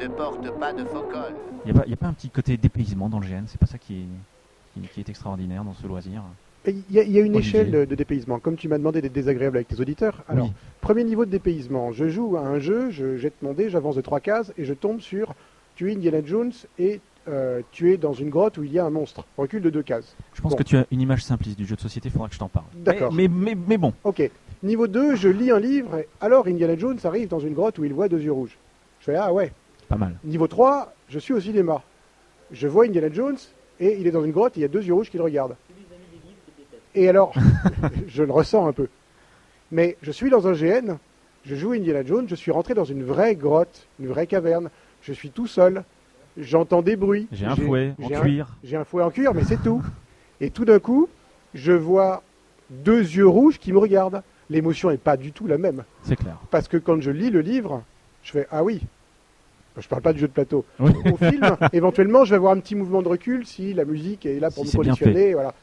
ne 0.00 0.08
portent 0.08 0.50
pas 0.58 0.72
de 0.72 0.84
faux 0.84 1.04
cols. 1.10 1.34
Il 1.64 1.72
n'y 1.72 1.78
a, 1.78 1.82
pas- 1.82 1.88
y 1.88 1.92
a 1.92 1.96
pas 1.96 2.06
un 2.06 2.12
petit 2.12 2.30
côté 2.30 2.56
dépaysement 2.56 3.08
dans 3.08 3.18
le 3.20 3.26
GN 3.26 3.44
C'est 3.46 3.58
pas 3.60 3.66
ça 3.66 3.78
qui 3.78 3.94
est, 3.94 4.80
qui, 4.80 4.88
qui 4.88 5.00
est 5.00 5.08
extraordinaire 5.08 5.64
dans 5.64 5.74
ce 5.74 5.86
loisir 5.86 6.22
Et 6.66 6.74
Il 6.90 6.94
y, 6.94 7.00
a- 7.00 7.02
il 7.02 7.10
y 7.12 7.18
a 7.18 7.22
une 7.22 7.36
Olivier. 7.36 7.60
échelle 7.60 7.70
de, 7.70 7.84
de 7.84 7.94
dépaysement. 7.94 8.38
Comme 8.38 8.56
tu 8.56 8.68
m'as 8.68 8.78
demandé 8.78 9.00
d'être 9.02 9.12
désagréable 9.12 9.56
avec 9.58 9.68
tes 9.68 9.80
auditeurs, 9.80 10.22
alors 10.28 10.46
Oui. 10.46 10.52
Premier 10.80 11.04
niveau 11.04 11.24
de 11.24 11.30
dépaysement. 11.30 11.92
Je 11.92 12.08
joue 12.08 12.36
à 12.36 12.40
un 12.40 12.58
jeu, 12.58 12.90
je 12.90 13.16
jette 13.16 13.40
mon 13.42 13.52
dé, 13.52 13.70
j'avance 13.70 13.96
de 13.96 14.00
trois 14.00 14.20
cases 14.20 14.52
et 14.58 14.64
je 14.64 14.74
tombe 14.74 15.00
sur 15.00 15.34
tu 15.76 15.90
es 15.90 15.94
Indiana 15.94 16.18
Jones 16.24 16.52
et 16.78 17.00
euh, 17.28 17.60
tu 17.72 17.92
es 17.92 17.96
dans 17.96 18.12
une 18.12 18.30
grotte 18.30 18.58
où 18.58 18.64
il 18.64 18.72
y 18.72 18.78
a 18.78 18.84
un 18.84 18.90
monstre. 18.90 19.24
Recule 19.36 19.62
de 19.62 19.70
deux 19.70 19.82
cases. 19.82 20.16
Je 20.34 20.40
pense 20.40 20.52
Bon. 20.52 20.58
que 20.58 20.62
tu 20.62 20.76
as 20.76 20.86
une 20.90 21.00
image 21.00 21.22
simpliste 21.22 21.58
du 21.58 21.66
jeu 21.66 21.76
de 21.76 21.80
société, 21.80 22.08
il 22.08 22.12
faudra 22.12 22.28
que 22.28 22.34
je 22.34 22.38
t'en 22.38 22.48
parle. 22.48 22.66
D'accord. 22.74 23.12
Mais, 23.12 23.28
mais, 23.28 23.54
mais, 23.54 23.60
mais 23.68 23.78
bon, 23.78 23.92
Ok. 24.04 24.28
Niveau 24.62 24.86
2, 24.88 25.16
je 25.16 25.28
lis 25.28 25.50
un 25.50 25.58
livre 25.58 25.96
et 25.98 26.08
alors 26.20 26.46
Indiana 26.46 26.76
Jones 26.76 26.98
arrive 27.04 27.28
dans 27.28 27.38
une 27.38 27.54
grotte 27.54 27.78
où 27.78 27.84
il 27.84 27.94
voit 27.94 28.08
deux 28.08 28.20
yeux 28.20 28.32
rouges. 28.32 28.58
Je 29.00 29.06
fais 29.06 29.14
ah 29.16 29.32
ouais. 29.32 29.52
pas 29.88 29.96
mal. 29.96 30.16
Niveau 30.22 30.46
3, 30.48 30.92
je 31.08 31.18
suis 31.18 31.32
au 31.32 31.40
cinéma. 31.40 31.82
Je 32.52 32.68
vois 32.68 32.84
Indiana 32.84 33.10
Jones 33.10 33.38
et 33.78 33.96
il 33.98 34.06
est 34.06 34.10
dans 34.10 34.22
une 34.22 34.32
grotte 34.32 34.56
et 34.56 34.60
il 34.60 34.62
y 34.62 34.66
a 34.66 34.68
deux 34.68 34.82
yeux 34.84 34.92
rouges 34.92 35.10
qui 35.10 35.16
le 35.16 35.22
regardent. 35.22 35.56
Et 36.94 37.08
alors, 37.08 37.32
je 38.08 38.22
le 38.22 38.32
ressens 38.32 38.66
un 38.66 38.72
peu. 38.72 38.88
Mais 39.72 39.96
je 40.02 40.10
suis 40.10 40.28
dans 40.30 40.46
un 40.48 40.52
GN, 40.52 40.96
je 41.46 41.54
joue 41.54 41.72
Indiana 41.72 42.04
Jones, 42.04 42.26
je 42.28 42.34
suis 42.34 42.50
rentré 42.50 42.74
dans 42.74 42.84
une 42.84 43.02
vraie 43.04 43.36
grotte, 43.36 43.86
une 43.98 44.08
vraie 44.08 44.26
caverne. 44.26 44.68
Je 45.00 45.12
suis 45.14 45.30
tout 45.30 45.46
seul, 45.46 45.84
j'entends 46.40 46.82
des 46.82 46.96
bruits. 46.96 47.28
J'ai 47.32 47.46
un 47.46 47.56
fouet 47.56 47.94
en 48.02 48.08
cuir. 48.08 48.48
J'ai 48.64 48.76
un 48.76 48.84
fouet 48.84 49.02
en 49.02 49.10
cuir, 49.10 49.34
mais 49.34 49.44
c'est 49.44 49.62
tout. 49.62 49.82
Et 50.40 50.50
tout 50.50 50.64
d'un 50.64 50.78
coup, 50.78 51.08
je 51.54 51.72
vois 51.72 52.22
deux 52.70 53.00
yeux 53.00 53.26
rouges 53.26 53.58
qui 53.58 53.72
me 53.72 53.78
regardent. 53.78 54.22
L'émotion 54.48 54.90
n'est 54.90 54.96
pas 54.96 55.16
du 55.16 55.32
tout 55.32 55.46
la 55.46 55.58
même. 55.58 55.84
C'est 56.02 56.16
clair. 56.16 56.36
Parce 56.50 56.66
que 56.66 56.76
quand 56.76 57.00
je 57.00 57.10
lis 57.10 57.30
le 57.30 57.40
livre, 57.40 57.82
je 58.22 58.32
fais 58.32 58.46
Ah 58.50 58.64
oui. 58.64 58.80
Je 59.78 59.86
parle 59.86 60.02
pas 60.02 60.12
du 60.12 60.18
jeu 60.18 60.26
de 60.26 60.32
plateau. 60.32 60.64
Oui. 60.80 60.92
Au 61.12 61.16
film, 61.16 61.56
éventuellement, 61.72 62.24
je 62.24 62.30
vais 62.30 62.36
avoir 62.36 62.52
un 62.52 62.60
petit 62.60 62.74
mouvement 62.74 63.02
de 63.02 63.08
recul 63.08 63.46
si 63.46 63.72
la 63.72 63.84
musique 63.84 64.26
est 64.26 64.40
là 64.40 64.50
pour 64.50 64.66
Si 64.66 64.76
me 64.76 64.82
conditionner. 64.82 65.34
Voilà. 65.34 65.54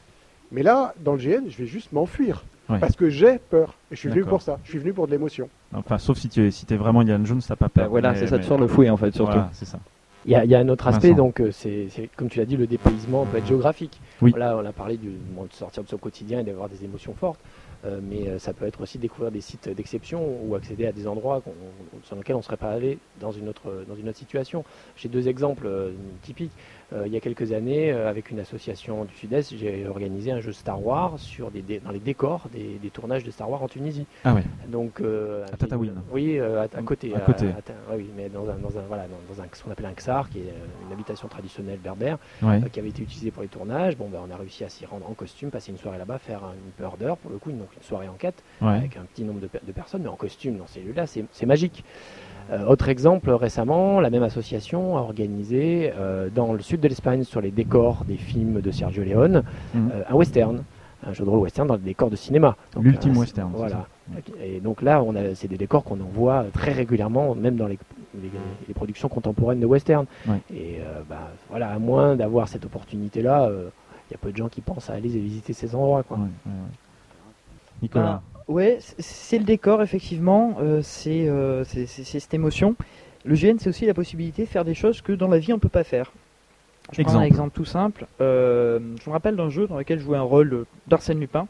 Mais 0.50 0.62
là, 0.62 0.94
dans 1.04 1.12
le 1.12 1.18
GN, 1.18 1.48
je 1.48 1.58
vais 1.58 1.66
juste 1.66 1.92
m'enfuir. 1.92 2.44
Ouais. 2.70 2.78
Parce 2.78 2.96
que 2.96 3.10
j'ai 3.10 3.38
peur. 3.38 3.74
Et 3.90 3.94
je 3.94 4.00
suis 4.00 4.08
venu 4.08 4.24
pour 4.24 4.42
ça. 4.42 4.58
Je 4.64 4.70
suis 4.70 4.78
venu 4.78 4.92
pour 4.92 5.06
de 5.06 5.12
l'émotion. 5.12 5.48
Enfin, 5.74 5.98
sauf 5.98 6.18
si 6.18 6.28
tu 6.28 6.46
es, 6.46 6.50
si 6.50 6.66
es 6.70 6.76
vraiment 6.76 7.00
Indiana 7.00 7.24
Jones, 7.24 7.40
t'as 7.46 7.56
pas 7.56 7.68
peur. 7.68 7.84
Bah 7.84 7.90
voilà, 7.90 8.14
c'est 8.14 8.26
ça 8.26 8.38
mais- 8.38 8.42
faire 8.42 8.58
le 8.58 8.68
fouet 8.68 8.88
en 8.90 8.96
fait, 8.96 9.14
surtout. 9.14 9.32
Voilà, 9.32 9.50
c'est 9.52 9.66
ça. 9.66 9.78
Il 10.28 10.32
y, 10.32 10.34
a, 10.34 10.44
il 10.44 10.50
y 10.50 10.54
a 10.54 10.58
un 10.58 10.68
autre 10.68 10.86
aspect, 10.86 11.08
Vincent. 11.08 11.24
donc 11.24 11.40
euh, 11.40 11.50
c'est 11.50 11.88
comme 12.16 12.28
tu 12.28 12.38
l'as 12.38 12.44
dit, 12.44 12.58
le 12.58 12.66
dépaysement 12.66 13.24
peut 13.24 13.38
être 13.38 13.46
géographique. 13.46 13.98
Oui. 14.20 14.34
Là, 14.36 14.58
on 14.58 14.66
a 14.66 14.72
parlé 14.72 14.98
du, 14.98 15.08
bon, 15.08 15.44
de 15.44 15.52
sortir 15.54 15.82
de 15.82 15.88
son 15.88 15.96
quotidien 15.96 16.40
et 16.40 16.42
d'avoir 16.42 16.68
des 16.68 16.84
émotions 16.84 17.14
fortes, 17.14 17.40
euh, 17.86 17.98
mais 18.02 18.28
euh, 18.28 18.38
ça 18.38 18.52
peut 18.52 18.66
être 18.66 18.82
aussi 18.82 18.98
découvrir 18.98 19.30
des 19.30 19.40
sites 19.40 19.70
d'exception 19.70 20.20
ou 20.44 20.54
accéder 20.54 20.86
à 20.86 20.92
des 20.92 21.06
endroits 21.06 21.42
sur 22.02 22.16
lesquels 22.16 22.34
on 22.34 22.40
ne 22.40 22.44
serait 22.44 22.58
pas 22.58 22.72
allé 22.72 22.98
dans 23.20 23.32
une 23.32 23.48
autre, 23.48 23.84
dans 23.88 23.94
une 23.94 24.08
autre 24.08 24.18
situation. 24.18 24.64
J'ai 24.96 25.08
deux 25.08 25.28
exemples 25.28 25.66
euh, 25.66 25.92
typiques. 26.22 26.52
Euh, 26.94 27.02
il 27.06 27.12
y 27.12 27.16
a 27.18 27.20
quelques 27.20 27.52
années, 27.52 27.92
euh, 27.92 28.08
avec 28.08 28.30
une 28.30 28.40
association 28.40 29.04
du 29.04 29.14
Sud-Est, 29.14 29.54
j'ai 29.54 29.86
organisé 29.86 30.32
un 30.32 30.40
jeu 30.40 30.52
Star 30.52 30.82
Wars 30.82 31.18
sur 31.18 31.50
des, 31.50 31.60
dans 31.80 31.90
les 31.90 31.98
décors 31.98 32.48
des, 32.50 32.78
des 32.78 32.88
tournages 32.88 33.24
de 33.24 33.30
Star 33.30 33.50
Wars 33.50 33.62
en 33.62 33.68
Tunisie. 33.68 34.06
Ah 34.24 34.32
ouais. 34.32 34.42
Donc, 34.68 35.02
euh, 35.02 35.44
À 35.52 35.56
Tataouine. 35.58 36.00
Oui, 36.10 36.38
euh, 36.38 36.60
à, 36.60 36.62
à 36.62 36.82
côté. 36.82 37.14
À 37.14 37.20
côté. 37.20 37.46
à- 37.48 37.94
oui, 37.94 38.08
mais 38.16 38.30
dans 38.30 38.48
un, 38.48 38.54
dans 38.56 38.78
un, 38.78 38.82
voilà, 38.88 39.06
dans, 39.06 39.34
dans 39.34 39.42
un, 39.42 39.46
ce 39.52 39.62
qu'on 39.62 39.70
appelle 39.70 39.84
un 39.84 39.92
ksar, 39.92 40.30
qui 40.30 40.38
est 40.38 40.48
euh, 40.50 40.86
une 40.86 40.92
habitation 40.92 41.28
traditionnelle 41.28 41.78
berbère, 41.78 42.16
Ouais. 42.42 42.62
euh, 42.64 42.68
qui 42.70 42.80
avait 42.80 42.88
été 42.88 43.02
utilisée 43.02 43.30
pour 43.30 43.42
les 43.42 43.48
tournages. 43.48 43.94
Bon, 43.98 44.08
ben, 44.08 44.20
on 44.26 44.30
a 44.32 44.36
réussi 44.38 44.64
à 44.64 44.70
s'y 44.70 44.86
rendre 44.86 45.10
en 45.10 45.14
costume, 45.14 45.50
passer 45.50 45.70
une 45.72 45.78
soirée 45.78 45.98
là-bas, 45.98 46.18
faire 46.18 46.42
un- 46.44 46.54
une 46.54 46.72
peur 46.72 46.96
d'heure, 46.96 47.18
pour 47.18 47.30
le 47.30 47.36
coup, 47.38 47.50
une, 47.50 47.58
donc 47.58 47.68
une 47.76 47.82
soirée 47.82 48.08
enquête, 48.08 48.42
Ouais. 48.62 48.68
avec 48.76 48.96
un 48.96 49.02
petit 49.04 49.24
nombre 49.24 49.40
de, 49.40 49.50
de 49.62 49.72
personnes, 49.72 50.00
mais 50.04 50.08
en 50.08 50.16
costume 50.16 50.56
dans 50.56 50.66
ces 50.66 50.80
lieux-là, 50.80 51.06
c'est 51.06 51.26
c'est 51.32 51.44
magique. 51.44 51.84
Euh, 52.50 52.64
autre 52.66 52.88
exemple, 52.88 53.30
récemment, 53.30 54.00
la 54.00 54.08
même 54.10 54.22
association 54.22 54.96
a 54.96 55.00
organisé 55.00 55.92
euh, 55.98 56.28
dans 56.34 56.52
le 56.54 56.60
sud 56.60 56.80
de 56.80 56.88
l'Espagne, 56.88 57.24
sur 57.24 57.40
les 57.40 57.50
décors 57.50 58.04
des 58.06 58.16
films 58.16 58.60
de 58.60 58.70
Sergio 58.70 59.02
Leone, 59.04 59.42
Mhm. 59.74 59.90
euh, 59.94 60.02
un 60.08 60.14
western, 60.14 60.62
un 61.06 61.12
jeu 61.12 61.24
de 61.24 61.30
rôle 61.30 61.40
western 61.40 61.68
dans 61.68 61.74
les 61.74 61.80
décors 61.82 62.10
de 62.10 62.16
cinéma. 62.16 62.56
L'ultime 62.80 63.12
euh, 63.14 63.20
western, 63.20 63.50
Voilà. 63.54 63.86
Et 64.42 64.60
donc 64.60 64.80
là, 64.80 65.02
on 65.02 65.14
a, 65.14 65.34
c'est 65.34 65.48
des 65.48 65.58
décors 65.58 65.84
qu'on 65.84 66.00
en 66.00 66.08
voit 66.10 66.46
très 66.54 66.72
régulièrement, 66.72 67.34
même 67.34 67.56
dans 67.56 67.66
les, 67.66 67.78
les- 68.14 68.30
les 68.66 68.74
productions 68.74 69.08
contemporaines 69.10 69.60
de 69.60 69.66
western. 69.66 70.06
Ouais. 70.26 70.40
Et 70.50 70.78
euh, 70.80 71.02
bah, 71.08 71.28
voilà, 71.50 71.68
à 71.70 71.78
moins 71.78 72.16
d'avoir 72.16 72.48
cette 72.48 72.64
opportunité-là, 72.64 73.42
euh, 73.50 73.68
il 74.08 74.12
y 74.12 74.14
a 74.14 74.18
peu 74.18 74.32
de 74.32 74.36
gens 74.38 74.48
qui 74.48 74.62
pensent 74.62 74.88
à 74.88 74.94
aller 74.94 75.10
visiter 75.10 75.52
ces 75.52 75.74
endroits. 75.74 76.02
Quoi. 76.02 76.16
Ouais, 76.16 76.22
ouais, 76.22 76.52
ouais. 76.52 76.52
Nicolas. 77.82 78.22
Ouais, 78.48 78.78
c'est 78.98 79.38
le 79.38 79.44
décor, 79.44 79.82
effectivement. 79.82 80.56
euh, 80.60 80.80
c'est 80.82 81.28
euh, 81.28 81.64
c'est- 81.64 81.86
cette 81.86 82.32
émotion. 82.34 82.74
Le 83.24 83.34
GN, 83.34 83.56
c'est 83.58 83.68
aussi 83.68 83.84
la 83.84 83.94
possibilité 83.94 84.44
de 84.44 84.48
faire 84.48 84.64
des 84.64 84.74
choses 84.74 85.02
que 85.02 85.12
dans 85.12 85.28
la 85.28 85.38
vie, 85.38 85.52
on 85.52 85.58
peut 85.58 85.68
pas 85.68 85.84
faire. 85.84 86.12
Je 86.92 87.02
prends 87.02 87.18
un 87.18 87.22
Exemple. 87.22 87.50
tout 87.54 87.66
simple. 87.66 88.06
Euh, 88.22 88.78
je 89.04 89.10
me 89.10 89.12
rappelle 89.12 89.36
d'un 89.36 89.50
jeu 89.50 89.66
dans 89.66 89.76
lequel 89.76 89.98
je 89.98 90.04
jouais 90.04 90.16
un 90.16 90.22
rôle 90.22 90.64
d'Arsène 90.86 91.20
Lupin. 91.20 91.46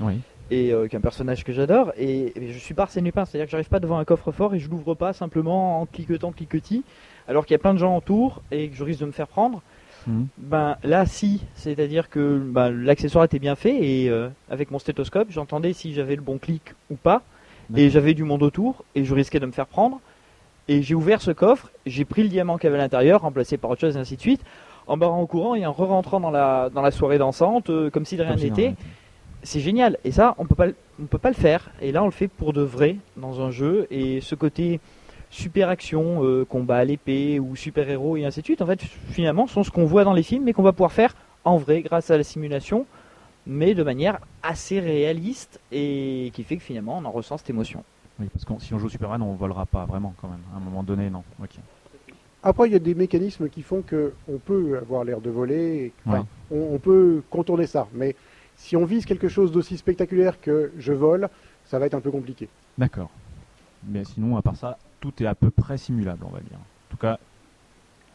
Oui. 0.00 0.14
et 0.52 0.74
qui 0.88 0.96
est 0.96 0.98
un 0.98 1.00
personnage 1.00 1.44
que 1.44 1.52
j'adore. 1.52 1.92
Et, 1.96 2.32
et 2.34 2.52
je 2.52 2.58
suis 2.58 2.74
pas 2.74 2.82
Arsène 2.82 3.04
Lupin, 3.04 3.24
c'est-à-dire 3.24 3.46
que 3.46 3.52
j'arrive 3.52 3.68
pas 3.68 3.78
devant 3.78 3.98
un 3.98 4.04
coffre-fort 4.04 4.52
et 4.52 4.58
je 4.58 4.68
l'ouvre 4.68 4.94
pas 4.94 5.12
simplement 5.12 5.80
en 5.80 5.86
cliquetant 5.86 6.32
cliquetis, 6.32 6.82
alors 7.28 7.46
qu'il 7.46 7.54
y 7.54 7.54
a 7.54 7.58
plein 7.60 7.72
de 7.74 7.78
gens 7.78 7.96
autour 7.96 8.42
et 8.50 8.68
que 8.68 8.74
je 8.74 8.82
risque 8.82 8.98
de 8.98 9.04
me 9.06 9.12
faire 9.12 9.28
prendre. 9.28 9.62
Mhm. 10.06 10.26
Ben 10.38 10.76
là, 10.82 11.06
si, 11.06 11.42
c'est-à-dire 11.54 12.08
que 12.08 12.38
ben, 12.38 12.70
l'accessoire 12.70 13.24
était 13.24 13.38
bien 13.38 13.54
fait 13.54 13.76
et 13.76 14.08
euh, 14.08 14.28
avec 14.50 14.70
mon 14.70 14.78
stéthoscope, 14.78 15.28
j'entendais 15.30 15.72
si 15.72 15.94
j'avais 15.94 16.16
le 16.16 16.22
bon 16.22 16.38
clic 16.38 16.74
ou 16.90 16.96
pas. 16.96 17.22
Et 17.76 17.88
j'avais 17.88 18.14
du 18.14 18.24
monde 18.24 18.42
autour 18.42 18.84
et 18.96 19.04
je 19.04 19.14
risquais 19.14 19.38
de 19.38 19.46
me 19.46 19.52
faire 19.52 19.66
prendre. 19.66 20.00
Et 20.66 20.82
j'ai 20.82 20.94
ouvert 20.94 21.22
ce 21.22 21.30
coffre, 21.30 21.70
j'ai 21.86 22.04
pris 22.04 22.22
le 22.22 22.28
diamant 22.28 22.56
qu'il 22.56 22.64
y 22.64 22.68
avait 22.68 22.78
à 22.78 22.82
l'intérieur, 22.82 23.22
remplacé 23.22 23.56
par 23.56 23.70
autre 23.70 23.80
chose, 23.80 23.96
et 23.96 23.98
ainsi 23.98 24.16
de 24.16 24.20
suite, 24.20 24.40
en 24.86 24.96
barrant 24.96 25.20
au 25.20 25.26
courant 25.26 25.54
et 25.54 25.64
en 25.66 25.72
re-rentrant 25.72 26.20
dans 26.20 26.30
la, 26.30 26.68
dans 26.70 26.82
la 26.82 26.90
soirée 26.90 27.18
dansante, 27.18 27.70
euh, 27.70 27.90
comme 27.90 28.04
si 28.04 28.16
de 28.16 28.22
rien 28.22 28.36
n'était. 28.36 28.74
C'est 29.42 29.60
génial. 29.60 29.98
Et 30.04 30.12
ça, 30.12 30.34
on 30.38 30.46
peut 30.46 30.54
pas, 30.54 30.66
on 31.00 31.06
peut 31.06 31.18
pas 31.18 31.30
le 31.30 31.34
faire. 31.34 31.70
Et 31.80 31.92
là, 31.92 32.02
on 32.02 32.06
le 32.06 32.12
fait 32.12 32.28
pour 32.28 32.52
de 32.52 32.60
vrai 32.60 32.96
dans 33.16 33.40
un 33.40 33.50
jeu. 33.50 33.86
Et 33.90 34.20
ce 34.20 34.34
côté 34.34 34.80
super 35.30 35.68
action, 35.68 36.24
euh, 36.24 36.44
combat 36.44 36.78
à 36.78 36.84
l'épée 36.84 37.38
ou 37.40 37.54
super 37.56 37.88
héros 37.88 38.16
et 38.16 38.24
ainsi 38.24 38.40
de 38.40 38.44
suite, 38.44 38.62
en 38.62 38.66
fait, 38.66 38.82
finalement, 38.82 39.46
sont 39.46 39.62
ce 39.62 39.70
qu'on 39.70 39.84
voit 39.86 40.04
dans 40.04 40.12
les 40.12 40.22
films, 40.22 40.44
mais 40.44 40.52
qu'on 40.52 40.62
va 40.62 40.72
pouvoir 40.72 40.92
faire 40.92 41.14
en 41.44 41.56
vrai 41.56 41.82
grâce 41.82 42.10
à 42.10 42.16
la 42.16 42.24
simulation, 42.24 42.84
mais 43.46 43.74
de 43.74 43.82
manière 43.82 44.18
assez 44.42 44.80
réaliste 44.80 45.60
et 45.72 46.30
qui 46.34 46.42
fait 46.42 46.56
que 46.56 46.62
finalement, 46.62 46.98
on 46.98 47.04
en 47.04 47.10
ressent 47.10 47.38
cette 47.38 47.50
émotion. 47.50 47.84
Oui, 48.18 48.26
parce 48.32 48.44
que 48.44 48.52
si 48.62 48.74
on 48.74 48.78
joue 48.78 48.88
Superman, 48.90 49.22
on 49.22 49.32
volera 49.34 49.64
pas 49.66 49.86
vraiment 49.86 50.12
quand 50.20 50.28
même. 50.28 50.42
À 50.52 50.58
un 50.58 50.60
moment 50.60 50.82
donné, 50.82 51.08
non. 51.08 51.22
Ok. 51.42 51.50
Après, 52.42 52.68
il 52.68 52.72
y 52.72 52.76
a 52.76 52.78
des 52.80 52.94
mécanismes 52.94 53.48
qui 53.48 53.62
font 53.62 53.82
que 53.82 54.12
on 54.28 54.38
peut 54.38 54.78
avoir 54.78 55.04
l'air 55.04 55.20
de 55.20 55.30
voler, 55.30 55.54
et- 55.86 55.92
enfin, 56.06 56.18
Ouais. 56.20 56.24
on, 56.50 56.74
on 56.74 56.78
peut 56.78 57.22
contourner 57.30 57.66
ça. 57.66 57.86
Mais 57.94 58.14
si 58.56 58.76
on 58.76 58.84
vise 58.84 59.06
quelque 59.06 59.28
chose 59.28 59.52
d'aussi 59.52 59.76
spectaculaire 59.78 60.40
que 60.40 60.72
je 60.78 60.92
vole, 60.92 61.28
ça 61.64 61.78
va 61.78 61.86
être 61.86 61.94
un 61.94 62.00
peu 62.00 62.10
compliqué. 62.10 62.48
D'accord. 62.76 63.10
Mais 63.88 64.04
sinon, 64.04 64.36
à 64.36 64.42
part 64.42 64.56
ça, 64.56 64.76
tout 65.00 65.12
est 65.22 65.26
à 65.26 65.34
peu 65.34 65.50
près 65.50 65.78
simulable, 65.78 66.20
on 66.24 66.30
va 66.32 66.40
dire. 66.40 66.58
En 66.58 66.90
tout 66.90 66.96
cas, 66.96 67.18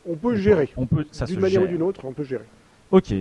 On 0.08 0.16
peut 0.16 0.36
gérer. 0.36 0.70
on 0.78 0.86
peut, 0.86 1.06
ça 1.12 1.26
se 1.26 1.32
D'une 1.32 1.42
manière 1.42 1.64
ou 1.64 1.68
d'une 1.68 1.82
autre, 1.82 2.06
on 2.06 2.14
peut 2.14 2.24
gérer. 2.24 2.46
Ok. 2.92 3.14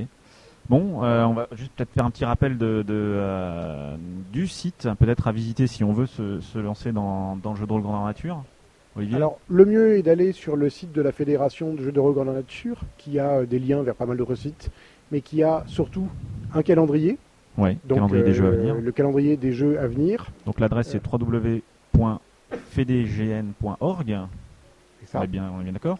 Bon, 0.68 1.04
euh, 1.04 1.24
on 1.24 1.34
va 1.34 1.46
juste 1.52 1.72
peut-être 1.76 1.92
faire 1.92 2.06
un 2.06 2.10
petit 2.10 2.24
rappel 2.24 2.56
de, 2.56 2.82
de, 2.86 2.94
euh, 2.94 3.96
du 4.32 4.46
site, 4.46 4.88
peut-être 4.98 5.28
à 5.28 5.32
visiter 5.32 5.66
si 5.66 5.84
on 5.84 5.92
veut 5.92 6.06
se, 6.06 6.40
se 6.40 6.58
lancer 6.58 6.90
dans, 6.92 7.36
dans 7.36 7.50
le 7.52 7.58
jeu 7.58 7.66
de 7.66 7.72
rôle 7.72 7.82
grandeur 7.82 8.04
nature. 8.04 8.42
Olivier 8.96 9.16
Alors, 9.16 9.38
le 9.48 9.66
mieux 9.66 9.96
est 9.98 10.02
d'aller 10.02 10.32
sur 10.32 10.56
le 10.56 10.70
site 10.70 10.92
de 10.92 11.02
la 11.02 11.12
Fédération 11.12 11.74
de 11.74 11.82
jeux 11.82 11.92
de 11.92 12.00
rôle 12.00 12.14
grandeur 12.14 12.34
nature, 12.34 12.80
qui 12.96 13.18
a 13.18 13.40
euh, 13.40 13.46
des 13.46 13.58
liens 13.58 13.82
vers 13.82 13.94
pas 13.94 14.06
mal 14.06 14.16
d'autres 14.16 14.36
sites, 14.36 14.70
mais 15.12 15.20
qui 15.20 15.42
a 15.42 15.64
surtout 15.66 16.08
un 16.54 16.62
calendrier. 16.62 17.18
Donc, 17.58 17.76
calendrier 17.88 18.22
des 18.24 18.34
jeux 18.34 18.46
à 18.46 18.50
venir. 18.50 18.74
Le 18.74 18.92
calendrier 18.92 19.36
des 19.36 19.52
jeux 19.52 19.78
à 19.78 19.86
venir. 19.86 20.26
Donc 20.46 20.58
l'adresse 20.60 20.88
c'est 20.88 21.00
www.fedgn.org. 21.06 22.18
C'est 25.00 25.10
ça. 25.10 25.20
On 25.20 25.24
est 25.24 25.26
bien, 25.26 25.72
d'accord? 25.72 25.98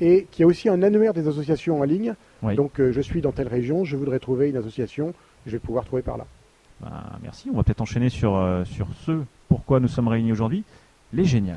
Et 0.00 0.26
qui 0.30 0.42
a 0.42 0.46
aussi 0.46 0.68
un 0.68 0.82
annuaire 0.82 1.12
des 1.12 1.28
associations 1.28 1.80
en 1.80 1.84
ligne. 1.84 2.14
Oui. 2.42 2.54
Donc, 2.56 2.80
euh, 2.80 2.90
je 2.92 3.00
suis 3.00 3.20
dans 3.20 3.32
telle 3.32 3.48
région, 3.48 3.84
je 3.84 3.96
voudrais 3.96 4.18
trouver 4.18 4.48
une 4.48 4.56
association, 4.56 5.12
je 5.46 5.52
vais 5.52 5.58
pouvoir 5.58 5.84
trouver 5.84 6.02
par 6.02 6.16
là. 6.16 6.26
Ben, 6.80 6.90
Merci. 7.22 7.50
On 7.52 7.56
va 7.56 7.62
peut-être 7.62 7.82
enchaîner 7.82 8.08
sur, 8.08 8.34
euh, 8.36 8.64
sur 8.64 8.86
ce 9.04 9.22
pourquoi 9.48 9.80
nous 9.80 9.88
sommes 9.88 10.08
réunis 10.08 10.32
aujourd'hui. 10.32 10.64
Les 11.12 11.24
géniales. 11.24 11.56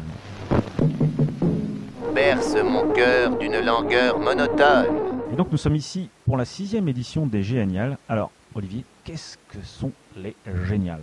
Berce 2.14 2.56
mon 2.64 2.92
cœur 2.92 3.38
d'une 3.38 3.60
langueur 3.60 4.20
monotone. 4.20 5.14
Et 5.32 5.36
donc 5.36 5.52
nous 5.52 5.58
sommes 5.58 5.76
ici 5.76 6.10
pour 6.26 6.38
la 6.38 6.46
sixième 6.46 6.88
édition 6.88 7.26
des 7.26 7.42
Géniales. 7.42 7.98
Alors 8.08 8.32
Olivier, 8.54 8.84
qu'est-ce 9.04 9.38
que 9.50 9.64
sont 9.64 9.92
les 10.16 10.36
Géniales? 10.68 11.02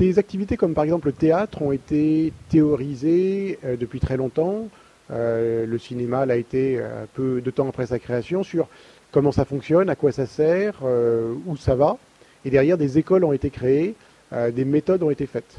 Des 0.00 0.18
activités 0.18 0.56
comme 0.56 0.72
par 0.72 0.84
exemple 0.84 1.08
le 1.08 1.12
théâtre 1.12 1.60
ont 1.60 1.72
été 1.72 2.32
théorisées 2.48 3.58
euh, 3.66 3.76
depuis 3.76 4.00
très 4.00 4.16
longtemps. 4.16 4.68
Euh, 5.10 5.66
le 5.66 5.76
cinéma 5.76 6.24
l'a 6.24 6.36
été 6.36 6.78
euh, 6.78 7.02
un 7.02 7.06
peu 7.12 7.42
de 7.42 7.50
temps 7.50 7.68
après 7.68 7.84
sa 7.84 7.98
création 7.98 8.42
sur 8.42 8.68
comment 9.12 9.30
ça 9.30 9.44
fonctionne, 9.44 9.90
à 9.90 9.96
quoi 9.96 10.10
ça 10.10 10.24
sert, 10.24 10.76
euh, 10.84 11.34
où 11.44 11.54
ça 11.54 11.74
va. 11.74 11.98
Et 12.46 12.50
derrière, 12.50 12.78
des 12.78 12.96
écoles 12.96 13.24
ont 13.24 13.34
été 13.34 13.50
créées, 13.50 13.94
des 14.54 14.64
méthodes 14.64 15.02
ont 15.02 15.10
été 15.10 15.26
faites. 15.26 15.58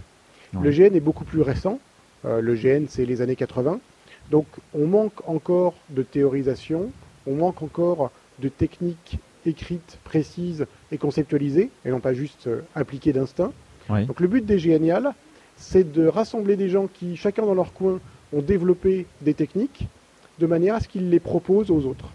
Ouais. 0.55 0.61
Le 0.63 0.71
GN 0.71 0.95
est 0.95 1.01
beaucoup 1.01 1.23
plus 1.25 1.41
récent. 1.41 1.79
Le 2.23 2.55
GN, 2.55 2.87
c'est 2.89 3.05
les 3.05 3.21
années 3.21 3.35
80. 3.35 3.79
Donc, 4.31 4.47
on 4.73 4.87
manque 4.87 5.29
encore 5.29 5.75
de 5.91 6.01
théorisation, 6.01 6.89
on 7.27 7.35
manque 7.35 7.61
encore 7.61 8.09
de 8.39 8.49
techniques 8.49 9.19
écrites, 9.45 9.99
précises 10.03 10.65
et 10.91 10.97
conceptualisées, 10.97 11.69
et 11.85 11.91
non 11.91 11.99
pas 11.99 12.15
juste 12.15 12.49
appliquées 12.73 13.13
d'instinct. 13.13 13.51
Oui. 13.91 14.05
Donc 14.05 14.19
le 14.19 14.27
but 14.27 14.45
des 14.45 14.59
Géniales, 14.59 15.13
c'est 15.57 15.91
de 15.91 16.07
rassembler 16.07 16.55
des 16.55 16.69
gens 16.69 16.87
qui, 16.87 17.15
chacun 17.15 17.45
dans 17.45 17.53
leur 17.53 17.73
coin, 17.73 17.99
ont 18.33 18.41
développé 18.41 19.05
des 19.21 19.33
techniques 19.33 19.87
de 20.39 20.45
manière 20.47 20.75
à 20.75 20.79
ce 20.79 20.87
qu'ils 20.87 21.09
les 21.09 21.19
proposent 21.19 21.69
aux 21.71 21.85
autres. 21.85 22.09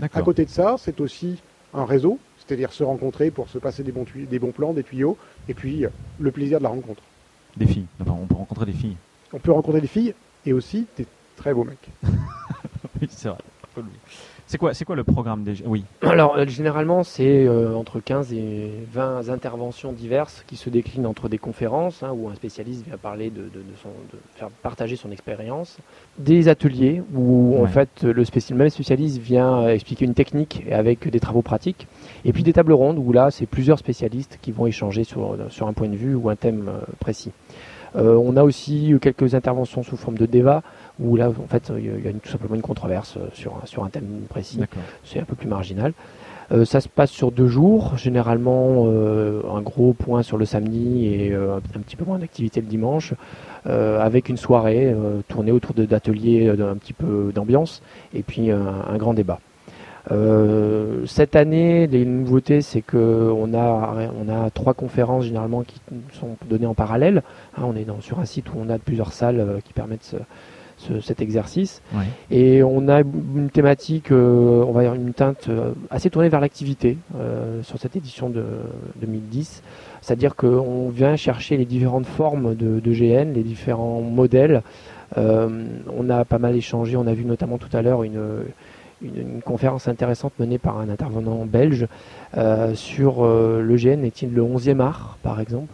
À 0.00 0.22
côté 0.22 0.44
de 0.44 0.50
ça, 0.50 0.76
c'est 0.78 1.00
aussi 1.00 1.40
un 1.72 1.84
réseau, 1.84 2.18
c'est-à-dire 2.38 2.72
se 2.72 2.82
rencontrer 2.82 3.30
pour 3.30 3.48
se 3.48 3.58
passer 3.58 3.82
des 3.82 3.92
bons, 3.92 4.04
des 4.14 4.38
bons 4.38 4.52
plans, 4.52 4.72
des 4.72 4.82
tuyaux, 4.82 5.16
et 5.48 5.54
puis 5.54 5.84
euh, 5.84 5.88
le 6.18 6.30
plaisir 6.30 6.58
de 6.58 6.64
la 6.64 6.68
rencontre. 6.68 7.02
Des 7.56 7.66
filles. 7.66 7.86
Enfin, 8.00 8.16
on 8.20 8.26
peut 8.26 8.34
rencontrer 8.34 8.66
des 8.66 8.72
filles. 8.72 8.96
On 9.32 9.38
peut 9.38 9.52
rencontrer 9.52 9.80
des 9.80 9.86
filles 9.86 10.14
et 10.44 10.52
aussi 10.52 10.86
des 10.96 11.06
très 11.36 11.54
beaux 11.54 11.64
mecs. 11.64 11.88
Oui, 13.00 13.08
c'est 13.10 13.28
vrai. 13.28 13.38
C'est 14.46 14.58
quoi, 14.58 14.74
c'est 14.74 14.84
quoi 14.84 14.94
le 14.94 15.04
programme 15.04 15.42
des 15.42 15.54
Oui. 15.64 15.84
Alors, 16.02 16.36
euh, 16.36 16.46
généralement, 16.46 17.02
c'est 17.02 17.46
euh, 17.46 17.74
entre 17.74 17.98
15 17.98 18.32
et 18.34 18.70
20 18.92 19.30
interventions 19.30 19.92
diverses 19.92 20.44
qui 20.46 20.56
se 20.56 20.68
déclinent 20.68 21.06
entre 21.06 21.30
des 21.30 21.38
conférences, 21.38 22.02
hein, 22.02 22.12
où 22.14 22.28
un 22.28 22.34
spécialiste 22.34 22.84
vient 22.86 22.98
parler 22.98 23.30
de, 23.30 23.40
de- 23.42 23.44
de 23.44 23.74
son, 23.82 23.88
de 23.88 24.18
faire 24.36 24.50
partager 24.62 24.96
son 24.96 25.10
expérience, 25.10 25.78
des 26.18 26.48
ateliers 26.48 27.02
où, 27.14 27.56
en 27.58 27.66
fait, 27.66 28.02
le, 28.02 28.22
même 28.54 28.68
spécialiste 28.70 29.18
vient 29.18 29.62
euh, 29.62 29.68
expliquer 29.68 30.04
une 30.04 30.14
technique 30.14 30.64
avec 30.70 31.08
des 31.08 31.20
travaux 31.20 31.42
pratiques, 31.42 31.88
et 32.26 32.32
puis 32.34 32.42
des 32.42 32.52
tables 32.52 32.74
rondes 32.74 32.98
où 32.98 33.12
là, 33.12 33.30
c'est 33.30 33.46
plusieurs 33.46 33.78
spécialistes 33.78 34.38
qui 34.42 34.52
vont 34.52 34.66
échanger 34.66 35.04
sur, 35.04 35.36
sur 35.48 35.68
un 35.68 35.72
point 35.72 35.88
de 35.88 35.96
vue 35.96 36.14
ou 36.14 36.28
un 36.28 36.36
thème 36.36 36.70
précis. 37.00 37.32
Euh, 37.96 38.16
on 38.16 38.36
a 38.36 38.42
aussi 38.42 38.92
quelques 39.00 39.34
interventions 39.36 39.84
sous 39.84 39.96
forme 39.96 40.18
de 40.18 40.26
débat, 40.26 40.62
où 41.00 41.16
là, 41.16 41.28
en 41.30 41.48
fait, 41.48 41.72
il 41.76 41.84
y 41.84 41.88
a- 42.06 42.10
une- 42.10 42.20
tout 42.20 42.30
simplement 42.30 42.54
une 42.54 42.62
controverse 42.62 43.16
euh, 43.16 43.26
sur, 43.32 43.52
un- 43.62 43.66
sur 43.66 43.84
un 43.84 43.88
thème 43.88 44.06
précis 44.28 44.58
c'est 45.04 45.18
un 45.20 45.24
peu 45.24 45.34
plus 45.34 45.48
marginal. 45.48 45.92
Euh, 46.52 46.64
ça 46.66 46.80
se 46.82 46.88
passe 46.90 47.10
sur 47.10 47.32
deux 47.32 47.48
jours, 47.48 47.96
généralement 47.96 48.84
euh, 48.86 49.40
un 49.54 49.62
gros 49.62 49.94
point 49.94 50.22
sur 50.22 50.36
le 50.36 50.44
samedi 50.44 51.06
et 51.06 51.32
euh, 51.32 51.56
un 51.56 51.80
petit 51.80 51.96
peu 51.96 52.04
moins 52.04 52.18
d'activité 52.18 52.60
le 52.60 52.66
dimanche, 52.66 53.14
avec 53.66 54.28
une 54.28 54.36
soirée 54.36 54.94
tournée 55.28 55.50
autour 55.52 55.72
de- 55.74 55.86
d'ateliers 55.86 56.52
d'un 56.54 56.74
petit 56.76 56.92
peu 56.92 57.32
d'ambiance 57.34 57.80
et 58.12 58.22
puis 58.22 58.50
un, 58.50 58.60
un 58.92 58.96
grand 58.98 59.14
débat. 59.14 59.40
Cette 61.06 61.34
année, 61.36 61.86
les 61.86 62.04
nouveautés, 62.04 62.60
c'est 62.60 62.82
que 62.82 63.32
on 63.34 63.54
a, 63.54 64.10
on 64.22 64.28
a 64.28 64.50
trois 64.50 64.74
conférences 64.74 65.24
généralement 65.24 65.62
qui 65.62 65.80
sont 66.12 66.36
données 66.48 66.66
en 66.66 66.74
parallèle. 66.74 67.22
Hein, 67.56 67.62
on 67.64 67.74
est 67.76 67.84
dans, 67.84 68.00
sur 68.02 68.18
un 68.20 68.24
site 68.26 68.50
où 68.50 68.58
on 68.58 68.68
a 68.68 68.78
plusieurs 68.78 69.12
salles 69.12 69.60
qui 69.64 69.72
permettent 69.72 70.14
ce- 70.86 70.94
ce- 70.94 71.00
cet 71.00 71.20
exercice. 71.22 71.82
Ouais. 71.94 72.04
Et 72.30 72.62
on 72.62 72.88
a 72.88 73.00
une 73.00 73.50
thématique, 73.50 74.10
euh, 74.12 74.64
on 74.66 74.72
va 74.72 74.82
dire 74.82 74.94
une 74.94 75.12
teinte 75.12 75.46
euh, 75.48 75.72
assez 75.90 76.10
tournée 76.10 76.28
vers 76.28 76.40
l'activité 76.40 76.98
euh, 77.18 77.62
sur 77.62 77.78
cette 77.78 77.96
édition 77.96 78.28
de 78.30 78.44
2010. 79.00 79.62
C'est-à-dire 80.00 80.36
qu'on 80.36 80.88
vient 80.90 81.16
chercher 81.16 81.56
les 81.56 81.64
différentes 81.64 82.06
formes 82.06 82.54
de, 82.54 82.80
de 82.80 82.92
GN, 82.92 83.32
les 83.32 83.42
différents 83.42 84.00
modèles. 84.00 84.62
On 85.16 86.10
a 86.10 86.24
pas 86.24 86.38
mal 86.38 86.56
échangé, 86.56 86.96
on 86.96 87.06
a 87.06 87.14
vu 87.14 87.24
notamment 87.24 87.56
tout 87.58 87.74
à 87.74 87.82
l'heure 87.82 88.02
une, 88.02 88.20
une, 89.02 89.16
une 89.16 89.42
conférence 89.42 89.86
intéressante 89.88 90.32
menée 90.38 90.58
par 90.58 90.78
un 90.78 90.88
intervenant 90.88 91.44
belge 91.46 91.86
euh, 92.36 92.74
sur 92.74 93.24
euh, 93.24 93.62
le 93.62 93.76
GN 93.76 94.04
est-il 94.04 94.34
le 94.34 94.42
11e 94.42 94.80
art, 94.80 95.18
par 95.22 95.40
exemple. 95.40 95.72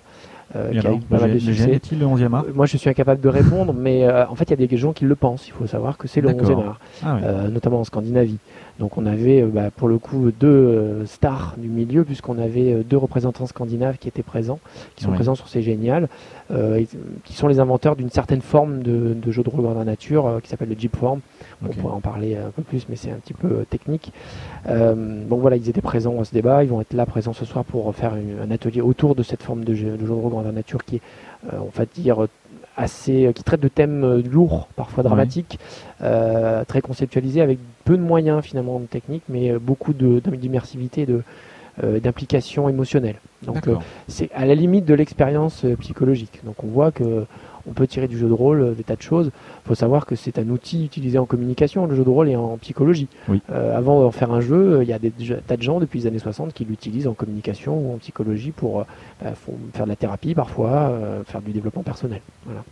Euh, 0.56 0.68
Et 0.68 0.72
qui 0.72 0.78
a 0.78 0.80
alors, 0.80 0.98
eu 0.98 1.00
pas 1.02 1.18
mal 1.20 1.28
le 1.30 1.34
de 1.34 1.40
Gé- 1.40 1.46
le 1.46 1.52
succès. 1.54 1.66
GN 1.68 1.74
est-il 1.74 1.98
le 2.00 2.06
11e 2.06 2.34
art 2.34 2.44
Moi, 2.54 2.66
je 2.66 2.76
suis 2.76 2.90
incapable 2.90 3.20
de 3.20 3.28
répondre, 3.28 3.72
mais 3.72 4.04
euh, 4.04 4.26
en 4.26 4.34
fait, 4.34 4.44
il 4.44 4.50
y 4.50 4.64
a 4.64 4.66
des 4.66 4.76
gens 4.76 4.92
qui 4.92 5.04
le 5.04 5.14
pensent. 5.16 5.46
Il 5.48 5.52
faut 5.52 5.66
savoir 5.66 5.96
que 5.98 6.08
c'est 6.08 6.20
le 6.20 6.32
D'accord. 6.32 6.50
11e 6.50 6.66
art, 6.66 6.80
Ah 7.04 7.16
euh, 7.22 7.48
notamment 7.48 7.80
en 7.80 7.84
Scandinavie. 7.84 8.38
Donc, 8.78 8.96
on 8.96 9.04
avait, 9.06 9.42
euh, 9.42 9.46
bah, 9.46 9.70
pour 9.70 9.88
le 9.88 9.98
coup, 9.98 10.30
deux 10.30 10.46
euh, 10.48 11.06
stars 11.06 11.54
du 11.58 11.68
milieu, 11.68 12.04
puisqu'on 12.04 12.38
avait 12.38 12.72
euh, 12.72 12.82
deux 12.82 12.96
représentants 12.96 13.46
scandinaves 13.46 13.98
qui 13.98 14.08
étaient 14.08 14.22
présents, 14.22 14.58
qui 14.96 15.04
sont 15.04 15.10
présents 15.12 15.34
sur 15.34 15.48
ces 15.48 15.60
géniales, 15.62 16.08
euh, 16.50 16.82
qui 17.24 17.32
sont 17.34 17.48
les 17.48 17.60
inventeurs 17.60 17.96
d'une 17.96 18.10
certaine 18.10 18.40
forme 18.40 18.82
de, 18.82 19.14
de 19.14 19.30
jeu 19.30 19.42
de 19.42 19.50
rôle 19.50 19.64
dans 19.64 19.74
la 19.74 19.84
nature 19.84 20.26
euh, 20.26 20.40
qui 20.40 20.48
s'appelle 20.48 20.68
le 20.70 20.76
Jeep 20.78 20.96
Form. 20.96 21.20
On 21.62 21.68
pourrait 21.68 21.94
en 21.94 22.00
parler 22.00 22.36
un 22.36 22.50
peu 22.50 22.62
plus, 22.62 22.86
mais 22.88 22.96
c'est 22.96 23.10
un 23.10 23.16
petit 23.16 23.34
peu 23.34 23.64
technique. 23.68 24.12
Euh, 24.66 24.94
donc 25.28 25.40
voilà, 25.40 25.56
ils 25.56 25.68
étaient 25.68 25.82
présents 25.82 26.18
à 26.20 26.24
ce 26.24 26.32
débat. 26.32 26.64
Ils 26.64 26.70
vont 26.70 26.80
être 26.80 26.94
là 26.94 27.04
présents 27.04 27.34
ce 27.34 27.44
soir 27.44 27.64
pour 27.64 27.94
faire 27.94 28.16
une- 28.16 28.38
un 28.42 28.50
atelier 28.50 28.80
autour 28.80 29.14
de 29.14 29.22
cette 29.22 29.42
forme 29.42 29.64
de 29.64 29.74
jeu 29.74 29.90
de, 29.96 30.00
jeu 30.00 30.06
de 30.06 30.12
rôle 30.12 30.30
grandeur 30.30 30.52
nature 30.52 30.84
qui 30.84 30.96
est, 30.96 31.00
on 31.52 31.68
va 31.74 31.84
dire, 31.84 32.26
assez, 32.76 33.26
euh, 33.26 33.32
qui 33.32 33.42
traite 33.44 33.60
de 33.60 33.68
thèmes 33.68 34.04
euh, 34.04 34.22
lourds, 34.22 34.68
parfois 34.76 35.02
dramatiques, 35.02 35.58
euh, 36.02 36.64
très 36.64 36.80
conceptualisés, 36.80 37.40
avec 37.40 37.58
peu 37.84 37.96
de 37.96 38.02
moyens 38.02 38.42
finalement 38.42 38.80
techniques, 38.90 39.24
mais 39.28 39.50
euh, 39.50 39.58
beaucoup 39.58 39.92
de- 39.92 40.20
d'immersivité, 40.20 41.06
de, 41.06 41.22
d'implication 42.02 42.68
émotionnelle. 42.68 43.16
Donc 43.42 43.66
c'est 44.06 44.28
à 44.34 44.44
la 44.44 44.54
limite 44.54 44.84
de 44.84 44.92
l'expérience 44.92 45.64
psychologique. 45.78 46.40
Donc 46.44 46.62
on 46.62 46.66
voit 46.66 46.90
que 46.92 47.24
on 47.70 47.72
peut 47.72 47.86
tirer 47.86 48.08
du 48.08 48.18
jeu 48.18 48.28
de 48.28 48.32
rôle 48.32 48.60
euh, 48.60 48.72
des 48.72 48.82
tas 48.82 48.96
de 48.96 49.02
choses. 49.02 49.30
Il 49.64 49.68
faut 49.68 49.74
savoir 49.74 50.06
que 50.06 50.16
c'est 50.16 50.38
un 50.38 50.48
outil 50.48 50.84
utilisé 50.84 51.18
en 51.18 51.26
communication, 51.26 51.86
le 51.86 51.94
jeu 51.94 52.04
de 52.04 52.10
rôle 52.10 52.28
et 52.28 52.36
en 52.36 52.56
psychologie. 52.58 53.08
Oui. 53.28 53.40
Euh, 53.50 53.76
avant 53.76 54.00
d'en 54.00 54.10
faire 54.10 54.32
un 54.32 54.40
jeu, 54.40 54.78
euh, 54.78 54.82
il 54.82 54.88
y 54.88 54.92
a 54.92 54.98
des 54.98 55.12
tas 55.46 55.56
de 55.56 55.62
gens 55.62 55.80
depuis 55.80 56.00
les 56.00 56.06
années 56.06 56.18
60 56.18 56.52
qui 56.52 56.64
l'utilisent 56.64 57.06
en 57.06 57.14
communication 57.14 57.78
ou 57.78 57.94
en 57.94 57.98
psychologie 57.98 58.50
pour 58.50 58.80
euh, 58.80 58.84
faire 59.72 59.84
de 59.84 59.88
la 59.88 59.96
thérapie 59.96 60.34
parfois, 60.34 60.90
euh, 60.90 61.22
faire 61.24 61.42
du 61.42 61.52
développement 61.52 61.82
personnel. 61.82 62.20
Voilà. 62.44 62.62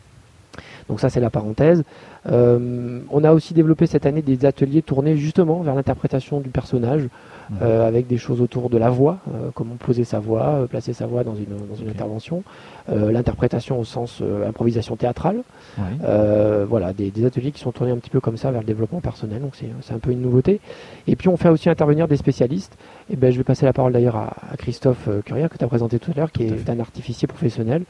Donc 0.89 1.01
ça 1.01 1.11
c'est 1.11 1.21
la 1.21 1.31
parenthèse. 1.31 1.83
Euh, 2.31 3.01
on 3.11 3.25
a 3.25 3.33
aussi 3.33 3.55
développé 3.55 3.87
cette 3.87 4.07
année 4.07 4.23
des 4.23 4.45
ateliers 4.45 4.83
tournés 4.83 5.17
justement 5.17 5.61
vers 5.61 5.75
l'interprétation 5.75 6.41
du 6.41 6.49
personnage, 6.51 7.09
Mhm. 7.51 7.57
euh, 7.63 7.89
avec 7.89 8.07
des 8.07 8.19
choses 8.19 8.43
autour 8.43 8.69
de 8.69 8.77
la 8.77 8.91
voix, 8.91 9.21
euh, 9.33 9.49
comment 9.55 9.77
poser 9.77 10.05
sa 10.05 10.19
voix, 10.19 10.43
euh, 10.49 10.67
placer 10.67 10.93
sa 10.93 11.07
voix 11.07 11.25
dans 11.25 11.35
une, 11.35 11.47
dans 11.47 11.77
une 11.81 11.89
intervention, 11.89 12.43
euh, 12.91 13.11
l'interprétation 13.11 13.81
au 13.81 13.85
sens 13.85 14.19
euh, 14.21 14.47
improvisation 14.47 14.97
théâtrale, 14.97 15.37
Ouais. 15.79 15.85
euh, 16.05 16.67
voilà, 16.69 16.93
des, 16.93 17.11
des 17.11 17.25
ateliers 17.25 17.51
qui 17.53 17.61
sont 17.61 17.73
tournés 17.73 17.93
un 17.93 17.97
petit 17.97 18.11
peu 18.11 18.21
comme 18.21 18.37
ça 18.37 18.51
vers 18.51 18.61
le 18.61 18.67
développement 18.67 19.01
personnel, 19.01 19.41
donc 19.41 19.53
c'est 19.55 19.69
c'est 19.81 19.95
un 19.95 19.99
peu 19.99 20.11
une 20.11 20.21
nouveauté. 20.21 20.61
Et 21.07 21.17
puis 21.17 21.29
on 21.29 21.39
fait 21.39 21.49
aussi 21.49 21.71
intervenir 21.71 22.07
des 22.07 22.19
spécialistes, 22.19 22.77
et 23.11 23.17
ben, 23.17 23.33
je 23.33 23.39
vais 23.39 23.45
passer 23.45 23.65
la 23.65 23.73
parole 23.73 23.93
d'ailleurs 23.95 24.17
à, 24.17 24.35
à 24.53 24.57
Christophe 24.59 25.09
Currière 25.25 25.49
que 25.49 25.57
tu 25.57 25.65
as 25.65 25.69
présenté 25.69 25.99
tout 25.99 26.11
à 26.11 26.19
l'heure, 26.19 26.33
qui 26.33 26.47
Tout 26.49 26.55
est 26.55 26.69
un 26.71 26.81
artificier 26.81 27.27
professionnel, 27.29 27.85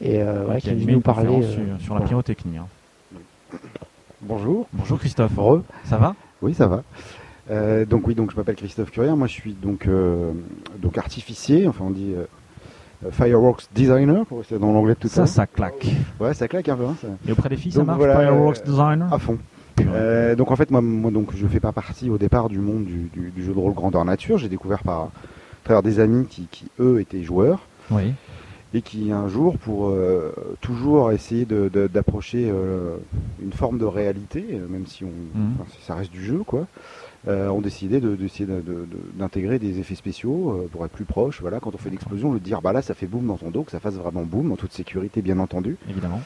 et 0.00 0.22
euh, 0.22 0.42
voilà, 0.44 0.60
qui 0.60 0.74
qui 0.76 0.86
nous 0.86 1.00
conférence 1.00 1.44
euh, 1.44 1.50
sur, 1.52 1.62
sur 1.84 1.94
la 1.94 2.00
voilà. 2.00 2.06
pyrotechnie. 2.06 2.58
hein. 2.58 2.66
Bonjour. 4.22 4.66
Bonjour 4.72 4.98
Christophe. 4.98 5.32
Re. 5.36 5.62
Ça 5.84 5.96
va? 5.96 6.14
Oui, 6.42 6.54
ça 6.54 6.66
va. 6.66 6.82
Euh, 7.50 7.84
donc 7.84 8.06
oui, 8.06 8.14
donc 8.14 8.30
je 8.30 8.36
m'appelle 8.36 8.56
Christophe 8.56 8.90
Currier. 8.90 9.12
Moi, 9.12 9.26
je 9.26 9.32
suis 9.32 9.52
donc 9.54 9.86
euh, 9.86 10.32
donc 10.78 10.98
artificier. 10.98 11.66
Enfin, 11.66 11.84
on 11.86 11.90
dit 11.90 12.14
euh, 12.14 13.10
fireworks 13.10 13.66
designer 13.74 14.26
pour 14.26 14.38
rester 14.38 14.58
dans 14.58 14.72
l'anglais 14.72 14.94
de 14.94 14.98
tout 14.98 15.06
à 15.06 15.10
Ça, 15.10 15.20
l'heure. 15.22 15.28
ça 15.28 15.46
claque. 15.46 15.86
Ouais, 16.20 16.34
ça 16.34 16.48
claque 16.48 16.68
un 16.68 16.76
peu. 16.76 16.84
hein, 16.84 16.96
ça. 17.00 17.08
Et 17.26 17.32
auprès 17.32 17.48
des 17.48 17.56
filles, 17.56 17.72
ça 17.72 17.84
marche 17.84 17.98
voilà, 17.98 18.20
Fireworks 18.20 18.64
Designer? 18.64 19.12
À 19.12 19.18
fond. 19.18 19.38
Euh, 19.80 20.34
donc 20.34 20.50
en 20.50 20.56
fait, 20.56 20.70
moi, 20.72 20.80
moi, 20.82 21.10
donc 21.12 21.34
je 21.36 21.46
fais 21.46 21.60
pas 21.60 21.72
partie 21.72 22.10
au 22.10 22.18
départ 22.18 22.48
du 22.48 22.58
monde 22.58 22.84
du, 22.84 23.08
du- 23.12 23.30
du 23.30 23.44
jeu 23.44 23.54
de 23.54 23.58
rôle 23.58 23.74
grandeur 23.74 24.04
nature. 24.04 24.36
J'ai 24.36 24.48
découvert 24.48 24.82
par 24.82 25.02
à 25.02 25.10
travers 25.64 25.82
des 25.82 26.00
amis 26.00 26.26
qui, 26.26 26.48
qui, 26.50 26.66
eux 26.80 27.00
étaient 27.00 27.22
joueurs 27.22 27.60
Oui. 27.90 28.12
Et 28.74 28.82
qui 28.82 29.12
un 29.12 29.28
jour, 29.28 29.56
pour 29.58 29.88
euh, 29.88 30.32
toujours 30.60 31.10
essayer 31.12 31.44
de- 31.46 31.70
de- 31.72 31.86
d'approcher 31.86 32.50
euh, 32.50 32.96
une 33.42 33.52
forme 33.52 33.78
de 33.78 33.84
réalité, 33.86 34.44
même 34.68 34.86
si 34.86 35.04
on, 35.04 35.08
Mhm. 35.08 35.52
enfin, 35.60 35.70
ça 35.86 35.94
reste 35.94 36.12
du 36.12 36.22
jeu, 36.22 36.42
quoi, 36.46 36.66
euh, 37.28 37.48
ont 37.48 37.60
décidé 37.62 37.98
de- 38.00 38.14
d'essayer 38.14 38.44
de- 38.46 38.60
de- 38.60 38.60
de- 38.60 38.86
d'intégrer 39.18 39.58
des 39.58 39.78
effets 39.80 39.94
spéciaux 39.94 40.50
euh, 40.52 40.68
pour 40.70 40.84
être 40.84 40.92
plus 40.92 41.06
proche. 41.06 41.40
Voilà, 41.40 41.60
quand 41.60 41.74
on 41.74 41.78
fait 41.78 41.90
l'explosion, 41.90 42.30
le 42.32 42.40
dire 42.40 42.60
bah 42.60 42.72
là, 42.74 42.82
ça 42.82 42.92
fait 42.94 43.06
boum 43.06 43.26
dans 43.26 43.36
ton 43.38 43.50
dos, 43.50 43.62
que 43.62 43.70
ça 43.70 43.80
fasse 43.80 43.94
vraiment 43.94 44.22
boum, 44.24 44.52
en 44.52 44.56
toute 44.56 44.72
sécurité, 44.72 45.22
bien 45.22 45.38
entendu. 45.38 45.76
Évidemment. 45.88 46.20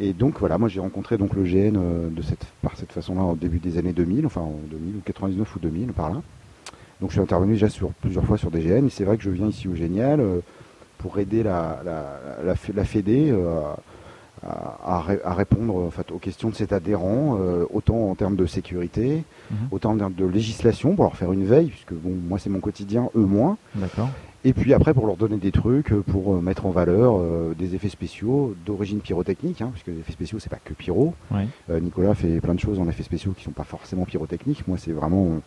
Et 0.00 0.12
donc 0.12 0.40
voilà, 0.40 0.58
moi 0.58 0.68
j'ai 0.68 0.80
rencontré 0.80 1.18
donc 1.18 1.34
le 1.34 1.44
GN 1.44 1.76
euh, 1.76 2.08
de 2.10 2.22
cette, 2.22 2.44
par 2.62 2.76
cette 2.76 2.90
façon-là 2.92 3.22
au 3.22 3.36
début 3.36 3.58
des 3.58 3.78
années 3.78 3.92
2000, 3.92 4.26
enfin 4.26 4.40
en 4.40 4.58
2000 4.70 4.96
ou 4.96 5.00
99 5.04 5.54
ou 5.54 5.58
2000 5.60 5.92
par 5.92 6.10
là. 6.10 6.20
Donc 7.00 7.10
je 7.10 7.14
suis 7.14 7.20
intervenu 7.22 7.52
déjà 7.52 7.68
sur 7.68 7.90
plusieurs 7.92 8.24
fois 8.24 8.36
sur 8.38 8.50
des 8.50 8.60
GN 8.60 8.86
et 8.86 8.90
c'est 8.90 9.04
vrai 9.04 9.16
que 9.18 9.22
je 9.22 9.30
viens 9.30 9.46
ici 9.48 9.68
au 9.68 9.74
Génial 9.76 10.20
pour 10.98 11.18
aider 11.18 11.42
la, 11.42 11.80
la, 11.84 12.04
la, 12.44 12.54
F- 12.54 12.74
la 12.74 12.84
Fédé 12.84 13.30
euh, 13.30 13.60
à, 14.42 14.96
à 14.96 15.00
ré- 15.00 15.20
à 15.24 15.32
répondre 15.34 15.76
en 15.76 15.90
fait, 15.90 16.10
aux 16.10 16.18
questions 16.18 16.50
de 16.50 16.54
cet 16.54 16.72
adhérent, 16.72 17.38
euh, 17.40 17.64
autant 17.72 18.10
en 18.10 18.14
termes 18.14 18.36
de 18.36 18.46
sécurité, 18.46 19.24
Mhm. 19.50 19.56
autant 19.72 19.92
en 19.92 19.98
termes 19.98 20.14
de 20.14 20.24
législation 20.26 20.94
pour 20.94 21.04
leur 21.04 21.16
faire 21.16 21.32
une 21.32 21.44
veille, 21.44 21.68
puisque 21.68 21.92
bon, 21.92 22.10
moi 22.28 22.38
c'est 22.38 22.50
mon 22.50 22.60
quotidien, 22.60 23.10
eux 23.14 23.20
moins. 23.26 23.56
D'accord. 23.74 24.08
Et 24.46 24.52
puis 24.52 24.74
après, 24.74 24.92
pour 24.92 25.06
leur 25.06 25.16
donner 25.16 25.38
des 25.38 25.52
trucs, 25.52 25.90
euh, 25.92 26.02
pour 26.02 26.40
mettre 26.42 26.66
en 26.66 26.70
valeur 26.70 27.14
euh, 27.18 27.54
des 27.58 27.74
effets 27.74 27.88
spéciaux 27.88 28.54
d'origine 28.66 29.00
pyrotechnique, 29.00 29.62
hein, 29.62 29.70
puisque 29.72 29.86
les 29.88 29.98
effets 30.00 30.12
spéciaux, 30.12 30.38
c'est 30.38 30.50
pas 30.50 30.58
que 30.62 30.74
pyro. 30.74 31.14
Oui. 31.30 31.42
Euh, 31.70 31.80
Nicolas 31.80 32.14
fait 32.14 32.40
plein 32.40 32.54
de 32.54 32.60
choses 32.60 32.78
en 32.78 32.86
effets 32.88 33.02
spéciaux 33.02 33.32
qui 33.36 33.42
sont 33.44 33.52
pas 33.52 33.64
forcément 33.64 34.04
pyrotechniques. 34.04 34.66
Moi, 34.68 34.76
c'est 34.78 34.92
vraiment 34.92 35.40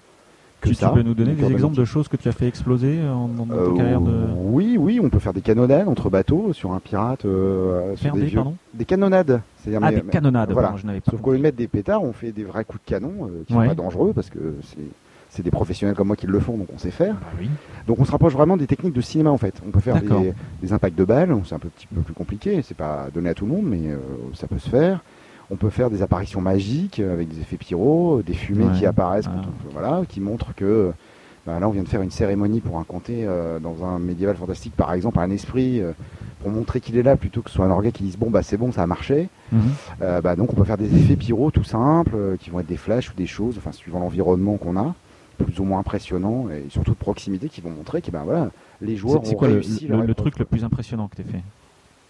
que 0.61 0.69
Tu, 0.69 0.75
ça. 0.75 0.87
tu 0.89 0.95
peux 0.95 1.01
nous 1.03 1.13
donner 1.13 1.31
des 1.31 1.41
urbanistique. 1.41 1.55
exemples 1.55 1.77
de 1.77 1.85
choses 1.85 2.07
que 2.07 2.17
tu 2.17 2.27
as 2.27 2.31
fait 2.31 2.47
exploser 2.47 2.99
en, 3.07 3.27
dans 3.27 3.47
Euh, 3.53 3.69
ta 3.71 3.77
carrière 3.77 4.01
de... 4.01 4.13
Oui, 4.37 4.75
oui, 4.79 4.99
on 5.01 5.09
peut 5.09 5.19
faire 5.19 5.33
des 5.33 5.41
canonnades 5.41 5.87
entre 5.87 6.09
bateaux 6.09 6.51
sur 6.53 6.71
un 6.73 6.79
pirate. 6.79 7.25
euh, 7.25 7.95
sur 7.95 8.03
Faire 8.05 8.13
des, 8.15 8.25
des, 8.25 8.31
pardon 8.31 8.55
des 8.73 8.85
canonnades. 8.85 9.41
C'est-à-dire, 9.63 9.79
Ah, 9.83 9.91
mais- 9.91 10.01
des 10.01 10.07
canonnades, 10.09 10.51
voilà. 10.51 10.69
pardon, 10.69 10.81
je 10.81 10.87
n'avais 10.87 11.01
pas 11.01 11.11
Sauf 11.11 11.21
qu'au 11.21 11.31
lieu 11.31 11.37
de 11.37 11.43
mettre 11.43 11.57
des 11.57 11.67
pétards, 11.67 12.03
on 12.03 12.11
fait 12.13 12.31
des 12.31 12.43
vrais 12.43 12.63
coups 12.65 12.83
de 12.83 12.89
canon 12.89 13.11
euh, 13.23 13.43
qui 13.45 13.53
Ouais. 13.53 13.63
sont 13.65 13.69
pas 13.69 13.75
dangereux 13.75 14.13
parce 14.13 14.29
que 14.29 14.55
c'est 14.63 14.77
c'est 15.29 15.43
des 15.43 15.51
professionnels 15.51 15.93
comme 15.95 16.07
moi 16.07 16.15
qui 16.15 16.25
le 16.25 16.39
font, 16.39 16.57
donc 16.57 16.67
on 16.73 16.77
sait 16.77 16.89
faire. 16.89 17.13
Bah 17.13 17.19
oui. 17.39 17.49
Donc 17.85 17.99
on 17.99 18.05
se 18.05 18.11
rapproche 18.11 18.31
vraiment 18.33 18.55
des 18.55 18.65
techniques 18.65 18.93
de 18.93 19.01
cinéma 19.01 19.29
en 19.29 19.37
fait. 19.37 19.53
On 19.67 19.71
peut 19.71 19.81
faire 19.81 20.01
des, 20.01 20.33
des 20.63 20.73
impacts 20.73 20.97
de 20.97 21.03
balles, 21.03 21.35
c'est 21.45 21.53
un 21.53 21.59
peu, 21.59 21.67
petit 21.67 21.85
peu 21.85 21.99
plus 22.01 22.13
compliqué, 22.13 22.61
c'est 22.63 22.77
pas 22.77 23.07
donné 23.13 23.29
à 23.29 23.33
tout 23.33 23.45
le 23.45 23.51
monde, 23.51 23.65
mais 23.65 23.89
euh, 23.91 23.97
ça 24.33 24.47
peut 24.47 24.57
se 24.57 24.69
faire. 24.69 25.01
On 25.49 25.55
peut 25.55 25.69
faire 25.69 25.89
des 25.89 26.01
apparitions 26.01 26.41
magiques 26.41 26.99
euh, 26.99 27.13
avec 27.13 27.29
des 27.29 27.39
effets 27.39 27.57
pyro, 27.57 28.19
euh, 28.19 28.23
des 28.23 28.33
fumées 28.33 28.65
Ouais. 28.65 28.77
qui 28.77 28.85
apparaissent, 28.85 29.27
quand 29.27 29.41
Ah. 29.43 29.67
voilà, 29.71 30.01
qui 30.07 30.19
montrent 30.19 30.53
que 30.55 30.91
bah, 31.45 31.59
là 31.59 31.67
on 31.69 31.71
vient 31.71 31.83
de 31.83 31.87
faire 31.87 32.01
une 32.01 32.11
cérémonie 32.11 32.59
pour 32.59 32.77
un 32.77 32.83
comté 32.83 33.23
euh, 33.25 33.59
dans 33.59 33.85
un 33.85 33.97
médiéval 33.99 34.35
fantastique, 34.35 34.75
par 34.75 34.93
exemple, 34.93 35.19
un 35.19 35.29
esprit 35.31 35.79
euh, 35.79 35.93
pour 36.41 36.51
montrer 36.51 36.81
qu'il 36.81 36.97
est 36.97 37.03
là 37.03 37.15
plutôt 37.15 37.41
que 37.41 37.49
ce 37.49 37.55
soit 37.55 37.65
un 37.65 37.71
orga 37.71 37.91
qui 37.91 38.03
dise 38.03 38.17
bon 38.17 38.29
bah 38.29 38.43
c'est 38.43 38.57
bon 38.57 38.71
ça 38.73 38.83
a 38.83 38.87
marché. 38.87 39.29
Mhm. 39.53 39.61
Euh, 40.01 40.21
bah, 40.21 40.35
donc 40.35 40.51
on 40.51 40.55
peut 40.55 40.65
faire 40.65 40.77
des 40.77 40.93
effets 40.93 41.15
pyro 41.15 41.49
tout 41.49 41.63
simples, 41.63 42.11
euh, 42.15 42.35
qui 42.37 42.49
vont 42.49 42.59
être 42.59 42.67
des 42.67 42.75
flashs 42.77 43.09
ou 43.09 43.13
des 43.15 43.25
choses, 43.27 43.55
enfin 43.57 43.71
suivant 43.71 43.99
l'environnement 43.99 44.57
qu'on 44.57 44.75
a, 44.77 44.93
plus 45.37 45.59
ou 45.59 45.63
moins 45.63 45.79
impressionnants 45.79 46.47
et 46.49 46.69
surtout 46.69 46.91
de 46.91 46.97
proximité 46.97 47.47
qui 47.47 47.61
vont 47.61 47.69
montrer 47.69 48.01
que 48.01 48.11
ben 48.11 48.23
voilà, 48.25 48.49
les 48.81 48.97
joueurs 48.97 49.21
C'est 49.23 49.35
quoi 49.35 49.47
le, 49.47 49.53
réussi 49.55 49.87
le- 49.87 50.13
truc 50.13 50.37
le 50.39 50.45
plus 50.45 50.65
impressionnant 50.65 51.07
que 51.07 51.15
tu 51.15 51.21
as 51.21 51.31
fait? 51.31 51.41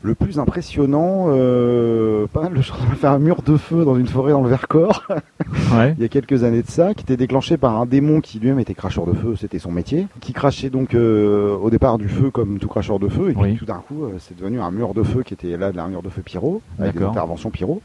Le 0.04 0.14
plus 0.14 0.38
impressionnant, 0.40 1.26
euh, 1.30 2.28
pas 2.28 2.42
mal 2.44 2.54
de 2.54 2.62
choses. 2.62 2.78
On 2.88 2.92
a 2.92 2.96
fait 2.96 3.08
un 3.08 3.18
mur 3.18 3.42
de 3.42 3.58
feu 3.58 3.84
dans 3.84 3.98
une 3.98 4.06
forêt 4.08 4.32
dans 4.32 4.44
le 4.44 4.50
Vercors 4.50 5.04
Ouais. 5.76 5.96
il 5.98 6.02
y 6.02 6.06
a 6.06 6.08
quelques 6.08 6.44
années 6.44 6.62
de 6.62 6.70
ça, 6.70 6.94
qui 6.94 7.02
était 7.04 7.18
déclenché 7.18 7.58
par 7.58 7.76
un 7.82 7.86
démon 7.86 8.22
qui 8.22 8.40
lui-même 8.40 8.60
était 8.60 8.76
cracheur 8.76 9.06
de 9.08 9.14
feu, 9.14 9.36
c'était 9.36 9.60
son 9.60 9.72
métier, 9.72 10.08
qui 10.22 10.34
crachait 10.34 10.70
donc 10.70 10.94
euh, 10.94 11.56
au 11.58 11.70
départ 11.72 11.98
du 11.98 12.08
feu 12.08 12.30
comme 12.30 12.60
tout 12.60 12.68
cracheur 12.68 13.00
de 13.00 13.08
feu, 13.10 13.30
et 13.32 13.34
puis 13.34 13.42
Oui. 13.42 13.56
tout 13.58 13.66
d'un 13.66 13.82
coup 13.88 14.04
euh, 14.06 14.12
c'est 14.20 14.38
devenu 14.38 14.62
un 14.62 14.72
mur 14.72 14.94
de 14.94 15.02
feu 15.04 15.24
qui 15.24 15.34
était 15.34 15.58
là, 15.58 15.72
un 15.76 15.88
mur 15.88 16.04
de 16.04 16.10
feu 16.10 16.22
pyro, 16.22 16.62
avec 16.80 16.98
des 16.98 17.04
interventions 17.04 17.50
pyro, 17.50 17.82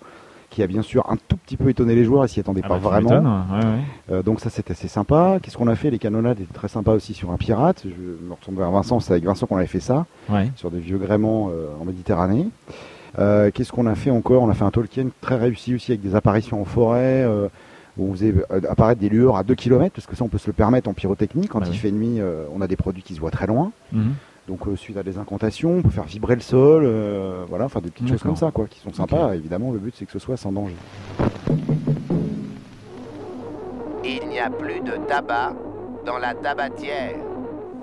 qui 0.53 0.62
a 0.62 0.67
bien 0.67 0.83
sûr 0.83 1.05
un 1.11 1.17
tout 1.29 1.37
petit 1.37 1.57
peu 1.57 1.71
étonné 1.71 1.95
les 1.95 2.05
joueurs, 2.05 2.25
ils 2.25 2.29
s'y 2.29 2.38
attendaient 2.41 2.61
Ah 2.65 2.69
pas 2.69 2.75
bah, 2.79 2.88
vraiment. 2.91 3.09
m'étonnes, 3.11 3.27
ouais, 3.27 3.65
ouais. 3.67 3.81
Euh, 4.19 4.23
donc 4.23 4.41
ça 4.41 4.51
c'était 4.51 4.73
assez 4.73 4.87
sympa. 4.88 5.38
Qu'est-ce 5.43 5.57
qu'on 5.57 5.67
a 5.69 5.75
fait? 5.75 5.91
Les 5.91 5.99
canonnades 5.99 6.41
étaient 6.41 6.53
très 6.53 6.69
sympas 6.69 6.93
aussi 6.93 7.15
sur 7.15 7.31
un 7.31 7.37
pirate. 7.37 7.83
Je 7.85 8.27
me 8.27 8.33
retourne 8.33 8.57
vers 8.57 8.71
Vincent, 8.71 9.01
c'est 9.01 9.12
avec 9.12 9.25
Vincent 9.25 9.47
qu'on 9.47 9.57
avait 9.57 9.67
fait 9.67 9.81
ça, 9.81 10.07
Ouais. 10.29 10.51
sur 10.57 10.71
des 10.71 10.79
vieux 10.79 10.99
gréements 10.99 11.49
euh, 11.51 11.67
en 11.81 11.85
Méditerranée. 11.85 12.49
Euh, 13.19 13.51
Qu'est-ce 13.53 13.73
qu'on 13.73 13.87
a 13.87 13.95
fait 13.95 14.11
encore? 14.11 14.43
On 14.43 14.51
a 14.51 14.55
fait 14.55 14.65
un 14.65 14.71
Tolkien 14.71 15.07
très 15.21 15.37
réussi 15.37 15.75
aussi 15.75 15.93
avec 15.93 16.03
des 16.03 16.15
apparitions 16.15 16.61
en 16.61 16.65
forêt. 16.65 17.27
où 17.99 18.09
on 18.09 18.12
faisait 18.12 18.35
apparaître 18.71 19.01
des 19.03 19.11
lueurs 19.11 19.37
à 19.37 19.43
2 19.43 19.55
km, 19.55 19.93
parce 19.95 20.07
que 20.07 20.17
ça 20.17 20.25
on 20.25 20.29
peut 20.29 20.38
se 20.38 20.47
le 20.47 20.55
permettre 20.55 20.88
en 20.88 20.95
pyrotechnie. 20.95 21.47
Quand 21.47 21.59
Bah 21.61 21.67
il 21.69 21.73
oui. 21.73 21.77
fait 21.79 21.91
nuit, 21.91 22.21
on 22.55 22.61
a 22.62 22.67
des 22.67 22.77
produits 22.77 23.03
qui 23.03 23.15
se 23.15 23.21
voient 23.21 23.31
très 23.31 23.47
loin. 23.47 23.71
Mhm. 23.93 24.15
Donc 24.53 24.69
euh, 24.69 24.77
suite 24.77 24.99
à 24.99 25.03
des 25.03 25.17
incantations, 25.17 25.79
on 25.79 25.81
peut 25.83 25.88
faire 25.88 26.05
vibrer 26.05 26.35
le 26.35 26.43
sol, 26.43 26.83
euh, 26.85 27.47
voilà, 27.49 27.65
enfin 27.65 27.81
des 27.81 27.88
petites 27.88 28.07
choses 28.07 28.23
comme 28.23 28.37
ça, 28.37 28.51
quoi, 28.51 28.67
qui 28.67 28.81
sont 28.81 28.93
sympas. 28.93 29.35
Évidemment, 29.35 29.73
le 29.73 29.79
but 29.79 29.95
c'est 29.97 30.05
que 30.05 30.12
ce 30.12 30.19
soit 30.19 30.37
sans 30.37 30.53
danger. 30.53 30.75
Il 34.05 34.29
n'y 34.29 34.38
a 34.38 34.51
plus 34.51 34.81
de 34.81 34.99
tabac 35.09 35.55
dans 36.05 36.19
la 36.19 36.35
tabatière. 36.35 37.15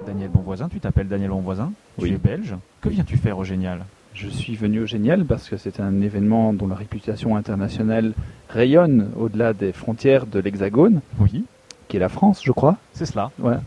Daniel 0.06 0.30
Bonvoisin, 0.30 0.70
tu 0.70 0.80
t'appelles 0.80 1.08
Daniel 1.08 1.32
Bonvoisin, 1.32 1.72
Oui. 1.98 2.10
tu 2.10 2.16
es 2.16 2.18
belge. 2.20 2.54
Que 2.82 2.90
viens-tu 2.90 3.18
faire 3.18 3.40
au 3.40 3.44
Génial? 3.44 3.86
Je 4.14 4.28
suis 4.30 4.56
venu 4.56 4.82
au 4.82 4.86
Génial 4.86 5.26
parce 5.26 5.50
que 5.50 5.58
c'est 5.58 5.80
un 5.80 6.02
événement 6.02 6.54
dont 6.54 6.68
la 6.68 6.76
réputation 6.76 7.36
internationale 7.36 8.14
rayonne 8.48 9.10
au-delà 9.20 9.54
des 9.54 9.72
frontières 9.72 10.28
de 10.28 10.40
l'Hexagone, 10.40 11.02
Oui. 11.20 11.46
Qui 11.90 11.98
est 11.98 12.00
la 12.00 12.08
France, 12.08 12.40
je 12.44 12.52
crois. 12.54 12.78
C'est 12.94 13.06
cela. 13.06 13.32
Voilà. 13.38 13.62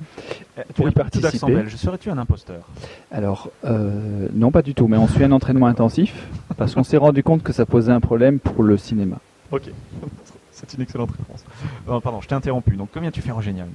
Euh, 0.59 0.63
Pour 0.75 0.75
tu 0.77 0.83
y 0.83 0.85
n'as 0.87 0.93
pas 0.93 1.21
d'accent 1.21 1.49
belge. 1.49 1.77
Serais-tu 1.77 2.09
un 2.09 2.17
imposteur? 2.17 2.63
Alors, 3.11 3.51
euh, 3.67 4.29
non, 4.33 4.51
pas 4.51 4.63
du 4.63 4.75
tout, 4.75 4.87
mais 4.89 4.97
on 4.97 5.09
suit 5.09 5.25
un 5.25 5.33
entraînement 5.33 5.67
intensif 5.67 6.15
parce 6.57 6.75
qu'on 6.75 6.85
s'est 6.85 6.97
rendu 6.97 7.23
compte 7.23 7.43
que 7.43 7.53
ça 7.53 7.67
posait 7.67 7.93
un 7.93 8.01
problème 8.01 8.39
pour 8.39 8.63
le 8.63 8.79
cinéma. 8.79 9.17
Ok. 9.51 9.65
C'est 10.53 10.75
une 10.75 10.83
excellente 10.83 11.11
réponse. 11.11 11.45
Non, 11.89 12.01
pardon, 12.01 12.21
je 12.21 12.29
t'ai 12.29 12.37
interrompu. 12.37 12.77
Donc, 12.77 12.93
que 12.93 13.01
viens-tu 13.01 13.21
faire 13.21 13.37
au 13.37 13.43
Génial. 13.43 13.67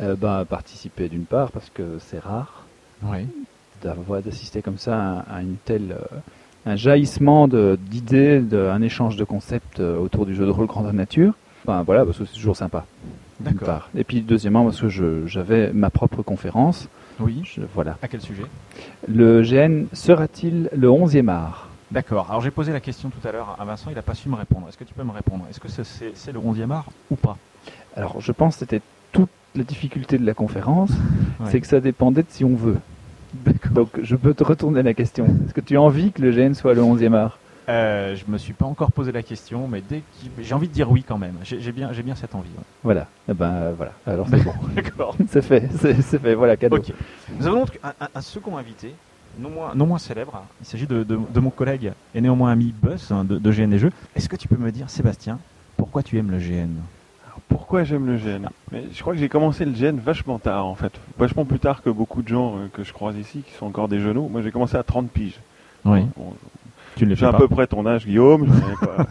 Euh, 0.00 0.16
ben, 0.16 0.44
participer 0.44 1.08
d'une 1.08 1.24
part 1.24 1.52
parce 1.52 1.70
que 1.70 1.98
c'est 2.00 2.18
rare 2.18 2.64
Oui. 3.04 3.28
d'avoir 3.80 4.20
d'assister 4.20 4.60
comme 4.60 4.78
ça 4.78 5.20
à, 5.20 5.36
à 5.36 5.40
une 5.42 5.54
telle 5.64 5.92
euh, 5.92 6.16
un 6.66 6.74
jaillissement 6.74 7.46
d'idées, 7.46 8.40
de, 8.40 8.58
un 8.58 8.82
échange 8.82 9.14
de 9.16 9.22
concepts 9.22 9.78
euh, 9.78 9.96
autour 9.96 10.26
du 10.26 10.34
jeu 10.34 10.44
de 10.46 10.50
rôle 10.50 10.66
grandeur 10.66 10.92
nature. 10.92 11.34
Enfin 11.64 11.82
voilà, 11.84 12.04
parce 12.04 12.18
que 12.18 12.24
c'est 12.24 12.34
toujours 12.34 12.56
sympa. 12.56 12.84
D'une 13.40 13.52
D'accord. 13.52 13.66
part. 13.68 13.90
Et 13.96 14.04
puis 14.04 14.20
deuxièmement 14.20 14.64
parce 14.64 14.80
que 14.80 14.88
je- 14.88 15.26
j'avais 15.26 15.72
ma 15.72 15.90
propre 15.90 16.22
conférence. 16.22 16.88
Oui. 17.20 17.42
Je- 17.44 17.60
voilà. 17.74 17.96
À 18.02 18.08
quel 18.08 18.20
sujet? 18.20 18.42
Le 19.08 19.42
GN 19.42 19.86
sera-t-il 19.92 20.68
le 20.76 20.88
11e 20.90 21.28
art? 21.28 21.68
D'accord. 21.90 22.26
Alors, 22.30 22.40
j'ai 22.40 22.50
posé 22.50 22.72
la 22.72 22.80
question 22.80 23.10
tout 23.10 23.26
à 23.28 23.30
l'heure 23.30 23.56
à 23.60 23.64
Vincent, 23.64 23.90
il 23.90 23.94
n'a 23.94 24.02
pas 24.02 24.14
su 24.14 24.28
me 24.28 24.34
répondre. 24.34 24.66
Est-ce 24.68 24.78
que 24.78 24.84
tu 24.84 24.94
peux 24.94 25.04
me 25.04 25.12
répondre? 25.12 25.44
Est-ce 25.48 25.60
que 25.60 25.68
c'est 25.68 26.32
le 26.32 26.38
11e 26.40 26.72
art 26.72 26.86
ou 27.10 27.16
pas? 27.16 27.36
Alors 27.96 28.20
je 28.20 28.32
pense 28.32 28.54
que 28.54 28.60
c'était 28.60 28.80
tout 29.12 29.28
la 29.54 29.62
difficulté 29.62 30.18
de 30.18 30.26
la 30.26 30.34
conférence, 30.34 30.90
Ouais. 31.40 31.46
c'est 31.50 31.60
que 31.60 31.66
ça 31.68 31.78
dépendait 31.80 32.22
de 32.22 32.28
si 32.30 32.44
on 32.44 32.56
veut. 32.56 32.78
Donc 33.70 33.88
je 34.02 34.16
peux 34.16 34.34
te 34.34 34.42
retourner 34.44 34.82
la 34.82 34.94
question. 34.94 35.26
Est-ce 35.46 35.54
que 35.54 35.60
tu 35.60 35.76
as 35.76 35.80
envie 35.82 36.10
que 36.12 36.22
le 36.22 36.32
GN 36.32 36.54
soit 36.54 36.74
le 36.74 36.82
11e 36.82 37.14
art? 37.14 37.38
Euh, 37.68 38.14
je 38.16 38.30
me 38.30 38.36
suis 38.36 38.52
pas 38.52 38.66
encore 38.66 38.92
posé 38.92 39.10
la 39.10 39.22
question, 39.22 39.66
mais 39.68 39.80
dès 39.80 40.02
j'ai 40.38 40.54
envie 40.54 40.68
de 40.68 40.72
dire 40.74 40.90
oui 40.90 41.02
quand 41.06 41.16
même. 41.18 41.34
J'ai 41.42 41.72
bien, 41.72 41.92
j'ai 41.92 42.02
bien 42.02 42.14
cette 42.14 42.34
envie. 42.34 42.50
ouais. 42.56 42.64
Voilà. 42.82 43.06
Eh 43.28 43.32
ben 43.32 43.50
euh, 43.52 43.72
voilà. 43.76 43.92
Alors 44.06 44.26
c'est 44.28 44.36
bon. 44.44 44.52
D'accord. 44.74 45.16
c'est 45.30 45.40
fait. 45.42 45.68
C'est 45.80 45.94
fait. 46.18 46.34
Voilà 46.34 46.56
cadeau. 46.56 46.76
Ok. 46.76 46.92
Nous 47.38 47.46
avons 47.46 47.60
donc 47.60 47.78
un, 47.82 47.92
un- 48.00 48.08
un 48.14 48.20
second 48.20 48.58
invité, 48.58 48.94
non 49.38 49.48
moins, 49.48 49.74
non 49.74 49.86
moins 49.86 49.98
célèbre. 49.98 50.44
Il 50.60 50.66
s'agit 50.66 50.86
de, 50.86 51.04
de- 51.04 51.18
de 51.32 51.40
mon 51.40 51.48
collègue 51.50 51.92
et 52.14 52.20
néanmoins 52.20 52.50
ami 52.52 52.74
Buzz 52.82 53.10
hein, 53.10 53.24
de, 53.24 53.38
de 53.38 53.50
GN 53.50 53.72
et 53.72 53.78
Jeux. 53.78 53.92
Est-ce 54.14 54.28
que 54.28 54.36
tu 54.36 54.46
peux 54.46 54.56
me 54.58 54.70
dire, 54.70 54.90
Sébastien, 54.90 55.38
pourquoi 55.78 56.02
tu 56.02 56.18
aimes 56.18 56.30
le 56.30 56.38
GN 56.38 56.68
Pourquoi 57.48 57.84
j'aime 57.84 58.04
le 58.06 58.16
GN 58.18 58.48
Mais 58.72 58.84
Je 58.92 59.00
crois 59.00 59.14
que 59.14 59.18
j'ai 59.20 59.30
commencé 59.30 59.64
le 59.64 59.72
GN 59.72 59.96
vachement 59.98 60.38
tard 60.38 60.66
en 60.66 60.74
fait. 60.74 60.92
Vachement 61.18 61.46
plus 61.46 61.60
tard 61.60 61.80
que 61.82 61.88
beaucoup 61.88 62.20
de 62.20 62.28
gens 62.28 62.56
euh, 62.58 62.66
que 62.70 62.84
je 62.84 62.92
croise 62.92 63.16
ici 63.16 63.40
qui 63.40 63.54
sont 63.54 63.64
encore 63.64 63.88
des 63.88 64.00
genoux. 64.00 64.28
Moi 64.28 64.42
j'ai 64.42 64.50
commencé 64.50 64.76
à 64.76 64.82
30 64.82 65.08
piges. 65.10 65.40
Oui. 65.86 66.00
Bon, 66.16 66.34
Tu 66.96 67.14
j'ai 67.14 67.26
à 67.26 67.32
peu 67.32 67.48
près 67.48 67.66
ton 67.66 67.86
âge 67.86 68.06
Guillaume. 68.06 68.46
j'en 68.46 68.72
ai 68.72 68.76
quoi, 68.76 69.06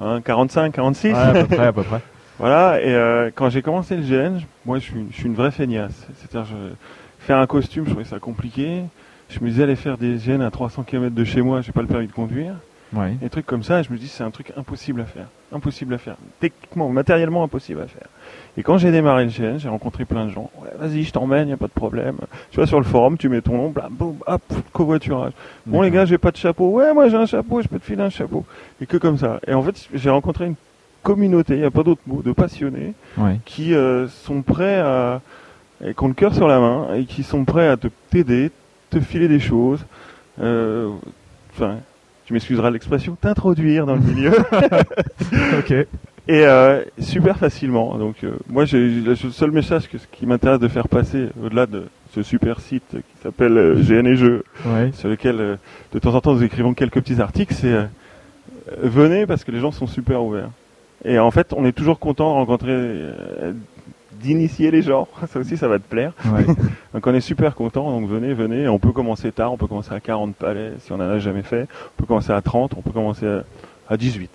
hein, 0.00 0.20
45, 0.20 0.72
46 0.72 1.08
Ouais, 1.08 1.14
à 1.14 1.32
peu 1.32 1.44
près, 1.46 1.66
à 1.66 1.72
peu 1.72 1.82
près. 1.82 2.00
Voilà, 2.38 2.80
et 2.80 2.94
euh, 2.94 3.30
quand 3.34 3.50
j'ai 3.50 3.60
commencé 3.60 3.98
le 3.98 4.02
GN, 4.02 4.38
moi 4.64 4.78
je 4.78 4.84
suis, 4.84 5.06
je 5.10 5.14
suis 5.14 5.26
une 5.26 5.34
vraie 5.34 5.50
feignasse. 5.50 6.06
C'est-à-dire, 6.16 6.50
je, 6.50 6.74
faire 7.18 7.36
un 7.36 7.46
costume, 7.46 7.84
je 7.84 7.90
trouvais 7.90 8.06
ça 8.06 8.18
compliqué. 8.18 8.84
Je 9.28 9.40
me 9.40 9.50
disais 9.50 9.64
aller 9.64 9.76
faire 9.76 9.98
des 9.98 10.16
GN 10.16 10.40
à 10.40 10.50
300 10.50 10.84
km 10.84 11.14
de 11.14 11.24
chez 11.24 11.42
moi, 11.42 11.60
j'ai 11.60 11.72
pas 11.72 11.82
le 11.82 11.86
permis 11.86 12.06
de 12.06 12.12
conduire. 12.12 12.54
Ouais. 12.92 13.12
Des 13.20 13.28
trucs 13.30 13.46
comme 13.46 13.62
ça, 13.62 13.80
et 13.80 13.82
je 13.84 13.92
me 13.92 13.98
dis 13.98 14.08
c'est 14.08 14.24
un 14.24 14.30
truc 14.30 14.52
impossible 14.56 15.00
à 15.00 15.04
faire. 15.04 15.26
Impossible 15.52 15.94
à 15.94 15.98
faire. 15.98 16.16
Techniquement, 16.40 16.88
matériellement 16.88 17.44
impossible 17.44 17.80
à 17.82 17.86
faire. 17.86 18.06
Et 18.56 18.62
quand 18.64 18.78
j'ai 18.78 18.90
démarré 18.90 19.24
le 19.24 19.30
GN, 19.30 19.58
j'ai 19.58 19.68
rencontré 19.68 20.04
plein 20.04 20.24
de 20.26 20.30
gens. 20.30 20.50
Ouais, 20.60 20.70
vas-y, 20.78 21.04
je 21.04 21.12
t'emmène, 21.12 21.48
y 21.48 21.52
a 21.52 21.56
pas 21.56 21.66
de 21.68 21.72
problème. 21.72 22.16
Tu 22.50 22.58
vas 22.58 22.66
sur 22.66 22.78
le 22.78 22.84
forum, 22.84 23.16
tu 23.16 23.28
mets 23.28 23.40
ton 23.42 23.56
nom, 23.56 23.68
blam, 23.70 23.92
boum, 23.92 24.16
hop, 24.26 24.42
covoiturage. 24.72 25.32
Bon 25.66 25.82
les 25.82 25.90
gars, 25.90 26.04
j'ai 26.04 26.18
pas 26.18 26.30
de 26.32 26.36
chapeau. 26.36 26.70
Ouais, 26.70 26.92
moi 26.92 27.08
j'ai 27.08 27.16
un 27.16 27.26
chapeau, 27.26 27.62
je 27.62 27.68
peux 27.68 27.78
te 27.78 27.84
filer 27.84 28.02
un 28.02 28.10
chapeau. 28.10 28.44
Et 28.80 28.86
que 28.86 28.96
comme 28.96 29.18
ça. 29.18 29.38
Et 29.46 29.54
en 29.54 29.62
fait, 29.62 29.88
j'ai 29.94 30.10
rencontré 30.10 30.46
une 30.46 30.56
communauté, 31.02 31.54
il 31.54 31.60
n'y 31.60 31.64
a 31.66 31.70
pas 31.70 31.82
d'autre 31.84 32.02
mot, 32.06 32.22
de 32.22 32.32
passionnés 32.32 32.94
Ouais. 33.16 33.38
qui 33.44 33.74
euh, 33.74 34.08
sont 34.08 34.42
prêts 34.42 34.78
à, 34.80 35.20
et 35.84 35.94
qui 35.94 36.04
ont 36.04 36.08
le 36.08 36.14
cœur 36.14 36.34
sur 36.34 36.46
la 36.48 36.58
main 36.60 36.94
et 36.94 37.04
qui 37.04 37.22
sont 37.22 37.44
prêts 37.44 37.68
à 37.68 37.76
te 37.76 37.86
t'aider, 38.10 38.50
te 38.90 38.98
filer 39.00 39.28
des 39.28 39.40
choses. 39.40 39.84
Euh, 40.40 40.90
Enfin, 41.52 41.78
tu 42.30 42.34
m'excuseras 42.34 42.70
l'expression, 42.70 43.16
t'introduire 43.20 43.86
dans 43.86 43.96
le 43.96 44.02
milieu. 44.02 44.30
ok. 45.58 45.72
Et 45.72 45.86
euh, 46.46 46.84
super 47.00 47.36
facilement. 47.36 47.98
Donc 47.98 48.22
euh, 48.22 48.36
moi, 48.48 48.64
j'ai 48.66 48.78
le 48.88 49.16
seul 49.16 49.50
message 49.50 49.88
que, 49.88 49.96
qui 50.12 50.26
m'intéresse 50.26 50.60
de 50.60 50.68
faire 50.68 50.86
passer, 50.86 51.26
au-delà 51.44 51.66
de 51.66 51.86
ce 52.14 52.22
super 52.22 52.60
site 52.60 52.84
qui 52.92 53.22
s'appelle 53.24 53.58
euh, 53.58 53.74
GN 53.82 54.06
et 54.06 54.14
Jeux, 54.14 54.44
Ouais. 54.64 54.92
sur 54.92 55.08
lequel 55.08 55.40
euh, 55.40 55.56
de 55.92 55.98
temps 55.98 56.14
en 56.14 56.20
temps 56.20 56.32
nous 56.32 56.44
écrivons 56.44 56.72
quelques 56.72 57.00
petits 57.00 57.20
articles, 57.20 57.52
c'est 57.52 57.74
venez 58.80 59.26
parce 59.26 59.42
que 59.42 59.50
les 59.50 59.58
gens 59.58 59.72
sont 59.72 59.88
super 59.88 60.22
ouverts. 60.22 60.50
Et 61.04 61.18
en 61.18 61.32
fait, 61.32 61.52
on 61.56 61.64
est 61.64 61.72
toujours 61.72 61.98
content 61.98 62.28
de 62.30 62.34
rencontrer, 62.34 62.94
d'initier 64.20 64.70
les 64.70 64.82
gens. 64.82 65.08
Ça 65.32 65.38
aussi, 65.40 65.56
ça 65.56 65.68
va 65.68 65.78
te 65.78 65.88
plaire. 65.88 66.12
Ouais. 66.26 66.44
donc 66.94 67.06
on 67.06 67.14
est 67.14 67.20
super 67.20 67.54
content. 67.54 67.90
Donc 67.90 68.08
venez, 68.08 68.32
venez. 68.34 68.68
On 68.68 68.78
peut 68.78 68.92
commencer 68.92 69.32
tard. 69.32 69.52
On 69.52 69.56
peut 69.56 69.66
commencer 69.66 69.92
à 69.92 70.00
40 70.00 70.34
palais 70.36 70.72
si 70.80 70.92
on 70.92 70.96
en 70.96 71.00
a 71.00 71.18
jamais 71.18 71.42
fait. 71.42 71.62
On 71.96 72.02
peut 72.02 72.06
commencer 72.06 72.32
à 72.32 72.40
30. 72.40 72.74
On 72.76 72.82
peut 72.82 72.90
commencer 72.92 73.26
à, 73.26 73.44
à 73.88 73.96
18. 73.96 74.30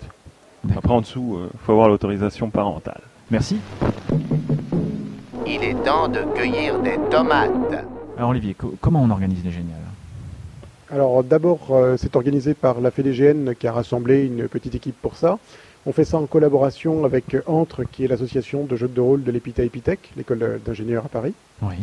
Après, 0.76 0.92
en 0.92 1.00
dessous, 1.00 1.38
il 1.54 1.58
faut 1.60 1.72
avoir 1.72 1.88
l'autorisation 1.88 2.50
parentale. 2.50 3.00
Merci. 3.30 3.58
Il 5.46 5.62
est 5.62 5.74
temps 5.84 6.08
de 6.08 6.20
cueillir 6.34 6.80
des 6.80 6.96
tomates. 7.10 7.50
Alors 8.18 8.30
Olivier, 8.30 8.54
co- 8.54 8.74
comment 8.80 9.02
on 9.02 9.10
organise 9.10 9.44
les 9.44 9.50
géniales? 9.50 9.76
Alors 10.90 11.22
d'abord, 11.24 11.68
euh, 11.70 11.96
c'est 11.96 12.14
organisé 12.16 12.54
par 12.54 12.80
la 12.80 12.90
FEDGN 12.90 13.54
qui 13.54 13.66
a 13.66 13.72
rassemblé 13.72 14.24
une 14.26 14.48
petite 14.48 14.74
équipe 14.74 14.96
pour 15.00 15.16
ça. 15.16 15.38
On 15.88 15.92
fait 15.92 16.04
ça 16.04 16.18
en 16.18 16.26
collaboration 16.26 17.04
avec 17.04 17.36
Entre, 17.46 17.84
qui 17.84 18.04
est 18.04 18.08
l'association 18.08 18.64
de 18.64 18.74
jeux 18.76 18.88
de 18.88 19.00
rôle 19.00 19.22
de 19.22 19.30
l'EPITA 19.30 19.62
Epitech, 19.62 20.00
l'école 20.16 20.42
euh, 20.42 20.58
d'ingénieurs 20.64 21.04
à 21.04 21.08
Paris. 21.08 21.32
Oui. 21.62 21.76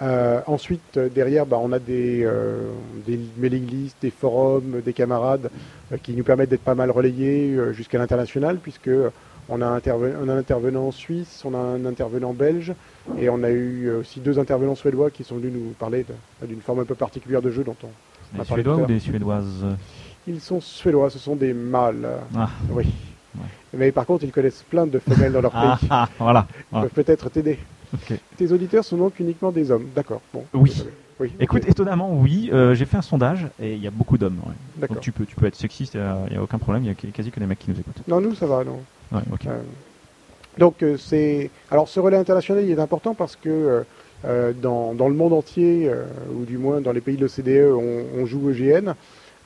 Euh, 0.00 0.40
ensuite, 0.46 0.96
euh, 0.96 1.10
derrière, 1.10 1.44
bah, 1.44 1.58
on 1.60 1.70
a 1.72 1.78
des, 1.78 2.22
euh, 2.24 2.70
des 3.06 3.20
mailing 3.36 3.66
lists, 3.66 3.98
des 4.00 4.10
forums, 4.10 4.80
des 4.82 4.94
camarades 4.94 5.50
euh, 5.92 5.98
qui 6.02 6.12
nous 6.12 6.24
permettent 6.24 6.48
d'être 6.48 6.62
pas 6.64 6.74
mal 6.74 6.90
relayés 6.90 7.54
euh, 7.54 7.74
jusqu'à 7.74 7.98
l'international, 7.98 8.56
puisque 8.56 8.88
euh, 8.88 9.10
on 9.50 9.60
a, 9.60 9.66
interve- 9.78 10.14
on 10.24 10.28
a 10.30 10.32
un 10.32 10.38
intervenant 10.38 10.90
suisse, 10.90 11.42
on 11.44 11.52
a 11.52 11.58
un 11.58 11.84
intervenant 11.84 12.32
belge, 12.32 12.72
et 13.18 13.28
on 13.28 13.42
a 13.42 13.50
eu 13.50 13.88
euh, 13.88 14.00
aussi 14.00 14.20
deux 14.20 14.38
intervenants 14.38 14.74
suédois 14.74 15.10
qui 15.10 15.22
sont 15.22 15.36
venus 15.36 15.52
nous 15.52 15.72
parler 15.78 16.06
de- 16.40 16.46
d'une 16.46 16.62
forme 16.62 16.78
un 16.80 16.84
peu 16.84 16.94
particulière 16.94 17.42
de 17.42 17.50
jeu 17.50 17.62
dont 17.62 17.76
on, 17.82 17.88
Des 18.36 18.40
a 18.40 18.44
parlé 18.46 18.62
Suédois 18.62 18.82
ou 18.82 18.86
des 18.86 19.00
Suédoises? 19.00 19.66
Ils 20.26 20.40
sont 20.40 20.62
suédois, 20.62 21.10
ce 21.10 21.18
sont 21.18 21.36
des 21.36 21.52
mâles. 21.52 22.08
Ah. 22.34 22.48
Oui. 22.70 22.86
Mais 23.74 23.92
par 23.92 24.06
contre, 24.06 24.24
ils 24.24 24.32
connaissent 24.32 24.64
plein 24.68 24.86
de 24.86 24.98
femelles 24.98 25.32
dans 25.32 25.40
leur 25.40 25.52
Ah, 25.54 25.76
pays. 25.80 25.88
ah, 25.90 26.08
voilà. 26.18 26.46
Ils 26.72 26.80
peuvent 26.80 26.90
peut-être 26.90 27.28
t'aider. 27.30 27.58
Tes 28.36 28.52
auditeurs 28.52 28.84
sont 28.84 28.96
donc 28.96 29.18
uniquement 29.20 29.50
des 29.52 29.70
hommes. 29.70 29.88
D'accord. 29.94 30.20
Bon. 30.32 30.44
Oui. 30.54 30.72
Oui. 31.18 31.32
Écoute, 31.38 31.68
étonnamment, 31.68 32.12
oui. 32.14 32.48
euh, 32.52 32.72
J'ai 32.74 32.86
fait 32.86 32.96
un 32.96 33.02
sondage 33.02 33.46
et 33.60 33.74
il 33.74 33.82
y 33.82 33.86
a 33.86 33.90
beaucoup 33.90 34.16
d'hommes. 34.16 34.38
ouais. 34.46 34.52
D'accord. 34.76 34.96
Donc 34.96 35.02
tu 35.02 35.12
peux, 35.12 35.26
tu 35.26 35.36
peux 35.36 35.46
être 35.46 35.54
sexiste, 35.56 35.94
il 35.94 36.00
n'y 36.30 36.36
a, 36.36 36.42
aucun 36.42 36.58
problème. 36.58 36.82
Il 36.84 36.86
y 36.86 36.90
a 36.90 36.94
quasi 37.12 37.30
que 37.30 37.38
des 37.38 37.46
mecs 37.46 37.58
qui 37.58 37.70
nous 37.70 37.78
écoutent. 37.78 38.02
Non, 38.08 38.20
nous, 38.20 38.34
ça 38.34 38.46
va, 38.46 38.64
non. 38.64 38.80
Ouais, 39.12 39.20
ok. 39.32 39.46
Euh, 39.46 39.60
donc, 40.56 40.82
euh, 40.82 40.96
c'est. 40.96 41.50
Alors, 41.70 41.88
ce 41.88 42.00
relais 42.00 42.16
international, 42.16 42.64
il 42.64 42.70
est 42.70 42.78
important 42.80 43.14
parce 43.14 43.36
que 43.36 43.84
dans, 44.62 44.92
dans 44.94 45.08
le 45.08 45.14
monde 45.14 45.32
entier, 45.32 45.90
ou 46.34 46.44
du 46.44 46.58
moins 46.58 46.80
dans 46.82 46.92
les 46.92 47.00
pays 47.00 47.16
de 47.16 47.22
l'OCDE, 47.22 47.72
on, 47.72 48.20
on 48.20 48.26
joue 48.26 48.48
au 48.48 48.52
GN. 48.52 48.94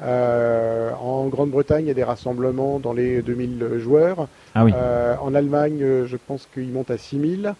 Euh, 0.02 0.90
en 1.00 1.26
Grande-Bretagne, 1.28 1.84
il 1.84 1.88
y 1.88 1.90
a 1.90 1.94
des 1.94 2.04
rassemblements 2.04 2.78
dans 2.78 2.92
les 2.92 3.22
2000 3.22 3.78
joueurs. 3.78 4.28
Ah 4.54 4.64
oui. 4.64 4.72
Euh, 4.74 5.14
en 5.22 5.34
Allemagne, 5.34 5.78
euh, 5.82 6.06
je 6.06 6.16
pense 6.16 6.48
qu'ils 6.52 6.70
montent 6.72 6.90
à 6.90 6.98
6000. 6.98 7.54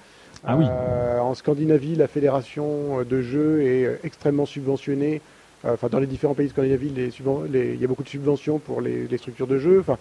Ah 0.46 0.56
oui. 0.56 0.64
Euh, 0.68 1.20
en 1.20 1.34
Scandinavie, 1.34 1.94
la 1.96 2.06
fédération 2.08 3.02
de 3.08 3.22
jeux 3.22 3.62
est 3.62 3.98
extrêmement 4.04 4.46
subventionnée. 4.46 5.20
Enfin, 5.66 5.88
dans 5.90 5.98
les 5.98 6.06
différents 6.06 6.34
pays 6.34 6.46
de 6.48 6.52
Scandinavie, 6.52 6.90
les 6.90 7.08
subven- 7.10 7.50
les- 7.50 7.72
il 7.72 7.80
y 7.80 7.84
a 7.84 7.88
beaucoup 7.88 8.02
de 8.02 8.08
subventions 8.08 8.58
pour 8.58 8.82
les, 8.82 9.06
les 9.06 9.16
structures 9.16 9.46
de 9.46 9.58
jeux. 9.58 9.80
Enfin, 9.80 9.96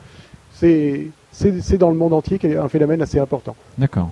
c'est 0.52 1.78
dans 1.78 1.90
le 1.90 1.96
monde 1.96 2.12
entier 2.14 2.38
qu'il 2.40 2.52
y 2.52 2.56
a 2.56 2.64
un 2.64 2.68
phénomène 2.68 3.02
assez 3.02 3.20
important. 3.20 3.56
D'accord. 3.78 4.10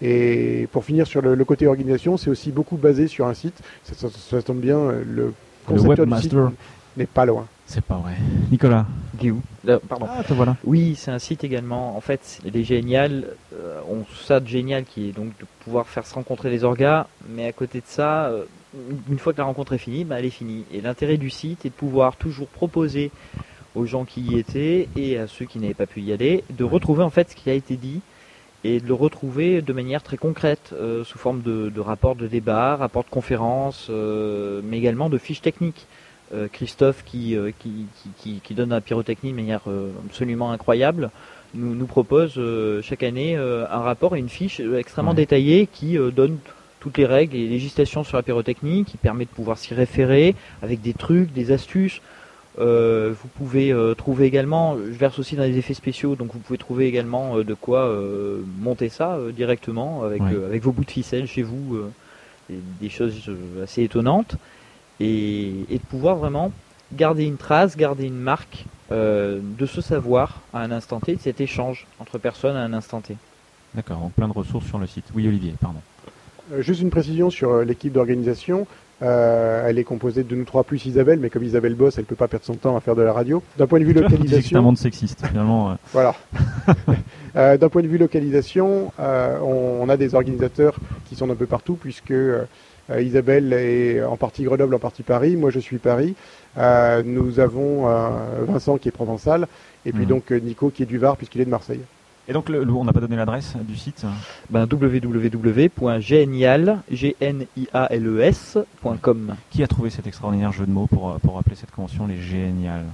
Et 0.00 0.68
pour 0.72 0.84
finir 0.84 1.06
sur 1.06 1.20
le, 1.20 1.34
le 1.34 1.44
côté 1.44 1.66
organisation, 1.66 2.16
c'est 2.16 2.30
aussi 2.30 2.50
beaucoup 2.52 2.76
basé 2.76 3.08
sur 3.08 3.26
un 3.26 3.34
site. 3.34 3.58
Ça, 3.84 3.94
ça- 3.94 4.08
ça 4.16 4.42
tombe 4.42 4.58
bien, 4.60 4.78
le 5.06 5.32
concepteur 5.66 6.06
du 6.06 6.12
site 6.22 6.32
webmaster. 6.32 6.52
n'est 6.96 7.06
pas 7.06 7.26
loin. 7.26 7.46
C'est 7.66 7.84
pas 7.84 7.96
vrai. 7.96 8.14
Nicolas. 8.50 8.86
Guillaume. 9.18 9.40
Là, 9.64 9.80
pardon. 9.80 10.06
Ah, 10.08 10.22
te 10.22 10.32
voilà. 10.32 10.56
Oui, 10.64 10.94
c'est 10.96 11.10
un 11.10 11.18
site 11.18 11.42
également. 11.42 11.96
En 11.96 12.00
fait, 12.00 12.40
les 12.44 12.64
génial 12.64 13.26
euh, 13.52 13.80
ont 13.90 14.04
ça 14.14 14.40
de 14.40 14.46
génial 14.46 14.84
qui 14.84 15.08
est 15.08 15.12
donc 15.12 15.36
de 15.38 15.46
pouvoir 15.64 15.86
faire 15.88 16.06
se 16.06 16.14
rencontrer 16.14 16.48
les 16.50 16.64
orgas, 16.64 17.06
mais 17.28 17.46
à 17.46 17.52
côté 17.52 17.80
de 17.80 17.86
ça, 17.86 18.26
euh, 18.26 18.44
une 19.10 19.18
fois 19.18 19.32
que 19.32 19.38
la 19.38 19.44
rencontre 19.44 19.72
est 19.72 19.78
finie, 19.78 20.04
bah, 20.04 20.18
elle 20.18 20.26
est 20.26 20.30
finie. 20.30 20.64
Et 20.72 20.80
l'intérêt 20.80 21.16
du 21.16 21.28
site 21.28 21.66
est 21.66 21.70
de 21.70 21.74
pouvoir 21.74 22.16
toujours 22.16 22.48
proposer 22.48 23.10
aux 23.74 23.84
gens 23.84 24.04
qui 24.04 24.20
y 24.20 24.38
étaient 24.38 24.88
et 24.96 25.18
à 25.18 25.26
ceux 25.26 25.44
qui 25.44 25.58
n'avaient 25.58 25.74
pas 25.74 25.86
pu 25.86 26.00
y 26.00 26.12
aller 26.12 26.44
de 26.50 26.64
retrouver 26.64 27.02
en 27.02 27.10
fait 27.10 27.30
ce 27.30 27.36
qui 27.36 27.50
a 27.50 27.52
été 27.52 27.76
dit 27.76 28.00
et 28.64 28.80
de 28.80 28.86
le 28.86 28.94
retrouver 28.94 29.60
de 29.60 29.72
manière 29.72 30.02
très 30.02 30.16
concrète 30.16 30.70
euh, 30.72 31.04
sous 31.04 31.18
forme 31.18 31.42
de, 31.42 31.68
de 31.68 31.80
rapports 31.80 32.16
de 32.16 32.26
débat, 32.26 32.76
rapports 32.76 33.04
de 33.04 33.10
conférences, 33.10 33.88
euh, 33.90 34.60
mais 34.64 34.78
également 34.78 35.08
de 35.10 35.18
fiches 35.18 35.42
techniques. 35.42 35.86
Euh, 36.34 36.48
Christophe 36.52 37.04
qui, 37.04 37.36
euh, 37.36 37.52
qui, 37.60 38.40
qui, 38.42 38.54
donne 38.54 38.70
la 38.70 38.80
pyrotechnie 38.80 39.30
de 39.30 39.36
manière 39.36 39.60
euh, 39.68 39.90
absolument 40.06 40.50
incroyable 40.50 41.10
nous, 41.54 41.76
nous 41.76 41.86
propose 41.86 42.40
chaque 42.82 43.04
année 43.04 43.36
un 43.36 43.78
rapport 43.78 44.16
et 44.16 44.18
une 44.18 44.28
fiche 44.28 44.60
extrêmement 44.76 45.12
Ouais. 45.12 45.16
détaillée 45.18 45.68
qui 45.72 45.96
donne 46.14 46.38
toutes 46.80 46.98
les 46.98 47.06
règles 47.06 47.36
et 47.36 47.44
les 47.44 47.48
législations 47.48 48.02
sur 48.02 48.16
la 48.16 48.24
pyrotechnie, 48.24 48.84
qui 48.84 48.96
permet 48.96 49.24
de 49.24 49.30
pouvoir 49.30 49.56
s'y 49.56 49.72
référer 49.72 50.34
avec 50.60 50.82
des 50.82 50.92
trucs, 50.92 51.32
des 51.32 51.52
astuces. 51.52 52.02
Vous 52.58 53.28
pouvez 53.36 53.74
trouver 53.96 54.26
également, 54.26 54.76
je 54.76 54.98
verse 54.98 55.18
aussi 55.18 55.36
dans 55.36 55.44
les 55.44 55.56
effets 55.56 55.72
spéciaux, 55.72 56.16
donc 56.16 56.32
vous 56.34 56.40
pouvez 56.40 56.58
trouver 56.58 56.88
également 56.88 57.38
de 57.38 57.54
quoi 57.54 57.96
monter 58.60 58.88
ça 58.90 59.18
directement 59.34 60.02
avec, 60.02 60.20
Ouais. 60.22 60.36
avec 60.46 60.62
vos 60.62 60.72
bouts 60.72 60.84
de 60.84 60.90
ficelle 60.90 61.26
chez 61.26 61.42
vous, 61.42 61.78
des, 62.50 62.58
des 62.82 62.88
choses 62.90 63.14
assez 63.62 63.84
étonnantes, 63.84 64.36
et, 65.00 65.64
et 65.70 65.78
de 65.78 65.84
pouvoir 65.88 66.16
vraiment 66.16 66.52
garder 66.92 67.24
une 67.24 67.36
trace, 67.36 67.76
garder 67.76 68.06
une 68.06 68.18
marque 68.18 68.64
euh, 68.92 69.40
de 69.42 69.66
ce 69.66 69.80
savoir 69.80 70.40
à 70.54 70.60
un 70.60 70.70
instant 70.70 71.00
T, 71.00 71.16
de 71.16 71.20
cet 71.20 71.40
échange 71.40 71.86
entre 71.98 72.18
personnes 72.18 72.56
à 72.56 72.60
un 72.60 72.72
instant 72.72 73.00
T. 73.00 73.16
D'accord. 73.74 73.98
Donc 73.98 74.12
plein 74.12 74.28
de 74.28 74.32
ressources 74.32 74.66
sur 74.66 74.78
le 74.78 74.86
site. 74.86 75.04
Oui, 75.14 75.26
Olivier, 75.26 75.54
pardon. 75.60 75.80
Euh, 76.52 76.62
juste 76.62 76.80
une 76.80 76.90
précision 76.90 77.30
sur 77.30 77.50
euh, 77.50 77.64
l'équipe 77.64 77.92
d'organisation. 77.92 78.66
Euh, 79.02 79.66
elle 79.68 79.78
est 79.78 79.84
composée 79.84 80.22
de 80.22 80.34
nous 80.34 80.44
trois 80.44 80.64
plus 80.64 80.86
Isabelle, 80.86 81.18
mais 81.20 81.28
comme 81.28 81.44
Isabelle 81.44 81.74
bosse, 81.74 81.98
elle 81.98 82.04
peut 82.04 82.14
pas 82.14 82.28
perdre 82.28 82.46
son 82.46 82.54
temps 82.54 82.76
à 82.76 82.80
faire 82.80 82.94
de 82.94 83.02
la 83.02 83.12
radio. 83.12 83.42
D'un 83.58 83.66
point 83.66 83.78
de 83.78 83.84
vue 83.84 83.92
Tu 83.92 84.00
vois, 84.00 84.08
on 84.08 84.22
disait 84.22 84.38
que 84.38 84.42
c'était 84.42 84.56
un 84.56 84.60
localisation, 84.60 84.62
monde 84.62 84.78
sexiste. 84.78 85.26
Finalement, 85.26 85.70
euh, 85.70 85.74
voilà. 85.92 86.14
Euh, 87.36 87.58
D'un 87.58 87.68
point 87.68 87.82
de 87.82 87.86
vue 87.86 87.98
localisation, 87.98 88.94
euh, 88.98 89.38
on, 89.42 89.82
on 89.82 89.88
a 89.90 89.98
des 89.98 90.14
organisateurs 90.14 90.76
qui 91.06 91.16
sont 91.16 91.28
un 91.28 91.34
peu 91.34 91.44
partout, 91.44 91.74
puisque 91.74 92.14
Isabelle 93.00 93.52
est 93.52 94.02
en 94.04 94.16
partie 94.16 94.44
Grenoble, 94.44 94.74
en 94.74 94.78
partie 94.78 95.02
Paris. 95.02 95.36
Moi, 95.36 95.50
je 95.50 95.58
suis 95.58 95.78
Paris. 95.78 96.14
Euh, 96.58 97.02
nous 97.04 97.40
avons 97.40 97.88
euh, 97.88 98.08
Vincent 98.46 98.78
qui 98.78 98.88
est 98.88 98.92
provençal, 98.92 99.46
et 99.84 99.92
puis 99.92 100.02
Mhm. 100.04 100.08
donc 100.08 100.32
euh, 100.32 100.38
Nico 100.40 100.70
qui 100.70 100.84
est 100.84 100.86
du 100.86 100.98
Var, 100.98 101.16
puisqu'il 101.16 101.40
est 101.40 101.44
de 101.44 101.50
Marseille. 101.50 101.80
Et 102.28 102.32
donc, 102.32 102.48
le- 102.48 102.64
le- 102.64 102.72
on 102.72 102.84
n'a 102.84 102.92
pas 102.92 102.98
donné 103.00 103.14
l'adresse 103.14 103.54
du 103.68 103.76
site? 103.76 104.04
Ben, 104.50 104.66
www.genial, 104.70 106.78
G-N-I-A-L-E-S.com. 106.90 109.34
Qui 109.50 109.62
a 109.62 109.66
trouvé 109.66 109.90
cet 109.90 110.06
extraordinaire 110.06 110.52
jeu 110.52 110.66
de 110.66 110.70
mots 110.70 110.86
pour, 110.86 111.10
euh, 111.10 111.18
pour 111.22 111.38
appeler 111.38 111.56
cette 111.56 111.70
convention 111.70 112.06
les 112.06 112.20
Géniales 112.20 112.84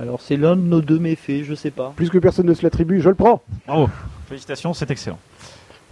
Alors, 0.00 0.20
c'est 0.20 0.36
l'un 0.36 0.56
de 0.56 0.62
nos 0.62 0.80
deux 0.80 0.98
méfaits, 0.98 1.44
je 1.44 1.54
sais 1.54 1.70
pas. 1.70 1.92
Puisque 1.96 2.18
personne 2.20 2.46
ne 2.46 2.54
se 2.54 2.62
l'attribue, 2.62 3.00
je 3.00 3.08
le 3.08 3.14
prends. 3.14 3.42
Bravo 3.66 3.88
Félicitations, 4.28 4.74
c'est 4.74 4.90
excellent. 4.90 5.18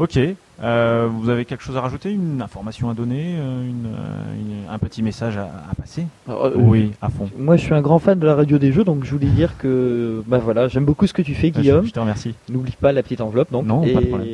Ok, 0.02 0.18
euh, 0.64 1.08
vous 1.08 1.28
avez 1.28 1.44
quelque 1.44 1.62
chose 1.62 1.76
à 1.76 1.80
rajouter 1.80 2.10
Une 2.10 2.42
information 2.42 2.90
à 2.90 2.94
donner 2.94 3.36
euh, 3.38 3.62
une, 3.62 3.86
euh, 3.86 4.34
une- 4.40 4.68
Un 4.68 4.78
petit 4.78 5.00
message 5.00 5.36
à, 5.36 5.44
à 5.70 5.74
passer 5.80 6.06
Alors, 6.26 6.46
euh, 6.46 6.52
Oui, 6.56 6.90
à 7.00 7.08
fond. 7.08 7.28
Moi, 7.38 7.56
je 7.56 7.62
suis 7.62 7.72
un 7.74 7.80
grand 7.82 8.00
fan 8.00 8.18
de 8.18 8.26
la 8.26 8.34
radio 8.34 8.58
des 8.58 8.72
jeux, 8.72 8.82
donc 8.82 9.04
je 9.04 9.12
voulais 9.12 9.28
dire 9.28 9.56
que, 9.58 10.20
bah 10.26 10.38
voilà, 10.38 10.66
j'aime 10.66 10.84
beaucoup 10.84 11.06
ce 11.06 11.12
que 11.12 11.22
tu 11.22 11.34
fais, 11.34 11.52
Ah, 11.54 11.58
je- 11.58 11.60
Guillaume. 11.62 11.86
je 11.86 11.92
te 11.92 12.00
remercie. 12.00 12.34
N'oublie 12.48 12.74
pas 12.80 12.90
la 12.90 13.04
petite 13.04 13.20
enveloppe, 13.20 13.52
donc. 13.52 13.64
Non, 13.64 13.82
pas 13.82 14.00
de 14.00 14.06
problème. 14.06 14.28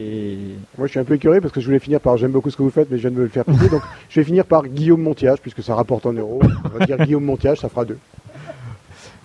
Moi, 0.79 0.87
je 0.87 0.91
suis 0.93 1.01
un 1.01 1.05
peu 1.05 1.15
écœuré 1.15 1.43
parce 1.43 1.53
que 1.53 1.61
je 1.61 1.67
voulais 1.67 1.81
finir 1.81 2.01
par 2.01 2.17
j'aime 2.17 2.31
beaucoup 2.33 2.49
ce 2.51 2.57
que 2.57 2.63
vous 2.63 2.71
faites, 2.71 2.91
mais 2.91 2.97
je 2.97 3.03
viens 3.03 3.11
de 3.11 3.17
me 3.17 3.23
le 3.25 3.29
faire 3.29 3.45
piquer. 3.45 3.69
donc, 3.69 3.83
je 4.09 4.21
vais 4.21 4.25
finir 4.25 4.47
par 4.47 4.67
Guillaume 4.67 5.03
Montiage, 5.03 5.39
puisque 5.43 5.63
ça 5.63 5.75
rapporte 5.75 6.07
en 6.07 6.15
euros. 6.15 6.41
On 6.65 6.79
va 6.79 6.87
dire 6.87 6.97
Guillaume 6.99 7.25
Montiage, 7.25 7.59
ça 7.59 7.69
fera 7.69 7.85
deux. 7.85 7.99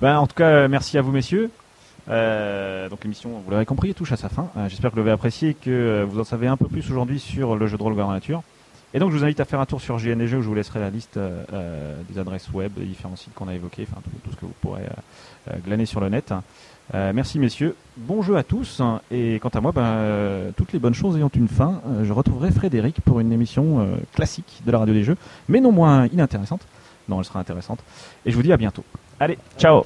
Ben, 0.01 0.17
en 0.17 0.27
tout 0.27 0.35
cas, 0.35 0.67
merci 0.67 0.97
à 0.97 1.01
vous, 1.01 1.11
messieurs. 1.13 1.49
Euh, 2.09 2.89
donc 2.89 3.03
l'émission, 3.03 3.41
vous 3.45 3.51
l'avez 3.51 3.65
compris, 3.65 3.93
touche 3.93 4.11
à 4.11 4.17
sa 4.17 4.29
fin. 4.29 4.49
Euh, 4.57 4.67
J'espère 4.69 4.91
que 4.91 4.95
vous 4.95 5.01
l'avez 5.01 5.11
apprécié 5.11 5.49
et 5.49 5.53
que 5.53 5.69
euh, 5.69 6.05
vous 6.07 6.19
en 6.19 6.23
savez 6.23 6.47
un 6.47 6.57
peu 6.57 6.67
plus 6.67 6.89
aujourd'hui 6.89 7.19
sur 7.19 7.55
le 7.55 7.67
jeu 7.67 7.77
de 7.77 7.83
rôle 7.83 7.93
Grandeur 7.93 8.13
Nature. 8.13 8.43
Et 8.93 8.99
donc 8.99 9.11
je 9.11 9.17
vous 9.17 9.23
invite 9.23 9.39
à 9.39 9.45
faire 9.45 9.59
un 9.59 9.65
tour 9.65 9.81
sur 9.81 9.97
GNG 9.97 10.35
où 10.35 10.41
je 10.41 10.47
vous 10.47 10.53
laisserai 10.53 10.79
la 10.79 10.91
liste 10.91 11.17
des 11.17 12.19
adresses 12.19 12.51
web, 12.53 12.73
des 12.77 12.85
différents 12.85 13.15
sites 13.15 13.33
qu'on 13.33 13.47
a 13.47 13.55
évoqués, 13.55 13.87
enfin 13.89 13.99
tout, 14.23 14.29
ce 14.29 14.35
que 14.35 14.45
vous 14.45 14.53
pourrez 14.61 14.83
glaner 15.65 15.87
sur 15.87 15.99
le 15.99 16.09
net. 16.09 16.31
Merci 16.93 17.39
messieurs, 17.39 17.75
bon 17.97 18.21
jeu 18.21 18.37
à 18.37 18.43
tous. 18.43 18.83
Et 19.09 19.39
quant 19.39 19.49
à 19.49 19.61
moi, 19.61 19.71
ben, 19.71 20.51
toutes 20.55 20.73
les 20.73 20.79
bonnes 20.79 20.93
choses 20.93 21.17
ayant 21.17 21.31
une 21.33 21.47
fin, 21.47 21.81
je 22.03 22.13
retrouverai 22.13 22.51
Frédéric 22.51 23.01
pour 23.01 23.19
une 23.19 23.31
émission 23.31 23.83
classique 24.13 24.61
de 24.63 24.71
la 24.71 24.77
radio 24.77 24.93
des 24.93 25.03
jeux, 25.03 25.17
mais 25.49 25.59
non 25.59 25.71
moins 25.71 26.05
inintéressante. 26.13 26.61
Non, 27.09 27.17
elle 27.17 27.25
sera 27.25 27.39
intéressante. 27.39 27.79
Et 28.27 28.29
je 28.29 28.35
vous 28.35 28.43
dis 28.43 28.53
à 28.53 28.57
bientôt. 28.57 28.83
Allez, 29.19 29.39
ciao 29.57 29.81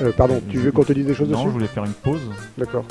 Euh, 0.00 0.12
pardon, 0.16 0.40
tu 0.48 0.58
veux 0.58 0.72
qu'on 0.72 0.84
te 0.84 0.92
dise 0.92 1.06
des 1.06 1.14
choses 1.14 1.28
Non, 1.28 1.38
dessus 1.38 1.48
je 1.48 1.52
voulais 1.52 1.66
faire 1.66 1.84
une 1.84 1.92
pause. 1.92 2.20
D'accord. 2.56 2.84